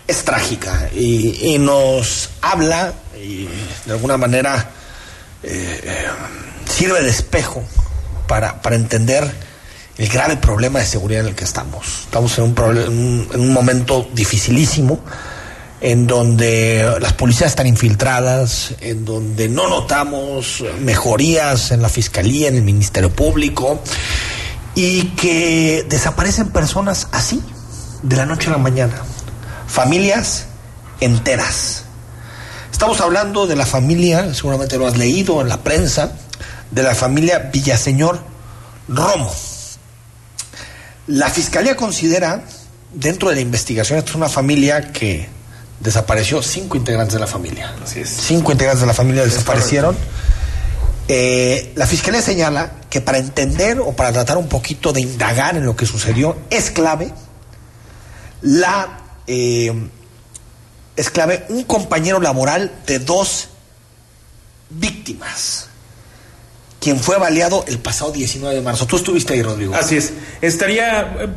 es 0.06 0.24
trágica 0.24 0.90
y, 0.94 1.56
nos 1.58 2.30
habla 2.42 2.92
y 3.22 3.48
de 3.86 3.92
alguna 3.92 4.16
manera 4.16 4.70
eh, 5.42 5.80
eh, 5.84 6.06
sirve 6.68 7.02
de 7.02 7.10
espejo 7.10 7.64
para, 8.26 8.60
para 8.60 8.76
entender 8.76 9.49
el 10.00 10.08
grave 10.08 10.38
problema 10.38 10.78
de 10.78 10.86
seguridad 10.86 11.20
en 11.20 11.28
el 11.28 11.34
que 11.34 11.44
estamos. 11.44 12.04
Estamos 12.04 12.38
en 12.38 12.44
un, 12.44 13.52
momento 13.52 14.08
dificilísimo 14.14 14.98
en 15.82 16.06
donde 16.06 16.96
las 17.02 17.12
policías 17.12 17.50
están 17.50 17.66
infiltradas, 17.66 18.74
en 18.80 19.04
donde 19.04 19.50
no 19.50 19.68
notamos 19.68 20.64
mejorías 20.80 21.70
en 21.70 21.82
la 21.82 21.90
fiscalía, 21.90 22.48
en 22.48 22.56
el 22.56 22.62
Ministerio 22.62 23.14
Público, 23.14 23.82
y 24.74 25.02
que 25.16 25.84
desaparecen 25.86 26.48
personas 26.48 27.08
así, 27.12 27.42
de 28.02 28.16
la 28.16 28.24
noche 28.24 28.48
a 28.48 28.52
la 28.52 28.58
mañana, 28.58 29.02
familias 29.66 30.46
enteras. 31.00 31.84
Estamos 32.72 33.02
hablando 33.02 33.46
de 33.46 33.54
la 33.54 33.66
familia, 33.66 34.32
seguramente 34.32 34.78
lo 34.78 34.86
has 34.86 34.96
leído 34.96 35.42
en 35.42 35.50
la 35.50 35.58
prensa, 35.58 36.12
de 36.70 36.82
la 36.82 36.94
familia 36.94 37.50
Villaseñor 37.52 38.22
Romo. 38.88 39.30
La 41.10 41.28
fiscalía 41.28 41.74
considera, 41.74 42.44
dentro 42.94 43.30
de 43.30 43.34
la 43.34 43.40
investigación, 43.40 43.98
esta 43.98 44.10
es 44.10 44.16
una 44.16 44.28
familia 44.28 44.92
que 44.92 45.28
desapareció 45.80 46.40
cinco 46.40 46.76
integrantes 46.76 47.14
de 47.14 47.18
la 47.18 47.26
familia. 47.26 47.74
Cinco 47.84 48.52
integrantes 48.52 48.80
de 48.82 48.86
la 48.86 48.94
familia 48.94 49.24
desaparecieron. 49.24 49.96
Eh, 51.08 51.72
la 51.74 51.88
fiscalía 51.88 52.22
señala 52.22 52.74
que 52.88 53.00
para 53.00 53.18
entender 53.18 53.80
o 53.80 53.92
para 53.96 54.12
tratar 54.12 54.36
un 54.36 54.48
poquito 54.48 54.92
de 54.92 55.00
indagar 55.00 55.56
en 55.56 55.66
lo 55.66 55.74
que 55.74 55.84
sucedió, 55.84 56.36
es 56.48 56.70
clave 56.70 57.12
la 58.42 59.00
eh, 59.26 59.72
es 60.94 61.10
clave 61.10 61.44
un 61.48 61.64
compañero 61.64 62.20
laboral 62.20 62.70
de 62.86 63.00
dos 63.00 63.48
víctimas, 64.68 65.69
quien 66.80 66.98
fue 66.98 67.18
baleado 67.18 67.64
el 67.68 67.78
pasado 67.78 68.10
19 68.12 68.54
de 68.56 68.62
marzo. 68.62 68.86
Tú 68.86 68.96
estuviste 68.96 69.34
ahí, 69.34 69.42
Rodrigo. 69.42 69.74
Así 69.74 69.96
es. 69.96 70.12
Estaría. 70.40 71.02
eh, 71.20 71.28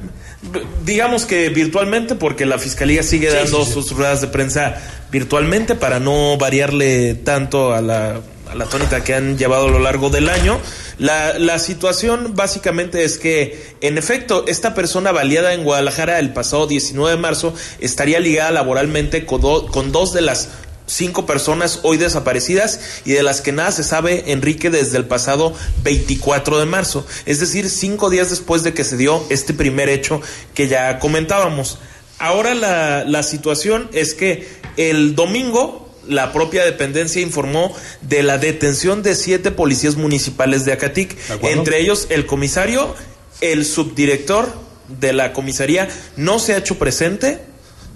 digamos 0.85 1.25
que 1.25 1.49
virtualmente, 1.49 2.15
porque 2.15 2.45
la 2.45 2.57
fiscalía 2.59 3.03
sigue 3.03 3.29
Sí, 3.29 3.35
dando 3.37 3.59
sí, 3.63 3.65
sí. 3.67 3.73
sus 3.73 3.91
ruedas 3.91 4.21
de 4.21 4.27
prensa 4.27 4.75
virtualmente 5.11 5.75
para 5.75 5.99
no 5.99 6.37
variarle 6.37 7.13
tanto 7.15 7.73
a 7.73 7.81
la, 7.81 8.19
a 8.51 8.55
la 8.55 8.65
tónica 8.65 9.03
que 9.03 9.13
han 9.13 9.37
llevado 9.37 9.67
a 9.67 9.71
lo 9.71 9.79
largo 9.79 10.09
del 10.09 10.27
año. 10.29 10.59
La, 10.97 11.37
la 11.39 11.59
situación 11.59 12.33
básicamente 12.35 13.03
es 13.03 13.17
que, 13.17 13.75
en 13.81 13.97
efecto, 13.97 14.45
esta 14.47 14.73
persona 14.75 15.11
baleada 15.11 15.53
en 15.53 15.63
Guadalajara 15.63 16.19
el 16.19 16.33
pasado 16.33 16.67
19 16.67 17.15
de 17.15 17.21
marzo 17.21 17.53
estaría 17.79 18.19
ligada 18.19 18.51
laboralmente 18.51 19.25
con, 19.25 19.41
do- 19.41 19.67
con 19.67 19.91
dos 19.91 20.13
de 20.13 20.21
las 20.21 20.49
cinco 20.85 21.25
personas 21.25 21.79
hoy 21.83 21.97
desaparecidas 21.97 22.79
y 23.05 23.13
de 23.13 23.23
las 23.23 23.41
que 23.41 23.51
nada 23.51 23.71
se 23.71 23.83
sabe 23.83 24.31
Enrique 24.31 24.69
desde 24.69 24.97
el 24.97 25.05
pasado 25.05 25.53
24 25.83 26.59
de 26.59 26.65
marzo, 26.65 27.05
es 27.25 27.39
decir, 27.39 27.69
cinco 27.69 28.09
días 28.09 28.29
después 28.29 28.63
de 28.63 28.73
que 28.73 28.83
se 28.83 28.97
dio 28.97 29.23
este 29.29 29.53
primer 29.53 29.89
hecho 29.89 30.21
que 30.53 30.67
ya 30.67 30.99
comentábamos. 30.99 31.79
Ahora 32.19 32.53
la, 32.53 33.03
la 33.05 33.23
situación 33.23 33.89
es 33.93 34.13
que 34.13 34.47
el 34.77 35.15
domingo 35.15 35.83
la 36.07 36.33
propia 36.33 36.65
dependencia 36.65 37.21
informó 37.21 37.73
de 38.01 38.23
la 38.23 38.37
detención 38.37 39.03
de 39.03 39.15
siete 39.15 39.51
policías 39.51 39.95
municipales 39.95 40.65
de 40.65 40.73
Acatic, 40.73 41.15
entre 41.43 41.79
ellos 41.79 42.07
el 42.09 42.25
comisario, 42.25 42.93
el 43.41 43.65
subdirector 43.65 44.53
de 44.99 45.13
la 45.13 45.33
comisaría. 45.33 45.87
No 46.17 46.39
se 46.39 46.53
ha 46.53 46.57
hecho 46.57 46.77
presente, 46.77 47.39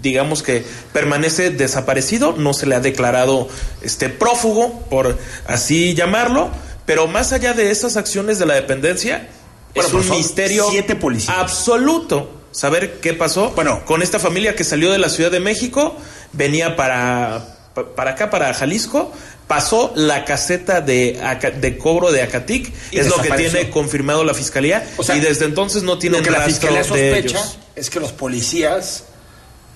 digamos 0.02 0.42
que 0.42 0.64
permanece 0.92 1.50
desaparecido, 1.50 2.34
no 2.36 2.54
se 2.54 2.66
le 2.66 2.74
ha 2.76 2.80
declarado 2.80 3.48
este 3.82 4.08
prófugo, 4.08 4.80
por 4.90 5.18
así 5.46 5.94
llamarlo, 5.94 6.50
pero 6.86 7.06
más 7.06 7.32
allá 7.32 7.52
de 7.52 7.70
esas 7.70 7.96
acciones 7.96 8.38
de 8.38 8.46
la 8.46 8.54
dependencia, 8.54 9.28
Bueno, 9.74 9.88
es 9.88 9.94
pues 9.94 10.08
un 10.10 10.16
misterio 10.16 10.66
siete 10.70 10.94
policías. 10.96 11.36
absoluto 11.36 12.30
saber 12.52 12.94
qué 13.00 13.14
pasó 13.14 13.50
Bueno. 13.50 13.84
con 13.84 14.02
esta 14.02 14.18
familia 14.18 14.54
que 14.56 14.64
salió 14.64 14.90
de 14.90 14.98
la 14.98 15.08
Ciudad 15.08 15.30
de 15.30 15.40
México, 15.40 15.96
venía 16.32 16.76
para, 16.76 17.56
pa- 17.74 17.94
para 17.94 18.12
acá, 18.12 18.30
para 18.30 18.52
Jalisco, 18.54 19.12
pasó 19.46 19.92
la 19.96 20.24
caseta 20.24 20.80
de, 20.80 21.18
de 21.60 21.78
cobro 21.78 22.10
de 22.12 22.22
Acatic, 22.22 22.72
Y 22.90 22.98
es 22.98 23.08
lo 23.08 23.16
que 23.20 23.30
tiene 23.32 23.70
confirmado 23.70 24.24
la 24.24 24.34
fiscalía, 24.34 24.86
O 24.96 25.02
sea, 25.04 25.16
y 25.16 25.20
desde 25.20 25.44
entonces 25.44 25.82
no 25.82 25.94
Lo 25.94 26.22
que 26.22 26.30
la 26.30 26.38
rastro 26.38 26.46
fiscalía 26.54 26.78
de 26.80 26.84
sospecha 26.84 27.38
ellos. 27.38 27.58
es 27.76 27.90
que 27.90 28.00
los 28.00 28.12
policías 28.12 29.04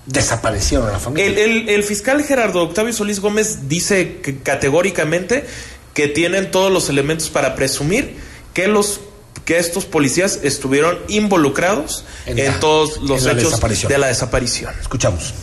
desaparecieron 0.05 0.89
a 0.89 0.93
la 0.93 0.99
familia. 0.99 1.27
El, 1.27 1.37
el- 1.37 1.69
el 1.69 1.83
fiscal 1.83 2.23
Gerardo 2.23 2.61
Octavio 2.63 2.93
Solís 2.93 3.19
Gómez 3.19 3.69
dice 3.69 4.17
que 4.21 4.37
categóricamente 4.39 5.45
que 5.93 6.07
tienen 6.07 6.51
todos 6.51 6.71
los 6.71 6.89
elementos 6.89 7.29
para 7.29 7.55
presumir 7.55 8.15
que 8.53 8.67
los 8.67 8.99
que 9.45 9.57
estos 9.59 9.85
policías 9.85 10.39
estuvieron 10.43 10.97
involucrados 11.09 12.05
En 12.25 12.39
en, 12.39 12.59
todos 12.59 12.97
los 13.01 13.21
hechos 13.25 13.59
de 13.89 13.97
la 13.97 14.07
desaparición. 14.07 14.73
Escuchamos. 14.79 15.33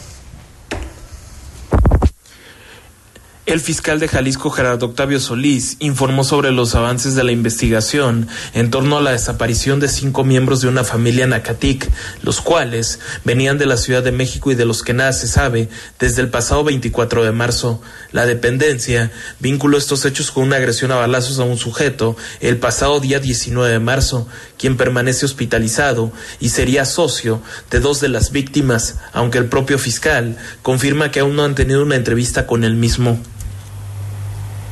El 3.50 3.58
fiscal 3.58 3.98
de 3.98 4.06
Jalisco, 4.06 4.48
Gerardo 4.50 4.86
Octavio 4.86 5.18
Solís, 5.18 5.76
informó 5.80 6.22
sobre 6.22 6.52
los 6.52 6.76
avances 6.76 7.16
de 7.16 7.24
la 7.24 7.32
investigación 7.32 8.28
en 8.54 8.70
torno 8.70 8.96
a 8.96 9.02
la 9.02 9.10
desaparición 9.10 9.80
de 9.80 9.88
cinco 9.88 10.22
miembros 10.22 10.60
de 10.60 10.68
una 10.68 10.84
familia 10.84 11.24
en 11.24 11.32
Acatic, 11.32 11.90
los 12.22 12.40
cuales 12.40 13.00
venían 13.24 13.58
de 13.58 13.66
la 13.66 13.76
Ciudad 13.76 14.04
de 14.04 14.12
México 14.12 14.52
y 14.52 14.54
de 14.54 14.66
los 14.66 14.84
que 14.84 14.92
nada 14.92 15.12
se 15.12 15.26
sabe 15.26 15.68
desde 15.98 16.22
el 16.22 16.28
pasado 16.28 16.62
24 16.62 17.24
de 17.24 17.32
marzo. 17.32 17.82
La 18.12 18.24
dependencia 18.24 19.10
vinculó 19.40 19.78
estos 19.78 20.04
hechos 20.04 20.30
con 20.30 20.44
una 20.44 20.54
agresión 20.54 20.92
a 20.92 20.94
balazos 20.94 21.40
a 21.40 21.42
un 21.42 21.58
sujeto 21.58 22.16
el 22.38 22.58
pasado 22.58 23.00
día 23.00 23.18
19 23.18 23.68
de 23.68 23.80
marzo, 23.80 24.28
quien 24.58 24.76
permanece 24.76 25.26
hospitalizado 25.26 26.12
y 26.38 26.50
sería 26.50 26.84
socio 26.84 27.42
de 27.68 27.80
dos 27.80 28.00
de 28.00 28.10
las 28.10 28.30
víctimas, 28.30 28.98
aunque 29.12 29.38
el 29.38 29.46
propio 29.46 29.76
fiscal 29.76 30.36
confirma 30.62 31.10
que 31.10 31.18
aún 31.18 31.34
no 31.34 31.42
han 31.42 31.56
tenido 31.56 31.82
una 31.82 31.96
entrevista 31.96 32.46
con 32.46 32.62
el 32.62 32.76
mismo. 32.76 33.20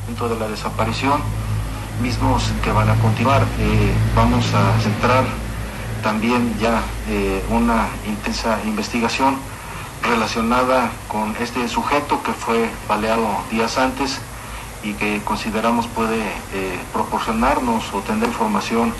De 0.09 0.39
la 0.39 0.47
desaparición, 0.47 1.21
mismos 2.01 2.43
que 2.63 2.71
van 2.71 2.89
a 2.89 2.95
continuar. 2.95 3.43
Eh, 3.59 3.93
vamos 4.15 4.43
a 4.55 4.81
centrar 4.81 5.23
también 6.01 6.57
ya 6.59 6.81
eh, 7.07 7.43
una 7.49 7.87
intensa 8.07 8.59
investigación 8.65 9.37
relacionada 10.01 10.89
con 11.07 11.35
este 11.39 11.67
sujeto 11.67 12.23
que 12.23 12.31
fue 12.31 12.69
baleado 12.87 13.27
días 13.51 13.77
antes 13.77 14.17
y 14.83 14.93
que 14.93 15.21
consideramos 15.23 15.85
puede 15.87 16.21
eh, 16.53 16.79
proporcionarnos 16.91 17.83
o 17.93 17.99
tener 17.99 18.29
información 18.29 18.91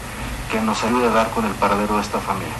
que 0.52 0.62
nos 0.62 0.84
ayude 0.84 1.08
a 1.08 1.12
dar 1.12 1.30
con 1.32 1.46
el 1.46 1.54
paradero 1.54 1.96
de 1.96 2.02
esta 2.02 2.20
familia. 2.20 2.54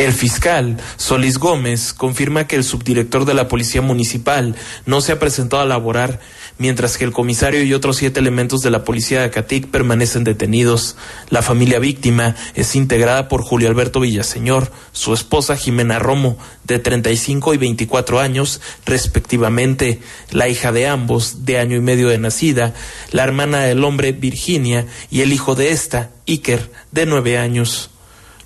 El 0.00 0.14
fiscal 0.14 0.78
Solís 0.96 1.36
Gómez 1.36 1.92
confirma 1.92 2.46
que 2.46 2.56
el 2.56 2.64
subdirector 2.64 3.26
de 3.26 3.34
la 3.34 3.48
Policía 3.48 3.82
Municipal 3.82 4.56
no 4.86 5.02
se 5.02 5.12
ha 5.12 5.18
presentado 5.18 5.62
a 5.62 5.66
laborar, 5.66 6.20
mientras 6.60 6.98
que 6.98 7.04
el 7.04 7.12
comisario 7.12 7.64
y 7.64 7.72
otros 7.72 7.96
siete 7.96 8.20
elementos 8.20 8.60
de 8.60 8.70
la 8.70 8.84
Policía 8.84 9.20
de 9.20 9.24
Acatic 9.24 9.68
permanecen 9.68 10.24
detenidos. 10.24 10.94
La 11.30 11.40
familia 11.40 11.78
víctima 11.78 12.36
es 12.54 12.76
integrada 12.76 13.28
por 13.28 13.42
Julio 13.42 13.68
Alberto 13.68 14.00
Villaseñor, 14.00 14.70
su 14.92 15.14
esposa 15.14 15.56
Jimena 15.56 15.98
Romo, 15.98 16.36
de 16.64 16.78
35 16.78 17.54
y 17.54 17.56
24 17.56 18.20
años, 18.20 18.60
respectivamente, 18.84 20.00
la 20.30 20.48
hija 20.48 20.70
de 20.70 20.86
ambos, 20.86 21.46
de 21.46 21.58
año 21.58 21.78
y 21.78 21.80
medio 21.80 22.10
de 22.10 22.18
nacida, 22.18 22.74
la 23.10 23.24
hermana 23.24 23.60
del 23.60 23.82
hombre, 23.82 24.12
Virginia, 24.12 24.86
y 25.10 25.22
el 25.22 25.32
hijo 25.32 25.54
de 25.54 25.70
esta, 25.70 26.10
Iker, 26.28 26.70
de 26.92 27.06
nueve 27.06 27.38
años. 27.38 27.88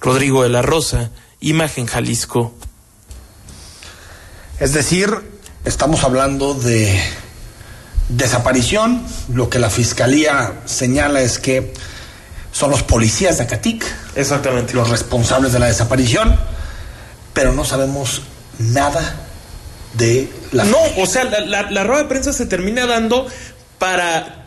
Rodrigo 0.01 0.45
de 0.45 0.51
la 0.51 0.63
Rosa, 0.63 1.11
Imagen 1.41 1.87
Jalisco. 1.87 2.55
Es 4.61 4.73
decir, 4.73 5.11
estamos 5.65 6.05
hablando 6.05 6.55
de 6.55 6.97
desaparición. 8.09 9.03
Lo 9.33 9.49
que 9.51 9.59
la 9.59 9.71
fiscalía 9.71 10.55
señala 10.67 11.21
es 11.21 11.39
que 11.39 11.73
son 12.53 12.71
los 12.71 12.83
policías 12.83 13.39
de 13.39 13.45
Acatic. 13.45 13.85
Exactamente. 14.15 14.75
Los 14.75 14.89
responsables 14.91 15.53
de 15.53 15.59
la 15.59 15.67
desaparición. 15.67 16.39
Pero 17.33 17.53
no 17.53 17.65
sabemos 17.65 18.23
nada 18.59 19.17
de 19.95 20.33
la 20.53 20.65
No, 20.65 20.79
o 20.99 21.07
sea, 21.07 21.25
la, 21.25 21.41
la- 21.41 21.71
la 21.71 21.85
rueda 21.85 22.03
de 22.03 22.09
prensa 22.09 22.33
se 22.33 22.47
termina 22.47 22.87
dando 22.87 23.27
para, 23.79 24.47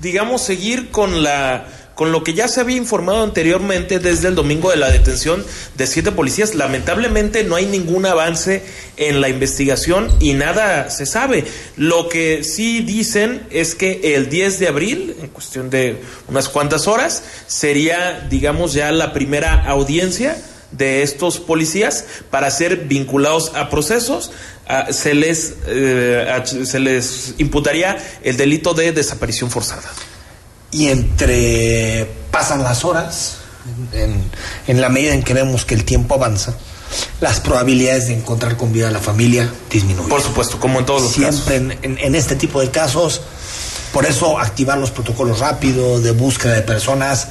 digamos, 0.00 0.42
seguir 0.42 0.90
con 0.90 1.22
la 1.22 1.66
con 1.94 2.12
lo 2.12 2.24
que 2.24 2.34
ya 2.34 2.48
se 2.48 2.60
había 2.60 2.76
informado 2.76 3.22
anteriormente 3.22 3.98
desde 3.98 4.28
el 4.28 4.34
domingo 4.34 4.70
de 4.70 4.76
la 4.76 4.90
detención 4.90 5.44
de 5.76 5.86
siete 5.86 6.12
policías. 6.12 6.54
Lamentablemente 6.54 7.44
no 7.44 7.56
hay 7.56 7.66
ningún 7.66 8.06
avance 8.06 8.62
en 8.96 9.20
la 9.20 9.28
investigación 9.28 10.08
y 10.20 10.34
nada 10.34 10.90
se 10.90 11.06
sabe. 11.06 11.44
Lo 11.76 12.08
que 12.08 12.44
sí 12.44 12.80
dicen 12.80 13.46
es 13.50 13.74
que 13.74 14.14
el 14.14 14.28
10 14.28 14.58
de 14.58 14.68
abril, 14.68 15.16
en 15.20 15.28
cuestión 15.28 15.70
de 15.70 15.98
unas 16.28 16.48
cuantas 16.48 16.86
horas, 16.86 17.22
sería, 17.46 18.26
digamos, 18.30 18.72
ya 18.72 18.90
la 18.92 19.12
primera 19.12 19.64
audiencia 19.66 20.36
de 20.70 21.02
estos 21.02 21.38
policías 21.38 22.06
para 22.30 22.50
ser 22.50 22.84
vinculados 22.86 23.52
a 23.54 23.68
procesos. 23.68 24.32
Ah, 24.66 24.92
se 24.92 25.14
les 25.14 25.54
eh, 25.66 26.42
se 26.64 26.80
les 26.80 27.34
imputaría 27.38 27.98
el 28.22 28.36
delito 28.36 28.72
de 28.72 28.92
desaparición 28.92 29.50
forzada. 29.50 29.90
Y 30.72 30.88
entre 30.88 32.10
pasan 32.30 32.62
las 32.64 32.84
horas, 32.84 33.36
en, 33.92 34.22
en 34.66 34.80
la 34.80 34.88
medida 34.88 35.14
en 35.14 35.22
que 35.22 35.34
vemos 35.34 35.64
que 35.64 35.74
el 35.74 35.84
tiempo 35.84 36.14
avanza, 36.14 36.54
las 37.20 37.40
probabilidades 37.40 38.08
de 38.08 38.14
encontrar 38.14 38.56
con 38.56 38.72
vida 38.72 38.88
a 38.88 38.90
la 38.90 38.98
familia 39.00 39.52
disminuyen. 39.70 40.08
Por 40.08 40.22
supuesto, 40.22 40.58
como 40.58 40.80
en 40.80 40.86
todos 40.86 41.02
los 41.02 41.12
Siempre 41.12 41.56
en, 41.56 41.72
en- 41.82 41.98
en 41.98 42.14
este 42.14 42.36
tipo 42.36 42.60
de 42.60 42.70
casos, 42.70 43.20
por 43.92 44.06
eso 44.06 44.38
activar 44.38 44.78
los 44.78 44.90
protocolos 44.90 45.38
rápidos 45.40 46.02
de 46.02 46.10
búsqueda 46.12 46.54
de 46.54 46.62
personas, 46.62 47.28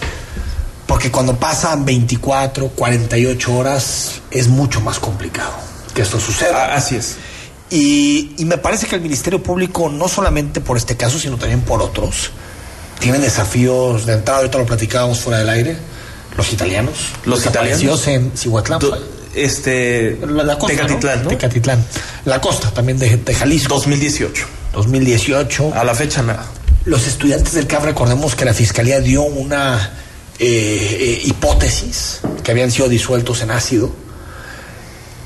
porque 0.88 1.10
cuando 1.12 1.38
pasan 1.40 1.84
24, 1.86 2.70
48 2.70 3.54
horas 3.56 4.22
es 4.30 4.48
mucho 4.48 4.82
más 4.82 5.00
complicado 5.00 5.54
que 5.96 6.02
esto 6.04 6.20
suceda. 6.20 6.74
así 6.76 6.96
es. 6.96 7.16
Y, 7.70 8.34
y 8.38 8.46
me 8.46 8.58
parece 8.58 8.86
que 8.88 8.96
el 8.96 9.02
Ministerio 9.02 9.42
Público, 9.42 9.90
no 9.90 10.08
solamente 10.08 10.60
por 10.62 10.78
este 10.78 10.98
caso, 10.98 11.18
sino 11.20 11.38
también 11.38 11.62
por 11.62 11.82
otros, 11.82 12.32
tiene 13.02 13.20
desafíos 13.20 14.06
de 14.06 14.14
entrada, 14.14 14.40
ahorita 14.40 14.58
lo 14.60 14.66
platicábamos 14.66 15.20
fuera 15.20 15.40
del 15.40 15.50
aire, 15.50 15.76
los 16.38 16.54
italianos. 16.54 16.94
Los 17.26 17.46
italianos. 17.46 18.08
en 18.08 18.32
Cihuatlán. 18.38 18.80
Este. 19.36 20.18
La, 20.26 20.44
la 20.44 20.58
costa, 20.58 20.76
Tecatitlán, 20.76 21.24
¿no? 21.24 21.30
Tecatitlán. 21.30 21.86
La 22.26 22.40
costa 22.40 22.72
también 22.72 22.98
de, 22.98 23.18
de 23.18 23.34
Jalisco. 23.34 23.76
2018. 23.76 24.46
2018. 24.74 25.74
A 25.76 25.84
la 25.84 25.96
fecha 25.96 26.22
nada. 26.22 26.46
Los 26.86 27.08
estudiantes 27.08 27.54
del 27.54 27.68
CAF, 27.68 27.84
recordemos 27.84 28.36
que 28.36 28.46
la 28.46 28.54
fiscalía 28.54 29.00
dio 29.02 29.24
una 29.24 29.92
eh, 30.40 30.98
eh, 31.00 31.22
hipótesis 31.26 32.22
que 32.44 32.52
habían 32.52 32.72
sido 32.72 32.90
disueltos 32.90 33.42
en 33.42 33.52
ácido, 33.52 33.92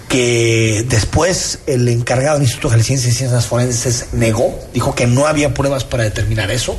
que 0.09 0.85
después 0.89 1.59
el 1.67 1.87
encargado 1.87 2.35
del 2.35 2.43
Instituto 2.43 2.69
Jalisciense 2.69 3.07
de 3.07 3.13
Ciencias 3.13 3.45
Forenses 3.45 4.07
negó, 4.11 4.59
dijo 4.73 4.93
que 4.93 5.07
no 5.07 5.27
había 5.27 5.53
pruebas 5.53 5.85
para 5.85 6.03
determinar 6.03 6.51
eso. 6.51 6.77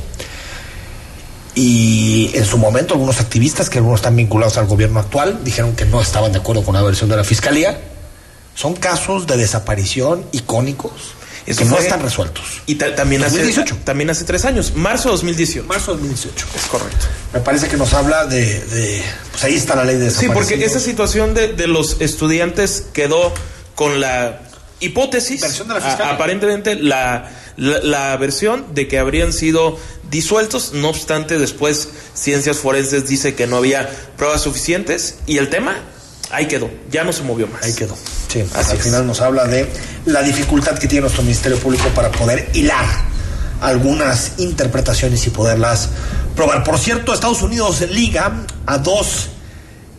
Y 1.59 2.29
en 2.35 2.45
su 2.45 2.59
momento 2.59 2.93
algunos 2.93 3.19
activistas, 3.19 3.67
que 3.67 3.79
algunos 3.79 3.99
están 4.01 4.15
vinculados 4.15 4.57
al 4.59 4.67
gobierno 4.67 4.99
actual, 4.99 5.39
dijeron 5.43 5.75
que 5.75 5.85
no 5.85 5.99
estaban 5.99 6.31
de 6.31 6.37
acuerdo 6.37 6.63
con 6.63 6.75
la 6.75 6.83
versión 6.83 7.09
de 7.09 7.15
la 7.17 7.23
fiscalía. 7.23 7.79
Son 8.53 8.75
casos 8.75 9.25
de 9.25 9.37
desaparición 9.37 10.23
icónicos 10.33 10.91
Eso 11.47 11.59
que 11.61 11.65
no 11.65 11.79
están 11.79 12.01
resueltos. 12.03 12.43
Y 12.67 12.75
ta- 12.75 12.93
también, 12.93 13.23
hace, 13.23 13.37
2018. 13.37 13.77
también 13.83 14.11
hace 14.11 14.23
tres 14.23 14.45
años, 14.45 14.73
marzo 14.75 15.09
de 15.09 15.13
2018. 15.13 15.67
Marzo 15.67 15.93
de 15.95 15.97
2018. 16.03 16.45
Es 16.55 16.65
correcto. 16.65 17.05
Me 17.33 17.39
parece 17.39 17.67
que 17.67 17.77
nos 17.77 17.91
habla 17.95 18.27
de, 18.27 18.59
de- 18.65 19.01
pues 19.31 19.43
ahí 19.43 19.55
está 19.55 19.75
la 19.75 19.83
ley 19.83 19.97
de 19.97 20.11
Sí, 20.11 20.27
porque 20.31 20.63
esa 20.63 20.79
situación 20.79 21.33
de, 21.33 21.53
de 21.53 21.65
los 21.65 22.01
estudiantes 22.01 22.85
quedó 22.93 23.33
con 23.73 23.99
la 23.99 24.41
hipótesis, 24.79 25.41
Versión 25.41 25.67
de 25.69 25.73
la 25.79 25.79
a- 25.79 26.11
aparentemente 26.13 26.75
la, 26.75 27.31
la, 27.57 27.79
la 27.79 28.17
versión 28.17 28.65
de 28.73 28.87
que 28.87 28.97
habrían 28.99 29.33
sido 29.33 29.77
disueltos, 30.09 30.71
no 30.73 30.89
obstante 30.89 31.37
después 31.37 31.89
Ciencias 32.13 32.57
Forenses 32.57 33.07
dice 33.07 33.35
que 33.35 33.47
no 33.47 33.57
había 33.57 33.89
pruebas 34.15 34.41
suficientes 34.41 35.15
y 35.27 35.37
el 35.37 35.49
tema 35.49 35.75
ahí 36.31 36.47
quedó, 36.47 36.69
ya 36.91 37.03
no 37.03 37.11
se 37.13 37.23
movió 37.23 37.47
más. 37.47 37.63
Ahí 37.63 37.73
quedó. 37.73 37.95
Sí, 38.27 38.43
Así 38.53 38.71
al 38.71 38.77
es. 38.77 38.83
final 38.83 39.07
nos 39.07 39.21
habla 39.21 39.45
de 39.45 39.67
la 40.05 40.21
dificultad 40.21 40.77
que 40.77 40.87
tiene 40.87 41.01
nuestro 41.01 41.23
Ministerio 41.23 41.57
Público 41.59 41.89
para 41.95 42.11
poder 42.11 42.49
hilar 42.53 42.85
algunas 43.61 44.33
interpretaciones 44.37 45.25
y 45.25 45.29
poderlas 45.29 45.89
probar. 46.35 46.63
Por 46.63 46.77
cierto, 46.77 47.13
Estados 47.13 47.41
Unidos 47.41 47.81
liga 47.89 48.45
a 48.65 48.77
dos 48.77 49.29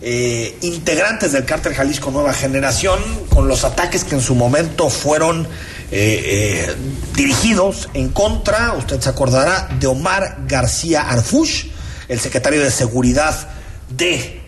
eh, 0.00 0.56
integrantes 0.62 1.32
del 1.32 1.44
cártel 1.44 1.74
Jalisco 1.74 2.10
Nueva 2.10 2.32
Generación 2.32 3.00
con 3.30 3.48
los 3.48 3.64
ataques 3.64 4.04
que 4.04 4.14
en 4.14 4.20
su 4.20 4.34
momento 4.36 4.90
fueron 4.90 5.48
eh, 5.90 6.66
eh, 6.70 6.76
dirigidos 7.14 7.88
en 7.94 8.10
contra, 8.10 8.74
usted 8.74 9.00
se 9.00 9.08
acordará, 9.08 9.68
de 9.80 9.86
Omar 9.86 10.40
García 10.46 11.08
Arfush, 11.08 11.68
el 12.08 12.20
secretario 12.20 12.62
de 12.62 12.70
Seguridad 12.70 13.48
de 13.88 14.42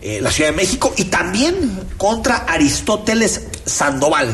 eh, 0.00 0.20
la 0.20 0.30
Ciudad 0.30 0.50
de 0.50 0.56
México, 0.56 0.94
y 0.96 1.06
también 1.06 1.88
contra 1.96 2.36
Aristóteles 2.36 3.42
Sandoval. 3.66 4.30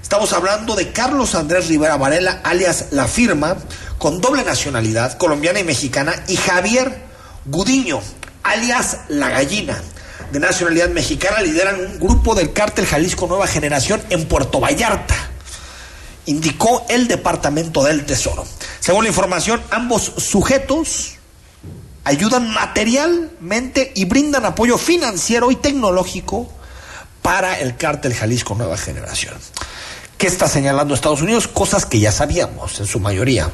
Estamos 0.00 0.32
hablando 0.32 0.74
de 0.74 0.92
Carlos 0.92 1.34
Andrés 1.34 1.68
Rivera 1.68 1.98
Varela, 1.98 2.40
alias 2.42 2.86
La 2.92 3.06
Firma, 3.06 3.58
con 3.98 4.22
doble 4.22 4.44
nacionalidad, 4.44 5.18
colombiana 5.18 5.60
y 5.60 5.64
mexicana, 5.64 6.14
y 6.26 6.36
Javier 6.36 7.02
Gudiño, 7.44 8.00
alias 8.44 9.00
La 9.08 9.28
Gallina, 9.28 9.78
de 10.32 10.40
nacionalidad 10.40 10.88
mexicana, 10.88 11.42
lideran 11.42 11.78
un 11.78 11.98
grupo 11.98 12.34
del 12.34 12.54
cártel 12.54 12.86
Jalisco 12.86 13.26
Nueva 13.26 13.46
Generación 13.46 14.00
en 14.08 14.26
Puerto 14.26 14.58
Vallarta 14.58 15.28
indicó 16.28 16.84
el 16.88 17.08
Departamento 17.08 17.82
del 17.82 18.04
Tesoro. 18.04 18.46
Según 18.80 19.04
la 19.04 19.08
información, 19.08 19.62
ambos 19.70 20.12
sujetos 20.18 21.14
ayudan 22.04 22.50
materialmente 22.52 23.92
y 23.94 24.04
brindan 24.04 24.44
apoyo 24.44 24.78
financiero 24.78 25.50
y 25.50 25.56
tecnológico 25.56 26.48
para 27.22 27.58
el 27.58 27.76
cártel 27.76 28.14
Jalisco 28.14 28.54
Nueva 28.54 28.76
Generación. 28.76 29.34
¿Qué 30.16 30.26
está 30.26 30.48
señalando 30.48 30.94
Estados 30.94 31.22
Unidos? 31.22 31.48
Cosas 31.48 31.86
que 31.86 32.00
ya 32.00 32.12
sabíamos 32.12 32.78
en 32.80 32.86
su 32.86 33.00
mayoría. 33.00 33.50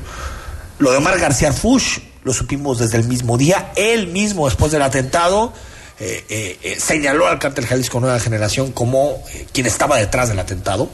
Lo 0.78 0.90
de 0.90 0.96
Omar 0.96 1.18
García 1.18 1.52
Fush 1.52 1.98
lo 2.24 2.32
supimos 2.32 2.78
desde 2.78 2.96
el 2.96 3.04
mismo 3.04 3.36
día. 3.38 3.72
Él 3.76 4.08
mismo, 4.08 4.46
después 4.46 4.72
del 4.72 4.82
atentado, 4.82 5.52
eh, 6.00 6.24
eh, 6.28 6.58
eh, 6.62 6.76
señaló 6.80 7.28
al 7.28 7.38
cártel 7.38 7.66
Jalisco 7.66 8.00
Nueva 8.00 8.18
Generación 8.18 8.72
como 8.72 9.22
quien 9.52 9.66
estaba 9.66 9.98
detrás 9.98 10.28
del 10.28 10.40
atentado. 10.40 10.88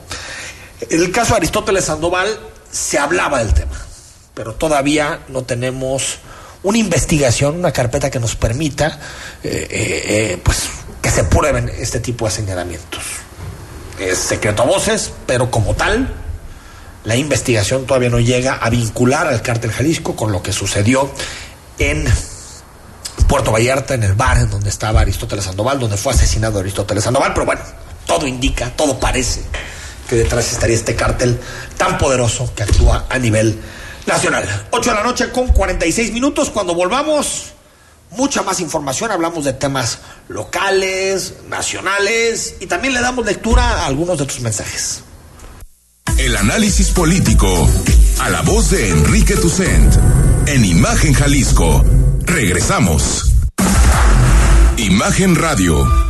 En 0.89 1.01
el 1.01 1.13
caso 1.13 1.33
de 1.33 1.39
Aristóteles 1.39 1.85
Sandoval 1.85 2.39
se 2.71 2.99
hablaba 2.99 3.39
del 3.41 3.53
tema, 3.53 3.77
pero 4.35 4.55
todavía 4.55 5.21
no 5.29 5.43
tenemos 5.43 6.19
una 6.63 6.79
investigación, 6.79 7.57
una 7.57 7.73
carpeta 7.73 8.11
que 8.11 8.19
nos 8.19 8.37
permita 8.37 8.99
eh, 9.43 9.67
eh, 9.71 10.03
eh, 10.07 10.41
pues, 10.43 10.69
que 11.03 11.11
se 11.11 11.25
prueben 11.25 11.69
este 11.69 12.01
tipo 12.01 12.27
de 12.27 12.33
señalamientos. 12.33 13.03
Es 13.99 14.19
secreto 14.19 14.63
a 14.63 14.67
voces, 14.67 15.13
pero 15.27 15.51
como 15.51 15.75
tal, 15.75 16.15
la 17.05 17.17
investigación 17.17 17.87
todavía 17.87 18.09
no 18.09 18.21
llega 18.21 18.55
a 18.55 18.71
vincular 18.71 19.27
al 19.27 19.43
cártel 19.43 19.73
Jalisco 19.73 20.17
con 20.17 20.33
lo 20.33 20.43
que 20.43 20.53
sucedió 20.53 21.11
en 21.79 22.07
Puerto 23.29 23.53
Vallarta, 23.53 23.95
en 23.95 24.03
el 24.03 24.15
bar 24.15 24.39
en 24.39 24.51
donde 24.51 24.71
estaba 24.71 25.01
Aristóteles 25.01 25.45
Sandoval, 25.45 25.79
donde 25.79 25.99
fue 25.99 26.13
asesinado 26.15 26.59
Aristóteles 26.61 27.05
Sandoval, 27.05 27.33
pero 27.35 27.47
bueno, 27.47 27.63
todo 28.07 28.27
indica, 28.27 28.71
todo 28.77 28.99
parece 28.99 29.43
que 30.11 30.17
detrás 30.17 30.51
estaría 30.51 30.75
este 30.75 30.97
cártel 30.97 31.39
tan 31.79 31.97
poderoso 31.97 32.53
que 32.53 32.65
actúa 32.65 33.07
a 33.09 33.17
nivel 33.17 33.57
nacional. 34.07 34.67
8 34.71 34.91
de 34.91 34.97
la 34.97 35.05
noche 35.05 35.31
con 35.31 35.47
46 35.47 36.13
minutos, 36.13 36.51
cuando 36.51 36.75
volvamos, 36.75 37.53
mucha 38.11 38.43
más 38.43 38.59
información, 38.59 39.13
hablamos 39.13 39.45
de 39.45 39.53
temas 39.53 40.01
locales, 40.27 41.35
nacionales 41.49 42.57
y 42.59 42.67
también 42.67 42.93
le 42.93 43.01
damos 43.01 43.25
lectura 43.25 43.63
a 43.63 43.87
algunos 43.87 44.19
de 44.19 44.27
tus 44.27 44.41
mensajes. 44.41 45.05
El 46.19 46.37
análisis 46.37 46.91
político. 46.91 47.69
A 48.19 48.31
la 48.31 48.43
voz 48.43 48.71
de 48.71 48.91
Enrique 48.91 49.37
Tucent. 49.37 49.95
En 50.47 50.65
Imagen 50.65 51.15
Jalisco. 51.15 51.85
Regresamos. 52.27 53.31
Imagen 54.77 55.37
Radio. 55.37 56.10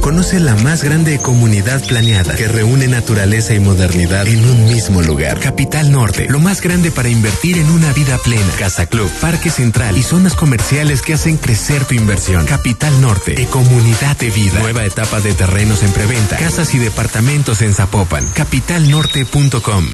Conoce 0.00 0.40
la 0.40 0.54
más 0.56 0.82
grande 0.82 1.18
comunidad 1.18 1.84
planeada 1.86 2.34
que 2.34 2.48
reúne 2.48 2.88
naturaleza 2.88 3.54
y 3.54 3.60
modernidad 3.60 4.26
en 4.26 4.44
un 4.44 4.64
mismo 4.64 5.02
lugar. 5.02 5.38
Capital 5.38 5.92
Norte, 5.92 6.26
lo 6.28 6.40
más 6.40 6.62
grande 6.62 6.90
para 6.90 7.08
invertir 7.08 7.58
en 7.58 7.70
una 7.70 7.92
vida 7.92 8.18
plena. 8.18 8.52
Casa 8.58 8.86
Club, 8.86 9.10
Parque 9.20 9.50
Central 9.50 9.96
y 9.96 10.02
zonas 10.02 10.34
comerciales 10.34 11.02
que 11.02 11.14
hacen 11.14 11.36
crecer 11.36 11.84
tu 11.84 11.94
inversión. 11.94 12.46
Capital 12.46 13.00
Norte, 13.00 13.34
de 13.34 13.46
comunidad 13.46 14.16
de 14.16 14.30
vida. 14.30 14.60
Nueva 14.60 14.84
etapa 14.84 15.20
de 15.20 15.34
terrenos 15.34 15.82
en 15.82 15.92
preventa. 15.92 16.36
Casas 16.36 16.74
y 16.74 16.78
departamentos 16.78 17.60
en 17.62 17.74
Zapopan. 17.74 18.26
Capitalnorte.com. 18.28 19.90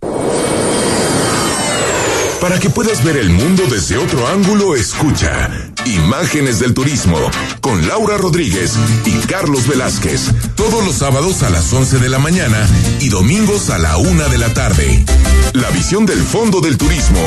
Para 2.41 2.61
que 2.61 2.71
puedas 2.71 3.03
ver 3.03 3.17
el 3.17 3.31
mundo 3.31 3.65
desde 3.71 3.97
otro 3.97 4.29
ángulo, 4.29 4.75
escucha 4.77 5.51
Imágenes 5.87 6.59
del 6.59 6.75
Turismo 6.75 7.19
con 7.61 7.87
Laura 7.89 8.19
Rodríguez 8.19 8.75
y 9.05 9.13
Carlos 9.27 9.67
Velázquez. 9.67 10.33
Todos 10.55 10.85
los 10.85 10.97
sábados 10.97 11.43
a 11.43 11.51
las 11.51 11.73
11 11.73 11.99
de 11.99 12.09
la 12.09 12.19
mañana 12.19 12.69
y 13.01 13.09
domingos 13.09 13.71
a 13.71 13.79
la 13.79 13.97
una 13.97 14.29
de 14.29 14.39
la 14.39 14.53
tarde. 14.53 15.05
La 15.55 15.71
visión 15.71 16.05
del 16.05 16.23
fondo 16.23 16.61
del 16.61 16.77
turismo 16.77 17.21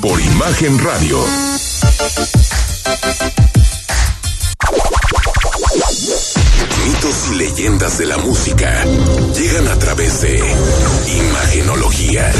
por 0.00 0.20
Imagen 0.20 0.78
Radio. 0.78 1.18
Mitos 6.86 7.30
y 7.32 7.34
leyendas 7.36 7.98
de 7.98 8.06
la 8.06 8.18
música 8.18 8.84
llegan 9.34 9.68
a 9.68 9.78
través 9.78 10.20
de 10.20 10.38
Imagenología. 10.38 12.32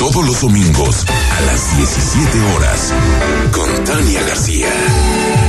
Todos 0.00 0.26
los 0.26 0.40
domingos 0.40 1.04
a 1.06 1.40
las 1.42 1.76
17 1.76 2.40
horas 2.54 2.94
con 3.52 3.84
Tania 3.84 4.22
García. 4.22 4.72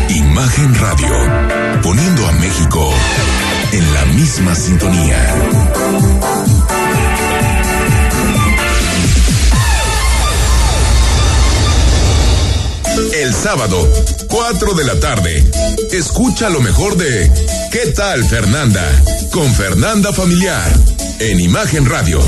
Imagen 0.10 0.76
Radio, 0.76 1.82
poniendo 1.82 2.28
a 2.28 2.34
México 2.34 2.89
en 3.72 3.93
la 3.93 4.06
misma 4.08 4.54
sintonía. 4.54 5.36
El 13.14 13.34
sábado, 13.34 13.89
4 14.28 14.74
de 14.74 14.84
la 14.84 14.99
tarde, 14.99 15.49
escucha 15.93 16.49
lo 16.49 16.60
mejor 16.60 16.97
de 16.97 17.32
¿Qué 17.72 17.93
tal 17.95 18.22
Fernanda? 18.26 18.84
Con 19.32 19.49
Fernanda 19.56 20.12
Familiar 20.12 20.70
en 21.20 21.39
Imagen 21.39 21.86
Radio. 21.86 22.22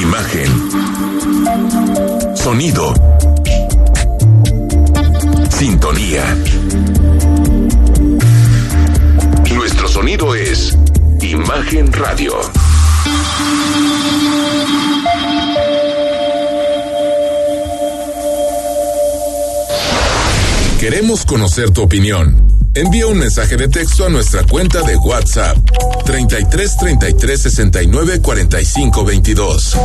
Imagen. 0.00 0.46
Sonido. 2.34 2.92
Sintonía. 5.48 6.36
Nuestro 9.54 9.88
sonido 9.88 10.34
es 10.34 10.76
Imagen 11.22 11.90
Radio. 11.94 12.34
Queremos 20.78 21.24
conocer 21.24 21.70
tu 21.70 21.82
opinión 21.82 22.45
Envía 22.76 23.06
un 23.06 23.16
mensaje 23.16 23.56
de 23.56 23.68
texto 23.68 24.04
a 24.04 24.10
nuestra 24.10 24.44
cuenta 24.44 24.82
de 24.82 24.96
WhatsApp 24.96 25.56
33 26.04 26.76
33 26.76 27.40
69 27.40 28.20
45 28.20 29.02
22. 29.02 29.76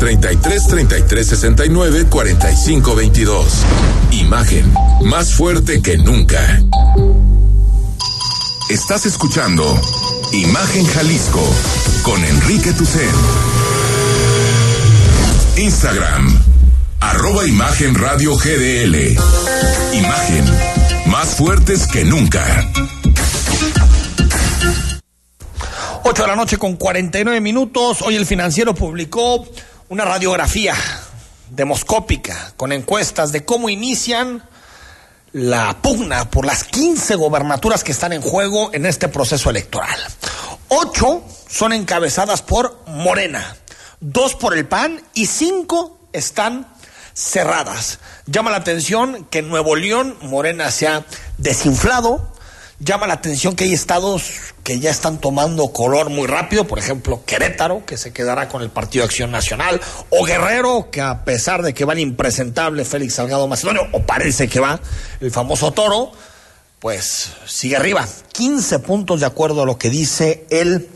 33 0.00 0.66
33 0.66 1.26
69 1.26 2.06
45 2.06 2.94
22. 2.94 3.52
Imagen 4.12 4.72
más 5.04 5.34
fuerte 5.34 5.82
que 5.82 5.98
nunca. 5.98 6.62
Estás 8.70 9.04
escuchando 9.04 9.78
Imagen 10.32 10.86
Jalisco 10.86 11.46
con 12.02 12.24
Enrique 12.24 12.72
Tucen. 12.72 13.10
Instagram 15.58 16.42
arroba 17.00 17.46
Imagen 17.46 17.94
Radio 17.94 18.34
GDL. 18.38 19.18
Imagen 19.92 20.77
más 21.08 21.34
fuertes 21.36 21.86
que 21.86 22.04
nunca. 22.04 22.70
8 26.04 26.22
de 26.22 26.28
la 26.28 26.36
noche 26.36 26.58
con 26.58 26.76
49 26.76 27.40
minutos. 27.40 28.02
Hoy 28.02 28.16
el 28.16 28.26
financiero 28.26 28.74
publicó 28.74 29.46
una 29.88 30.04
radiografía 30.04 30.74
demoscópica 31.50 32.52
con 32.56 32.72
encuestas 32.72 33.32
de 33.32 33.44
cómo 33.44 33.68
inician 33.70 34.42
la 35.32 35.78
pugna 35.80 36.30
por 36.30 36.44
las 36.44 36.64
15 36.64 37.16
gobernaturas 37.16 37.84
que 37.84 37.92
están 37.92 38.12
en 38.12 38.22
juego 38.22 38.70
en 38.74 38.84
este 38.84 39.08
proceso 39.08 39.50
electoral. 39.50 39.98
Ocho 40.68 41.22
son 41.48 41.72
encabezadas 41.72 42.42
por 42.42 42.82
Morena, 42.86 43.56
dos 44.00 44.34
por 44.34 44.56
el 44.56 44.66
PAN 44.66 45.02
y 45.14 45.26
cinco 45.26 45.98
están 46.12 46.66
cerradas. 47.18 47.98
Llama 48.26 48.52
la 48.52 48.58
atención 48.58 49.26
que 49.28 49.42
Nuevo 49.42 49.74
León 49.74 50.16
Morena 50.22 50.70
se 50.70 50.86
ha 50.86 51.04
desinflado. 51.36 52.32
Llama 52.78 53.08
la 53.08 53.14
atención 53.14 53.56
que 53.56 53.64
hay 53.64 53.72
estados 53.72 54.30
que 54.62 54.78
ya 54.78 54.90
están 54.90 55.18
tomando 55.18 55.72
color 55.72 56.10
muy 56.10 56.28
rápido, 56.28 56.68
por 56.68 56.78
ejemplo 56.78 57.24
Querétaro, 57.26 57.84
que 57.84 57.96
se 57.96 58.12
quedará 58.12 58.48
con 58.48 58.62
el 58.62 58.70
Partido 58.70 59.04
Acción 59.04 59.32
Nacional, 59.32 59.80
o 60.10 60.24
Guerrero, 60.24 60.90
que 60.92 61.00
a 61.00 61.24
pesar 61.24 61.62
de 61.62 61.74
que 61.74 61.84
va 61.84 61.94
el 61.94 61.98
impresentable 61.98 62.84
Félix 62.84 63.14
Salgado 63.14 63.48
Macedonio, 63.48 63.88
o 63.90 64.02
parece 64.02 64.46
que 64.46 64.60
va 64.60 64.78
el 65.20 65.32
famoso 65.32 65.72
Toro, 65.72 66.12
pues 66.78 67.32
sigue 67.46 67.76
arriba. 67.76 68.06
15 68.30 68.78
puntos 68.78 69.18
de 69.18 69.26
acuerdo 69.26 69.62
a 69.62 69.66
lo 69.66 69.76
que 69.76 69.90
dice 69.90 70.46
el 70.50 70.88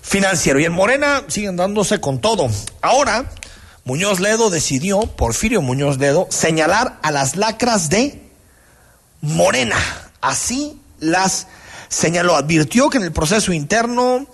financiero. 0.00 0.60
Y 0.60 0.64
en 0.64 0.72
Morena 0.72 1.24
siguen 1.26 1.56
dándose 1.56 2.00
con 2.00 2.20
todo. 2.20 2.48
Ahora, 2.82 3.32
Muñoz 3.84 4.20
Ledo 4.20 4.50
decidió, 4.50 5.00
Porfirio 5.00 5.62
Muñoz 5.62 5.98
Ledo, 5.98 6.26
señalar 6.30 6.98
a 7.02 7.10
las 7.10 7.36
lacras 7.36 7.88
de 7.88 8.22
Morena. 9.20 9.76
Así 10.20 10.80
las 10.98 11.46
señaló. 11.88 12.36
Advirtió 12.36 12.90
que 12.90 12.98
en 12.98 13.04
el 13.04 13.12
proceso 13.12 13.52
interno 13.52 14.26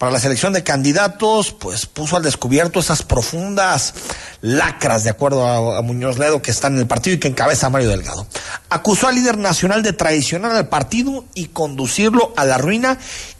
para 0.00 0.12
la 0.12 0.20
selección 0.20 0.54
de 0.54 0.62
candidatos, 0.62 1.52
pues 1.52 1.84
puso 1.84 2.16
al 2.16 2.22
descubierto 2.22 2.80
esas 2.80 3.02
profundas 3.02 3.92
lacras, 4.40 5.04
de 5.04 5.10
acuerdo 5.10 5.46
a, 5.46 5.78
a, 5.78 5.82
Muñoz 5.82 6.18
Ledo, 6.18 6.40
que 6.40 6.50
están 6.50 6.72
en 6.72 6.80
el 6.80 6.86
partido 6.86 7.16
y 7.16 7.18
que 7.18 7.28
encabeza 7.28 7.68
Mario 7.68 7.90
Delgado. 7.90 8.26
Acusó 8.70 9.08
al 9.08 9.16
líder 9.16 9.36
nacional 9.36 9.82
de 9.82 9.92
traicionar 9.92 10.52
al 10.52 10.68
partido 10.70 11.26
y 11.34 11.48
conducirlo 11.48 12.32
a 12.36 12.46
la 12.46 12.56
ruina 12.56 12.98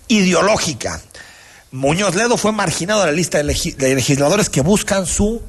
ideológica. 0.08 1.00
Muñoz 1.72 2.16
Ledo 2.16 2.36
fue 2.36 2.50
marginado 2.50 3.00
de 3.00 3.06
la 3.06 3.12
lista 3.12 3.38
de, 3.38 3.44
legi 3.44 3.72
de 3.72 3.94
legisladores 3.94 4.50
que 4.50 4.60
buscan 4.60 5.06
su 5.06 5.40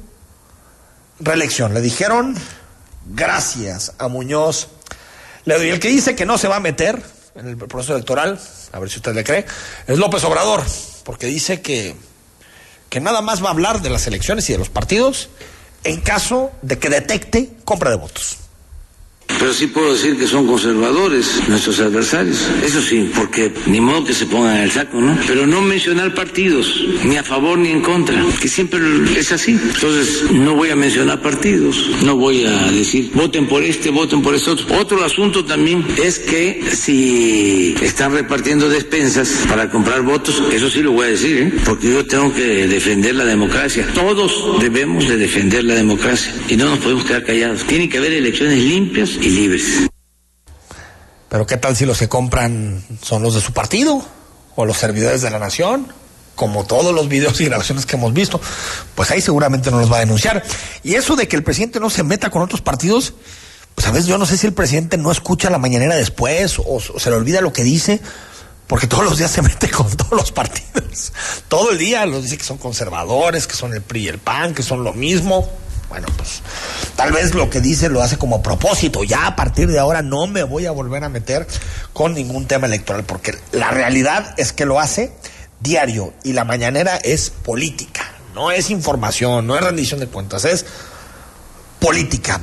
reelección. 1.18 1.74
Le 1.74 1.80
dijeron 1.80 2.36
gracias 3.06 3.92
a 3.98 4.06
Muñoz 4.08 4.68
Ledo. 5.44 5.64
Y 5.64 5.70
el 5.70 5.80
que 5.80 5.88
dice 5.88 6.14
que 6.14 6.24
no 6.24 6.38
se 6.38 6.46
va 6.46 6.56
a 6.56 6.60
meter 6.60 7.02
en 7.34 7.48
el 7.48 7.56
proceso 7.56 7.94
electoral, 7.94 8.38
a 8.70 8.78
ver 8.78 8.88
si 8.88 8.96
usted 8.98 9.14
le 9.14 9.24
cree, 9.24 9.46
es 9.86 9.98
López 9.98 10.22
Obrador, 10.24 10.62
porque 11.02 11.26
dice 11.26 11.60
que, 11.60 11.96
que 12.88 13.00
nada 13.00 13.20
más 13.20 13.42
va 13.42 13.48
a 13.48 13.52
hablar 13.52 13.82
de 13.82 13.90
las 13.90 14.06
elecciones 14.06 14.48
y 14.48 14.52
de 14.52 14.58
los 14.58 14.68
partidos 14.68 15.28
en 15.82 16.00
caso 16.00 16.52
de 16.62 16.78
que 16.78 16.88
detecte 16.88 17.50
compra 17.64 17.90
de 17.90 17.96
votos. 17.96 18.38
Pero 19.42 19.52
sí 19.52 19.66
puedo 19.66 19.92
decir 19.92 20.16
que 20.16 20.28
son 20.28 20.46
conservadores 20.46 21.42
nuestros 21.48 21.80
adversarios. 21.80 22.48
Eso 22.64 22.80
sí, 22.80 23.10
porque 23.12 23.50
ni 23.66 23.80
modo 23.80 24.04
que 24.04 24.14
se 24.14 24.26
pongan 24.26 24.58
en 24.58 24.62
el 24.62 24.70
saco, 24.70 25.00
¿no? 25.00 25.18
Pero 25.26 25.48
no 25.48 25.60
mencionar 25.60 26.14
partidos, 26.14 26.80
ni 27.04 27.16
a 27.16 27.24
favor 27.24 27.58
ni 27.58 27.70
en 27.70 27.80
contra, 27.80 28.24
que 28.40 28.46
siempre 28.46 28.78
es 29.16 29.32
así. 29.32 29.58
Entonces, 29.60 30.30
no 30.30 30.54
voy 30.54 30.70
a 30.70 30.76
mencionar 30.76 31.20
partidos, 31.22 31.90
no 32.04 32.14
voy 32.14 32.44
a 32.44 32.70
decir 32.70 33.10
voten 33.14 33.48
por 33.48 33.64
este, 33.64 33.90
voten 33.90 34.22
por 34.22 34.36
este 34.36 34.50
otro. 34.50 34.78
Otro 34.78 35.02
asunto 35.02 35.44
también 35.44 35.84
es 36.00 36.20
que 36.20 36.62
si 36.72 37.74
están 37.82 38.12
repartiendo 38.12 38.68
despensas 38.68 39.44
para 39.48 39.68
comprar 39.70 40.02
votos, 40.02 40.40
eso 40.52 40.70
sí 40.70 40.84
lo 40.84 40.92
voy 40.92 41.06
a 41.06 41.10
decir, 41.10 41.36
¿eh? 41.38 41.52
Porque 41.64 41.88
yo 41.88 42.06
tengo 42.06 42.32
que 42.32 42.68
defender 42.68 43.16
la 43.16 43.24
democracia. 43.24 43.88
Todos 43.92 44.60
debemos 44.60 45.08
de 45.08 45.16
defender 45.16 45.64
la 45.64 45.74
democracia 45.74 46.32
y 46.48 46.56
no 46.56 46.66
nos 46.66 46.78
podemos 46.78 47.04
quedar 47.04 47.24
callados. 47.24 47.64
Tiene 47.64 47.88
que 47.88 47.98
haber 47.98 48.12
elecciones 48.12 48.58
limpias 48.62 49.18
y 49.20 49.31
libres. 49.32 49.88
Pero 51.28 51.46
¿qué 51.46 51.56
tal 51.56 51.74
si 51.74 51.86
los 51.86 51.98
que 51.98 52.08
compran 52.08 52.84
son 53.02 53.22
los 53.22 53.34
de 53.34 53.40
su 53.40 53.52
partido 53.52 54.04
o 54.54 54.66
los 54.66 54.76
servidores 54.76 55.22
de 55.22 55.30
la 55.30 55.38
nación? 55.38 55.92
Como 56.34 56.64
todos 56.64 56.94
los 56.94 57.08
videos 57.08 57.40
y 57.40 57.46
grabaciones 57.46 57.86
que 57.86 57.96
hemos 57.96 58.12
visto, 58.12 58.40
pues 58.94 59.10
ahí 59.10 59.20
seguramente 59.20 59.70
no 59.70 59.80
los 59.80 59.90
va 59.90 59.96
a 59.96 60.00
denunciar. 60.00 60.42
Y 60.82 60.94
eso 60.94 61.16
de 61.16 61.28
que 61.28 61.36
el 61.36 61.42
presidente 61.42 61.80
no 61.80 61.90
se 61.90 62.02
meta 62.02 62.30
con 62.30 62.42
otros 62.42 62.60
partidos, 62.60 63.14
pues 63.74 63.86
a 63.86 63.90
veces 63.90 64.06
yo 64.06 64.18
no 64.18 64.26
sé 64.26 64.36
si 64.36 64.46
el 64.46 64.52
presidente 64.52 64.96
no 64.98 65.10
escucha 65.10 65.50
la 65.50 65.58
mañanera 65.58 65.94
después 65.96 66.58
o, 66.58 66.64
o 66.66 66.80
se 66.80 67.10
le 67.10 67.16
olvida 67.16 67.40
lo 67.40 67.52
que 67.52 67.64
dice, 67.64 68.00
porque 68.66 68.86
todos 68.86 69.04
los 69.04 69.18
días 69.18 69.30
se 69.30 69.42
mete 69.42 69.70
con 69.70 69.90
todos 69.96 70.12
los 70.12 70.32
partidos. 70.32 71.12
Todo 71.48 71.70
el 71.70 71.78
día 71.78 72.04
los 72.06 72.22
dice 72.22 72.36
que 72.36 72.44
son 72.44 72.58
conservadores, 72.58 73.46
que 73.46 73.54
son 73.54 73.72
el 73.72 73.82
PRI 73.82 74.04
y 74.04 74.08
el 74.08 74.18
PAN, 74.18 74.54
que 74.54 74.62
son 74.62 74.84
lo 74.84 74.92
mismo. 74.92 75.48
Bueno, 75.92 76.08
pues 76.16 76.40
tal 76.96 77.12
vez 77.12 77.34
lo 77.34 77.50
que 77.50 77.60
dice 77.60 77.90
lo 77.90 78.00
hace 78.00 78.16
como 78.16 78.42
propósito. 78.42 79.04
Ya 79.04 79.26
a 79.26 79.36
partir 79.36 79.68
de 79.68 79.78
ahora 79.78 80.00
no 80.00 80.26
me 80.26 80.42
voy 80.42 80.64
a 80.64 80.70
volver 80.70 81.04
a 81.04 81.10
meter 81.10 81.46
con 81.92 82.14
ningún 82.14 82.46
tema 82.46 82.66
electoral, 82.66 83.04
porque 83.04 83.38
la 83.52 83.70
realidad 83.70 84.32
es 84.38 84.54
que 84.54 84.64
lo 84.64 84.80
hace 84.80 85.12
diario 85.60 86.14
y 86.24 86.32
la 86.32 86.44
mañanera 86.44 86.96
es 86.96 87.28
política, 87.28 88.10
no 88.34 88.50
es 88.50 88.70
información, 88.70 89.46
no 89.46 89.54
es 89.54 89.62
rendición 89.62 90.00
de 90.00 90.06
cuentas, 90.06 90.46
es 90.46 90.64
política. 91.78 92.40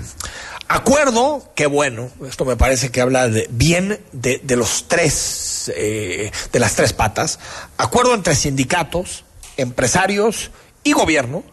Acuerdo, 0.68 1.52
que 1.56 1.66
bueno, 1.66 2.12
esto 2.28 2.46
me 2.46 2.56
parece 2.56 2.92
que 2.92 3.02
habla 3.02 3.30
de, 3.30 3.48
bien 3.50 4.00
de, 4.12 4.42
de 4.44 4.56
los 4.58 4.88
tres, 4.88 5.72
eh, 5.76 6.32
de 6.52 6.60
las 6.60 6.76
tres 6.76 6.94
patas. 6.94 7.40
Acuerdo 7.80 8.14
entre 8.14 8.36
sindicatos, 8.36 9.26
empresarios 9.58 10.52
y 10.84 10.92
gobierno 10.92 11.44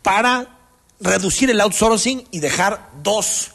para 0.00 0.59
reducir 1.00 1.50
el 1.50 1.60
outsourcing 1.60 2.24
y 2.30 2.40
dejar 2.40 2.90
dos 3.02 3.52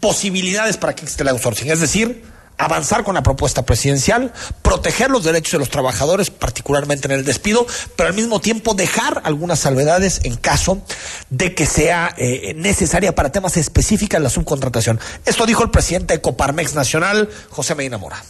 posibilidades 0.00 0.76
para 0.76 0.94
que 0.94 1.02
exista 1.02 1.22
el 1.22 1.28
outsourcing. 1.30 1.70
Es 1.70 1.80
decir, 1.80 2.24
avanzar 2.58 3.04
con 3.04 3.14
la 3.14 3.22
propuesta 3.22 3.64
presidencial, 3.64 4.32
proteger 4.62 5.10
los 5.10 5.24
derechos 5.24 5.52
de 5.52 5.58
los 5.58 5.68
trabajadores, 5.68 6.30
particularmente 6.30 7.08
en 7.08 7.12
el 7.12 7.24
despido, 7.24 7.66
pero 7.96 8.08
al 8.08 8.14
mismo 8.14 8.40
tiempo 8.40 8.74
dejar 8.74 9.20
algunas 9.24 9.60
salvedades 9.60 10.20
en 10.24 10.36
caso 10.36 10.82
de 11.30 11.54
que 11.54 11.66
sea 11.66 12.14
eh, 12.16 12.54
necesaria 12.56 13.14
para 13.14 13.32
temas 13.32 13.56
específicos 13.56 14.20
la 14.20 14.30
subcontratación. 14.30 15.00
Esto 15.24 15.46
dijo 15.46 15.62
el 15.62 15.70
presidente 15.70 16.14
de 16.14 16.20
Coparmex 16.20 16.74
Nacional, 16.74 17.28
José 17.50 17.74
Medina 17.74 17.98
Mora. 17.98 18.22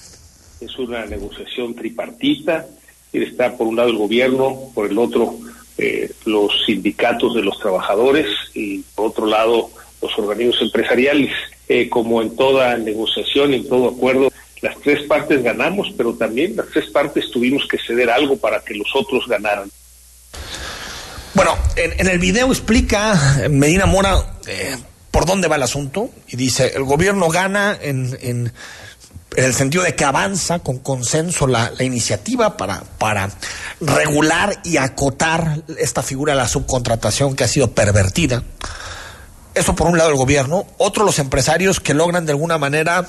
Es 0.61 0.79
una 0.79 1.05
negociación 1.07 1.75
tripartita, 1.75 2.67
está 3.13 3.57
por 3.57 3.67
un 3.67 3.77
lado 3.77 3.89
el 3.89 3.97
gobierno, 3.97 4.71
por 4.75 4.91
el 4.91 4.97
otro 4.97 5.39
eh, 5.79 6.11
los 6.25 6.65
sindicatos 6.67 7.35
de 7.35 7.43
los 7.43 7.59
trabajadores 7.59 8.27
y 8.55 8.81
por 8.95 9.09
otro 9.09 9.27
lado 9.27 9.71
los 10.01 10.19
organismos 10.19 10.61
empresariales. 10.63 11.31
Eh, 11.69 11.89
como 11.89 12.21
en 12.21 12.37
toda 12.37 12.77
negociación, 12.77 13.55
en 13.55 13.67
todo 13.67 13.89
acuerdo, 13.91 14.31
las 14.61 14.79
tres 14.81 15.07
partes 15.07 15.43
ganamos, 15.43 15.93
pero 15.97 16.13
también 16.13 16.55
las 16.57 16.67
tres 16.69 16.91
partes 16.91 17.31
tuvimos 17.31 17.67
que 17.67 17.79
ceder 17.79 18.11
algo 18.11 18.37
para 18.37 18.61
que 18.61 18.75
los 18.75 18.89
otros 18.95 19.27
ganaran. 19.27 19.71
Bueno, 21.35 21.57
en, 21.77 21.99
en 21.99 22.09
el 22.09 22.19
video 22.19 22.49
explica 22.49 23.49
Medina 23.49 23.87
Mora 23.87 24.37
eh, 24.47 24.77
por 25.11 25.25
dónde 25.25 25.49
va 25.49 25.57
el 25.57 25.63
asunto 25.63 26.11
y 26.29 26.37
dice, 26.37 26.73
el 26.75 26.83
gobierno 26.83 27.29
gana 27.29 27.79
en 27.81 28.53
en 29.37 29.45
el 29.45 29.55
sentido 29.55 29.83
de 29.83 29.95
que 29.95 30.05
avanza 30.05 30.59
con 30.59 30.79
consenso 30.79 31.47
la, 31.47 31.73
iniciativa 31.81 32.57
para, 32.57 32.83
para 32.99 33.31
regular 33.81 34.61
y 34.65 34.77
acotar 34.77 35.63
esta 35.79 36.03
figura 36.03 36.35
de 36.35 36.39
la 36.39 36.49
subcontratación 36.49 37.35
que 37.35 37.45
ha 37.45 37.49
sido 37.49 37.73
pervertida. 37.73 38.43
Eso 39.55 39.75
por 39.75 39.87
un 39.89 39.99
lado 39.99 40.11
el 40.11 40.17
gobierno, 40.17 40.67
otro 40.79 41.05
los 41.05 41.19
empresarios 41.19 41.81
que 41.81 41.95
logran 41.95 42.25
de 42.25 42.33
alguna 42.33 42.59
manera 42.59 43.07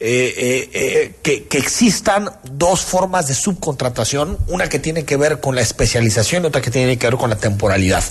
eh, 0.00 0.34
eh, 0.74 1.14
eh, 1.22 1.44
que, 1.48 1.56
existan 1.56 2.28
dos 2.42 2.82
formas 2.82 3.28
de 3.28 3.34
subcontratación, 3.34 4.38
una 4.48 4.68
que 4.68 4.80
tiene 4.80 5.04
que 5.04 5.16
ver 5.16 5.40
con 5.40 5.54
la 5.54 5.60
especialización 5.60 6.42
y 6.42 6.46
otra 6.46 6.60
que 6.60 6.72
tiene 6.72 6.98
que 6.98 7.06
ver 7.06 7.16
con 7.16 7.30
la 7.30 7.36
temporalidad. 7.36 8.02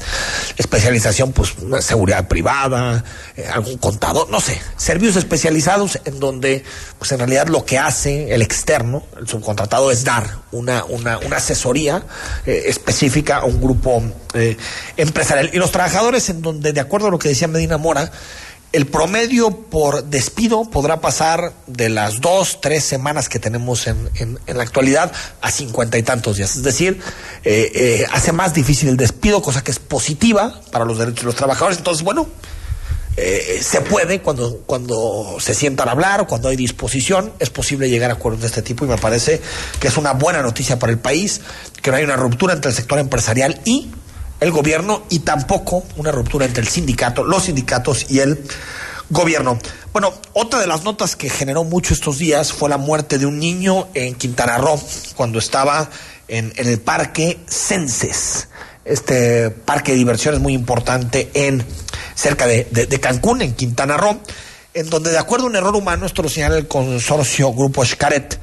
Especialización, 0.58 1.34
pues, 1.34 1.54
seguridad 1.82 2.30
privada, 2.30 3.04
algún 3.52 3.78
contador, 3.78 4.30
no 4.30 4.40
sé, 4.40 4.62
servicios 4.78 5.18
especializados 5.18 6.00
en 6.06 6.22
donde, 6.22 6.64
pues, 6.98 7.12
en 7.12 7.20
realidad 7.20 7.48
lo 7.48 7.66
que 7.66 7.78
hace 7.78 8.34
el 8.34 8.42
externo, 8.42 9.04
el 9.20 9.28
subcontratado, 9.28 9.92
es 9.92 10.06
dar 10.06 10.38
una, 10.54 10.86
una, 10.86 11.18
una 11.18 11.38
asesoría 11.38 12.06
específica 12.46 13.40
a 13.40 13.46
un 13.46 13.60
grupo 13.62 14.02
empresarial. 14.96 15.50
Y 15.54 15.58
los 15.58 15.72
trabajadores 15.72 16.30
en 16.30 16.42
donde, 16.42 16.72
de 16.72 16.80
acuerdo 16.80 17.08
a 17.08 17.12
lo 17.12 17.20
que 17.20 17.28
decía 17.28 17.50
Medina 17.50 17.78
Mora, 17.78 18.10
el 18.74 18.88
promedio 18.88 19.52
por 19.52 20.04
despido 20.06 20.66
podrá 20.66 21.00
pasar 21.00 21.54
de 21.68 21.90
las 21.90 22.22
dos, 22.22 22.60
tres 22.60 22.84
semanas 22.84 23.30
que 23.30 23.38
tenemos 23.38 23.86
en, 23.86 24.10
en, 24.16 24.40
la 24.48 24.64
actualidad 24.64 25.12
a 25.42 25.52
cincuenta 25.52 26.00
y 26.00 26.04
tantos 26.04 26.38
días. 26.38 26.56
Es 26.56 26.64
decir, 26.64 27.00
eh, 27.44 27.72
eh, 27.76 28.06
hace 28.12 28.32
más 28.32 28.56
difícil 28.56 28.90
el 28.90 28.98
despido, 28.98 29.44
cosa 29.44 29.64
que 29.64 29.70
es 29.70 29.78
positiva 29.78 30.60
para 30.72 30.86
los 30.86 30.98
derechos 30.98 31.22
de 31.22 31.26
los 31.28 31.36
trabajadores. 31.36 31.78
Entonces, 31.78 32.04
bueno, 32.04 32.28
eh, 33.16 33.60
se 33.62 33.82
puede 33.82 34.22
cuando, 34.22 34.64
cuando 34.66 35.38
se 35.40 35.54
sientan 35.54 35.88
a 35.88 35.92
hablar, 35.92 36.26
cuando 36.26 36.50
hay 36.50 36.56
disposición, 36.56 37.32
es 37.38 37.52
posible 37.52 37.92
llegar 37.92 38.10
a 38.10 38.16
acuerdos 38.16 38.42
de 38.42 38.48
este 38.48 38.64
tipo 38.64 38.86
y 38.86 38.88
me 38.88 38.98
parece 38.98 39.40
que 39.80 39.88
es 39.88 39.98
una 39.98 40.14
buena 40.14 40.42
noticia 40.42 40.80
para 40.80 40.92
el 40.92 40.98
país, 40.98 41.42
que 41.80 41.92
no 41.92 41.98
hay 41.98 42.04
una 42.04 42.16
ruptura 42.16 42.54
entre 42.54 42.72
el 42.72 42.76
sector 42.76 42.98
empresarial 42.98 43.62
y 43.66 43.92
el 44.44 44.52
gobierno 44.52 45.04
y 45.10 45.20
tampoco 45.20 45.84
una 45.96 46.12
ruptura 46.12 46.46
entre 46.46 46.62
el 46.62 46.68
sindicato, 46.68 47.24
los 47.24 47.44
sindicatos 47.44 48.12
y 48.12 48.20
el 48.20 48.44
gobierno. 49.10 49.58
Bueno, 49.94 50.14
otra 50.34 50.60
de 50.60 50.68
las 50.68 50.84
notas 50.84 51.16
que 51.16 51.30
generó 51.30 51.64
mucho 51.64 51.94
estos 51.94 52.18
días 52.18 52.52
fue 52.52 52.70
la 52.70 52.78
muerte 52.78 53.18
de 53.18 53.26
un 53.26 53.40
niño 53.40 53.88
en 53.94 54.16
Quintana 54.16 54.58
Roo 54.58 54.82
cuando 55.16 55.40
estaba 55.40 55.90
en, 56.28 56.52
el 56.58 56.80
parque 56.82 57.40
Censes. 57.48 58.50
Este 58.84 59.50
parque 59.50 59.94
de 59.94 60.00
diversiones 60.00 60.42
muy 60.42 60.54
importante 60.54 61.32
en 61.34 61.66
cerca 62.16 62.46
de, 62.46 63.00
Cancún, 63.02 63.42
en 63.42 63.54
Quintana 63.54 63.96
Roo, 63.96 64.20
en 64.74 64.90
donde 64.90 65.12
de 65.12 65.20
acuerdo 65.20 65.46
a 65.46 65.50
un 65.50 65.56
error 65.56 65.76
humano, 65.76 66.06
esto 66.06 66.22
lo 66.22 66.28
señala 66.28 66.58
el 66.58 66.68
consorcio 66.68 67.54
Grupo 67.54 67.86
Xcaret, 67.86 68.40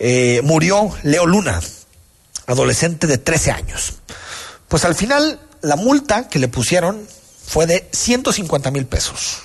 eh, 0.00 0.40
murió 0.42 0.90
Leo 1.04 1.26
Luna, 1.26 1.60
adolescente 2.46 3.06
de 3.06 3.18
13 3.18 3.52
años. 3.52 3.94
Pues 4.72 4.86
al 4.86 4.94
final 4.94 5.38
la 5.60 5.76
multa 5.76 6.30
que 6.30 6.38
le 6.38 6.48
pusieron 6.48 7.06
fue 7.46 7.66
de 7.66 7.90
150 7.92 8.70
mil 8.70 8.86
pesos, 8.86 9.40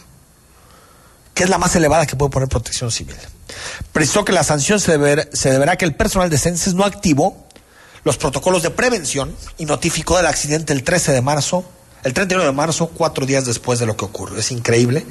que 1.33 1.43
es 1.43 1.49
la 1.49 1.57
más 1.57 1.75
elevada 1.75 2.05
que 2.05 2.15
puede 2.15 2.31
poner 2.31 2.47
protección 2.47 2.91
civil. 2.91 3.17
Precisó 3.91 4.23
que 4.23 4.31
la 4.31 4.45
sanción 4.45 4.79
se, 4.79 4.93
se 5.33 5.51
deberá 5.51 5.75
que 5.75 5.83
el 5.83 5.95
personal 5.95 6.29
de 6.29 6.37
Censes 6.37 6.75
no 6.75 6.85
activó 6.85 7.45
los 8.05 8.15
protocolos 8.15 8.63
de 8.63 8.69
prevención 8.69 9.35
y 9.57 9.65
notificó 9.65 10.15
del 10.15 10.27
accidente 10.27 10.71
el 10.71 10.83
13 10.83 11.11
de 11.11 11.21
marzo, 11.21 11.65
el 12.05 12.13
31 12.13 12.45
de 12.45 12.53
marzo, 12.53 12.87
cuatro 12.87 13.25
días 13.25 13.45
después 13.45 13.79
de 13.79 13.85
lo 13.85 13.97
que 13.97 14.05
ocurrió. 14.05 14.39
Es 14.39 14.53
increíble 14.53 15.05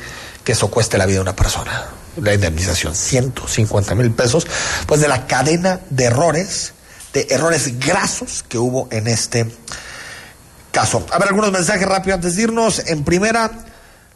que 0.45 0.53
eso 0.53 0.71
cueste 0.71 0.97
la 0.97 1.05
vida 1.05 1.17
de 1.17 1.23
una 1.25 1.37
persona. 1.37 1.89
La 2.17 2.33
indemnización, 2.33 2.95
150 2.95 3.95
mil 3.95 4.13
pesos, 4.13 4.47
pues 4.87 5.03
de 5.03 5.09
la 5.09 5.27
cadena 5.27 5.81
de 5.91 6.05
errores, 6.05 6.73
de 7.13 7.27
errores 7.29 7.79
grasos 7.79 8.43
que 8.49 8.57
hubo 8.57 8.89
en 8.91 9.09
este 9.09 9.47
caso. 10.77 11.07
A 11.11 11.19
ver, 11.19 11.29
algunos 11.29 11.53
mensajes 11.53 11.89
rápidos 11.89 12.17
antes 12.17 12.37
de 12.37 12.43
irnos. 12.43 12.83
En 12.87 13.03
primera, 13.03 13.51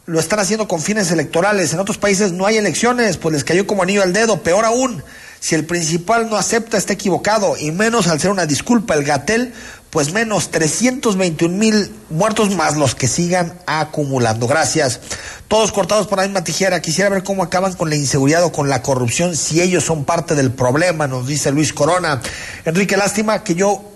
lo 0.05 0.19
están 0.19 0.37
haciendo 0.37 0.67
con 0.67 0.79
fines 0.79 1.09
electorales. 1.09 1.73
En 1.73 1.79
otros 1.79 1.97
países 1.97 2.33
no 2.33 2.45
hay 2.45 2.57
elecciones, 2.57 3.17
pues 3.17 3.33
les 3.33 3.43
cayó 3.43 3.65
como 3.65 3.81
anillo 3.81 4.03
al 4.03 4.13
dedo. 4.13 4.43
Peor 4.43 4.63
aún, 4.63 5.03
si 5.39 5.55
el 5.55 5.65
principal 5.65 6.29
no 6.29 6.35
acepta, 6.35 6.77
está 6.77 6.93
equivocado. 6.93 7.57
Y 7.57 7.71
menos 7.71 8.05
al 8.05 8.19
ser 8.19 8.29
una 8.29 8.45
disculpa, 8.45 8.93
el 8.93 9.03
Gatel, 9.03 9.55
pues 9.89 10.13
menos 10.13 10.51
321 10.51 11.57
mil 11.57 11.91
muertos 12.11 12.55
más 12.55 12.77
los 12.77 12.93
que 12.93 13.07
sigan 13.07 13.57
acumulando. 13.65 14.45
Gracias. 14.45 14.99
Todos 15.47 15.71
cortados 15.71 16.05
por 16.05 16.19
la 16.19 16.25
misma 16.25 16.43
tijera. 16.43 16.79
Quisiera 16.79 17.09
ver 17.09 17.23
cómo 17.23 17.41
acaban 17.41 17.73
con 17.73 17.89
la 17.89 17.95
inseguridad 17.95 18.43
o 18.43 18.51
con 18.51 18.69
la 18.69 18.83
corrupción, 18.83 19.35
si 19.35 19.61
ellos 19.61 19.83
son 19.83 20.05
parte 20.05 20.35
del 20.35 20.51
problema, 20.51 21.07
nos 21.07 21.25
dice 21.25 21.51
Luis 21.51 21.73
Corona. 21.73 22.21
Enrique, 22.65 22.97
lástima 22.97 23.43
que 23.43 23.55
yo 23.55 23.90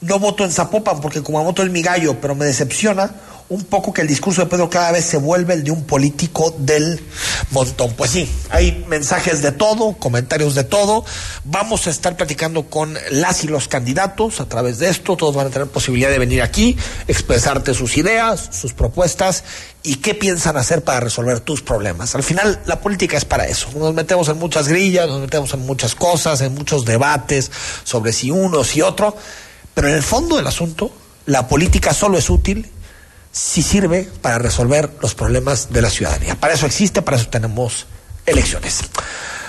no 0.00 0.18
voto 0.18 0.44
en 0.44 0.52
Zapopan 0.52 1.00
porque 1.00 1.22
como 1.22 1.42
voto 1.42 1.62
es 1.62 1.70
mi 1.70 1.82
gallo, 1.82 2.20
pero 2.20 2.34
me 2.34 2.44
decepciona 2.44 3.12
un 3.50 3.64
poco 3.64 3.94
que 3.94 4.02
el 4.02 4.08
discurso 4.08 4.42
de 4.42 4.46
Pedro 4.46 4.68
cada 4.68 4.92
vez 4.92 5.04
se 5.04 5.16
vuelve 5.16 5.54
el 5.54 5.64
de 5.64 5.70
un 5.70 5.84
político 5.84 6.54
del 6.58 7.02
montón. 7.50 7.94
Pues 7.94 8.10
sí, 8.10 8.30
hay 8.50 8.84
mensajes 8.88 9.40
de 9.40 9.52
todo, 9.52 9.94
comentarios 9.94 10.54
de 10.54 10.64
todo. 10.64 11.04
Vamos 11.44 11.86
a 11.86 11.90
estar 11.90 12.14
platicando 12.16 12.64
con 12.64 12.96
las 13.10 13.44
y 13.44 13.48
los 13.48 13.66
candidatos 13.66 14.40
a 14.40 14.48
través 14.48 14.78
de 14.78 14.90
esto. 14.90 15.16
Todos 15.16 15.34
van 15.34 15.46
a 15.46 15.50
tener 15.50 15.68
posibilidad 15.68 16.10
de 16.10 16.18
venir 16.18 16.42
aquí, 16.42 16.76
expresarte 17.06 17.72
sus 17.72 17.96
ideas, 17.96 18.50
sus 18.52 18.74
propuestas 18.74 19.44
y 19.82 19.96
qué 19.96 20.14
piensan 20.14 20.58
hacer 20.58 20.84
para 20.84 21.00
resolver 21.00 21.40
tus 21.40 21.62
problemas. 21.62 22.14
Al 22.14 22.22
final, 22.22 22.60
la 22.66 22.80
política 22.80 23.16
es 23.16 23.24
para 23.24 23.46
eso. 23.46 23.70
Nos 23.74 23.94
metemos 23.94 24.28
en 24.28 24.38
muchas 24.38 24.68
grillas, 24.68 25.08
nos 25.08 25.22
metemos 25.22 25.54
en 25.54 25.60
muchas 25.60 25.94
cosas, 25.94 26.42
en 26.42 26.54
muchos 26.54 26.84
debates 26.84 27.50
sobre 27.84 28.12
si 28.12 28.30
uno, 28.30 28.62
si 28.62 28.82
otro 28.82 29.16
pero 29.78 29.90
en 29.90 29.94
el 29.94 30.02
fondo 30.02 30.34
del 30.34 30.46
asunto, 30.48 30.90
la 31.26 31.46
política 31.46 31.94
solo 31.94 32.18
es 32.18 32.30
útil 32.30 32.68
si 33.30 33.62
sirve 33.62 34.10
para 34.20 34.36
resolver 34.36 34.90
los 35.00 35.14
problemas 35.14 35.70
de 35.70 35.80
la 35.82 35.88
ciudadanía. 35.88 36.34
Para 36.34 36.54
eso 36.54 36.66
existe, 36.66 37.00
para 37.00 37.16
eso 37.16 37.28
tenemos 37.28 37.86
elecciones. 38.26 38.80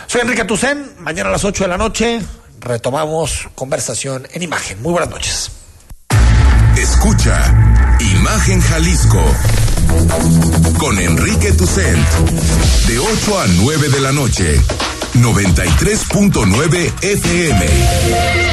Soy 0.05 0.21
Enrique 0.21 0.45
Tucen, 0.45 0.91
mañana 0.99 1.29
a 1.29 1.31
las 1.31 1.45
8 1.45 1.63
de 1.63 1.67
la 1.67 1.79
noche 1.79 2.21
retomamos 2.59 3.49
conversación 3.55 4.27
en 4.31 4.43
imagen. 4.43 4.79
Muy 4.83 4.91
buenas 4.91 5.09
noches. 5.09 5.49
Escucha 6.77 7.51
Imagen 7.99 8.61
Jalisco 8.61 9.23
con 10.77 10.99
Enrique 10.99 11.53
Tucent 11.53 12.07
de 12.85 12.99
8 12.99 13.39
a 13.39 13.47
9 13.47 13.89
de 13.89 13.99
la 13.99 14.11
noche, 14.11 14.61
93.9 15.15 16.93
FM. 17.01 18.48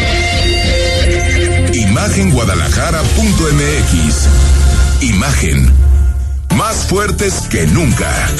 Imagenguadalajara.mx. 2.06 4.28
Imagen. 5.00 5.72
Más 6.54 6.86
fuertes 6.86 7.40
que 7.50 7.66
nunca. 7.66 8.30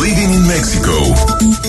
Living 0.00 0.34
in 0.34 0.46
Mexico. 0.46 1.19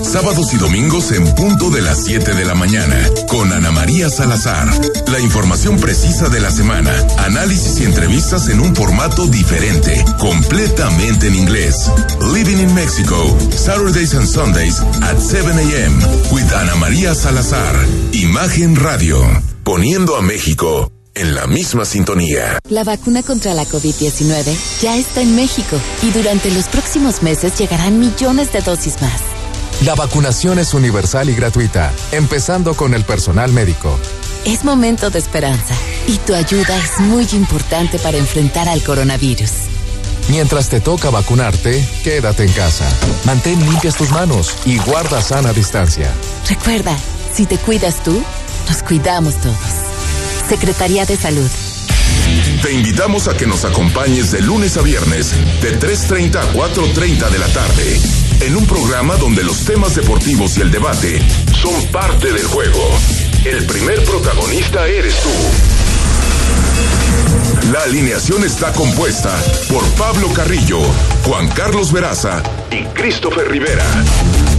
Sábados 0.04 0.54
y 0.54 0.58
domingos 0.58 1.12
en 1.12 1.24
punto 1.36 1.70
de 1.70 1.82
las 1.82 2.04
7 2.04 2.34
de 2.34 2.46
la 2.46 2.56
mañana. 2.56 2.98
Con 3.28 3.52
Ana 3.54 3.72
María 3.72 4.10
Salazar. 4.10 4.68
La 5.08 5.20
información 5.20 5.78
precisa 5.78 6.30
de 6.30 6.40
la 6.40 6.52
semana. 6.52 6.92
Análisis 7.20 7.80
y 7.80 7.86
entrevistas 7.86 8.50
en 8.50 8.60
un 8.60 8.76
formato 8.76 9.28
diferente. 9.28 10.04
Completamente 10.20 11.28
en 11.28 11.36
inglés. 11.36 11.90
Living 12.34 12.58
in 12.58 12.74
Mexico. 12.74 13.16
Saturdays 13.52 14.14
and 14.14 14.28
Sundays 14.28 14.82
at 15.02 15.18
7 15.18 15.52
a.m. 15.58 15.96
With 16.32 16.52
Ana 16.54 16.76
María 16.76 17.16
Salazar. 17.16 17.76
Imagen 18.12 18.76
Radio. 18.76 19.18
Poniendo 19.64 20.18
a 20.18 20.22
México 20.22 20.92
en 21.14 21.36
la 21.36 21.48
misma 21.48 21.86
sintonía. 21.86 22.60
La 22.70 22.84
vacuna 22.84 23.24
contra 23.24 23.54
la 23.54 23.66
COVID-19 23.66 24.82
ya 24.82 24.98
está 24.98 25.22
en 25.22 25.36
México 25.36 25.78
y 26.04 26.12
durante 26.12 26.52
los 26.52 26.66
próximos 26.66 27.22
meses 27.22 27.58
llegarán 27.58 28.00
millones 28.00 28.52
de 28.54 28.62
dosis 28.62 29.02
más. 29.02 29.41
La 29.82 29.96
vacunación 29.96 30.60
es 30.60 30.76
universal 30.76 31.32
y 31.32 31.34
gratuita, 31.34 31.92
empezando 32.12 32.76
con 32.76 32.94
el 32.94 33.04
personal 33.04 33.52
médico. 33.52 33.98
Es 34.46 34.64
momento 34.64 35.10
de 35.10 35.18
esperanza 35.18 35.74
y 36.08 36.18
tu 36.18 36.36
ayuda 36.36 36.78
es 36.78 37.00
muy 37.00 37.28
importante 37.32 37.98
para 37.98 38.18
enfrentar 38.18 38.70
al 38.70 38.84
coronavirus. 38.84 39.50
Mientras 40.30 40.70
te 40.70 40.82
toca 40.82 41.10
vacunarte, 41.10 41.84
quédate 42.04 42.44
en 42.44 42.52
casa. 42.52 42.88
Mantén 43.26 43.60
limpias 43.66 43.96
tus 43.96 44.12
manos 44.12 44.56
y 44.66 44.78
guarda 44.78 45.20
sana 45.20 45.52
distancia. 45.52 46.12
Recuerda, 46.48 46.96
si 47.34 47.48
te 47.48 47.58
cuidas 47.58 48.04
tú, 48.04 48.24
nos 48.70 48.84
cuidamos 48.84 49.42
todos. 49.42 49.58
Secretaría 50.48 51.08
de 51.08 51.18
Salud. 51.18 51.50
Te 52.62 52.72
invitamos 52.72 53.28
a 53.28 53.36
que 53.36 53.48
nos 53.48 53.66
acompañes 53.66 54.32
de 54.32 54.44
lunes 54.44 54.78
a 54.78 54.84
viernes, 54.84 55.32
de 55.60 55.80
3.30 55.80 56.36
a 56.36 56.54
4.30 56.54 57.30
de 57.32 57.40
la 57.40 57.48
tarde 57.48 58.31
en 58.42 58.56
un 58.56 58.66
programa 58.66 59.16
donde 59.18 59.44
los 59.44 59.66
temas 59.66 59.96
deportivos 59.96 60.58
y 60.58 60.62
el 60.62 60.72
debate 60.72 61.22
son 61.54 61.86
parte 61.88 62.32
del 62.32 62.46
juego. 62.46 62.80
El 63.46 63.66
primer 63.66 64.04
protagonista 64.04 64.88
eres 64.88 65.16
tú. 65.22 65.30
La 67.72 67.84
alineación 67.84 68.44
está 68.44 68.74
compuesta 68.74 69.36
por 69.70 69.84
Pablo 69.92 70.34
Carrillo, 70.34 70.80
Juan 71.24 71.48
Carlos 71.50 71.92
Veraza 71.92 72.42
y 72.72 72.84
Christopher 73.00 73.48
Rivera. 73.50 73.86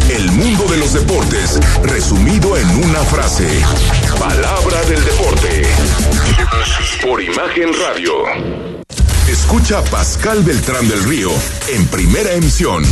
El 0.09 0.31
mundo 0.31 0.65
de 0.71 0.77
los 0.77 0.93
deportes, 0.93 1.59
resumido 1.83 2.57
en 2.57 2.69
una 2.85 3.01
frase. 3.01 3.49
Palabra 4.19 4.83
del 4.89 5.05
deporte. 5.05 5.63
Por 7.03 7.21
Imagen 7.21 7.71
Radio. 7.81 8.13
Escucha 9.29 9.79
a 9.79 9.85
Pascal 9.85 10.43
Beltrán 10.43 10.89
del 10.89 11.03
Río 11.05 11.31
en 11.69 11.87
primera 11.87 12.33
emisión, 12.33 12.85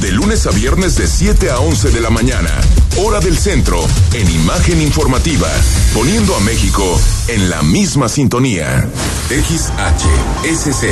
de 0.00 0.12
lunes 0.12 0.46
a 0.46 0.50
viernes 0.50 0.96
de 0.96 1.06
7 1.06 1.50
a 1.50 1.58
11 1.58 1.90
de 1.90 2.00
la 2.00 2.10
mañana, 2.10 2.50
hora 2.98 3.20
del 3.20 3.36
centro, 3.36 3.84
en 4.12 4.30
imagen 4.30 4.80
informativa, 4.80 5.48
poniendo 5.94 6.34
a 6.36 6.40
México 6.40 7.00
en 7.28 7.50
la 7.50 7.62
misma 7.62 8.08
sintonía. 8.08 8.88
XHSC 9.28 10.84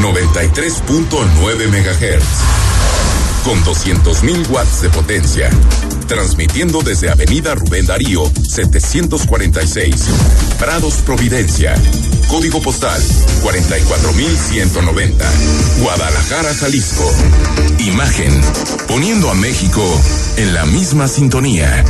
93.9 0.00 1.68
MHz 1.68 2.24
con 3.44 3.62
200.000 3.64 4.50
watts 4.50 4.82
de 4.82 4.88
potencia. 4.90 5.50
Transmitiendo 6.06 6.82
desde 6.82 7.10
Avenida 7.10 7.54
Rubén 7.54 7.86
Darío, 7.86 8.30
746, 8.48 9.94
Prados 10.58 10.96
Providencia. 10.96 11.74
Código 12.28 12.60
postal 12.60 13.00
44190, 13.42 15.24
Guadalajara, 15.80 16.54
Jalisco. 16.54 17.10
Imagen, 17.78 18.40
poniendo 18.86 19.30
a 19.30 19.34
México 19.34 19.82
en 20.36 20.54
la 20.54 20.66
misma 20.66 21.08
sintonía. 21.08 21.84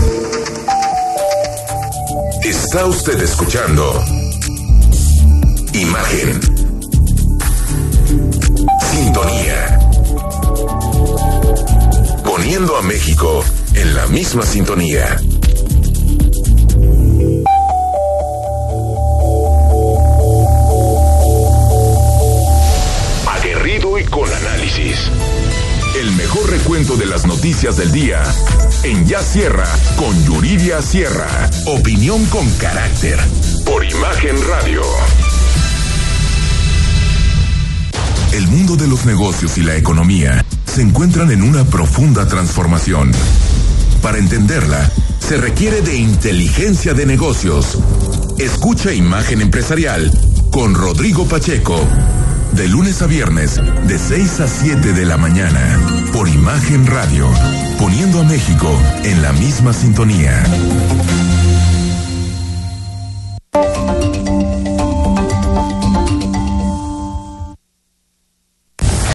Está 2.42 2.86
usted 2.86 3.20
escuchando 3.20 4.04
Imagen. 5.72 6.40
Sintonía 8.90 9.74
poniendo 12.44 12.76
a 12.76 12.82
México 12.82 13.43
en 13.84 13.94
la 13.94 14.06
misma 14.06 14.46
sintonía. 14.46 15.20
Aguerrido 23.26 23.98
y 23.98 24.04
con 24.04 24.32
análisis. 24.32 24.96
El 26.00 26.10
mejor 26.12 26.50
recuento 26.50 26.96
de 26.96 27.04
las 27.04 27.26
noticias 27.26 27.76
del 27.76 27.92
día 27.92 28.22
en 28.84 29.06
Ya 29.06 29.22
Sierra 29.22 29.68
con 29.96 30.24
Yuridia 30.24 30.80
Sierra. 30.80 31.50
Opinión 31.66 32.24
con 32.26 32.48
carácter. 32.54 33.18
Por 33.66 33.84
Imagen 33.84 34.36
Radio. 34.48 34.82
El 38.32 38.48
mundo 38.48 38.76
de 38.76 38.88
los 38.88 39.04
negocios 39.04 39.58
y 39.58 39.62
la 39.62 39.76
economía 39.76 40.44
se 40.64 40.80
encuentran 40.80 41.30
en 41.30 41.42
una 41.42 41.64
profunda 41.64 42.26
transformación. 42.26 43.12
Para 44.04 44.18
entenderla, 44.18 44.90
se 45.18 45.38
requiere 45.38 45.80
de 45.80 45.96
inteligencia 45.96 46.92
de 46.92 47.06
negocios. 47.06 47.78
Escucha 48.36 48.92
Imagen 48.92 49.40
Empresarial 49.40 50.12
con 50.50 50.74
Rodrigo 50.74 51.26
Pacheco. 51.26 51.80
De 52.52 52.68
lunes 52.68 53.00
a 53.00 53.06
viernes, 53.06 53.58
de 53.86 53.98
6 53.98 54.40
a 54.40 54.46
7 54.46 54.92
de 54.92 55.06
la 55.06 55.16
mañana, 55.16 55.80
por 56.12 56.28
Imagen 56.28 56.86
Radio, 56.86 57.30
poniendo 57.78 58.20
a 58.20 58.24
México 58.24 58.78
en 59.04 59.22
la 59.22 59.32
misma 59.32 59.72
sintonía. 59.72 60.44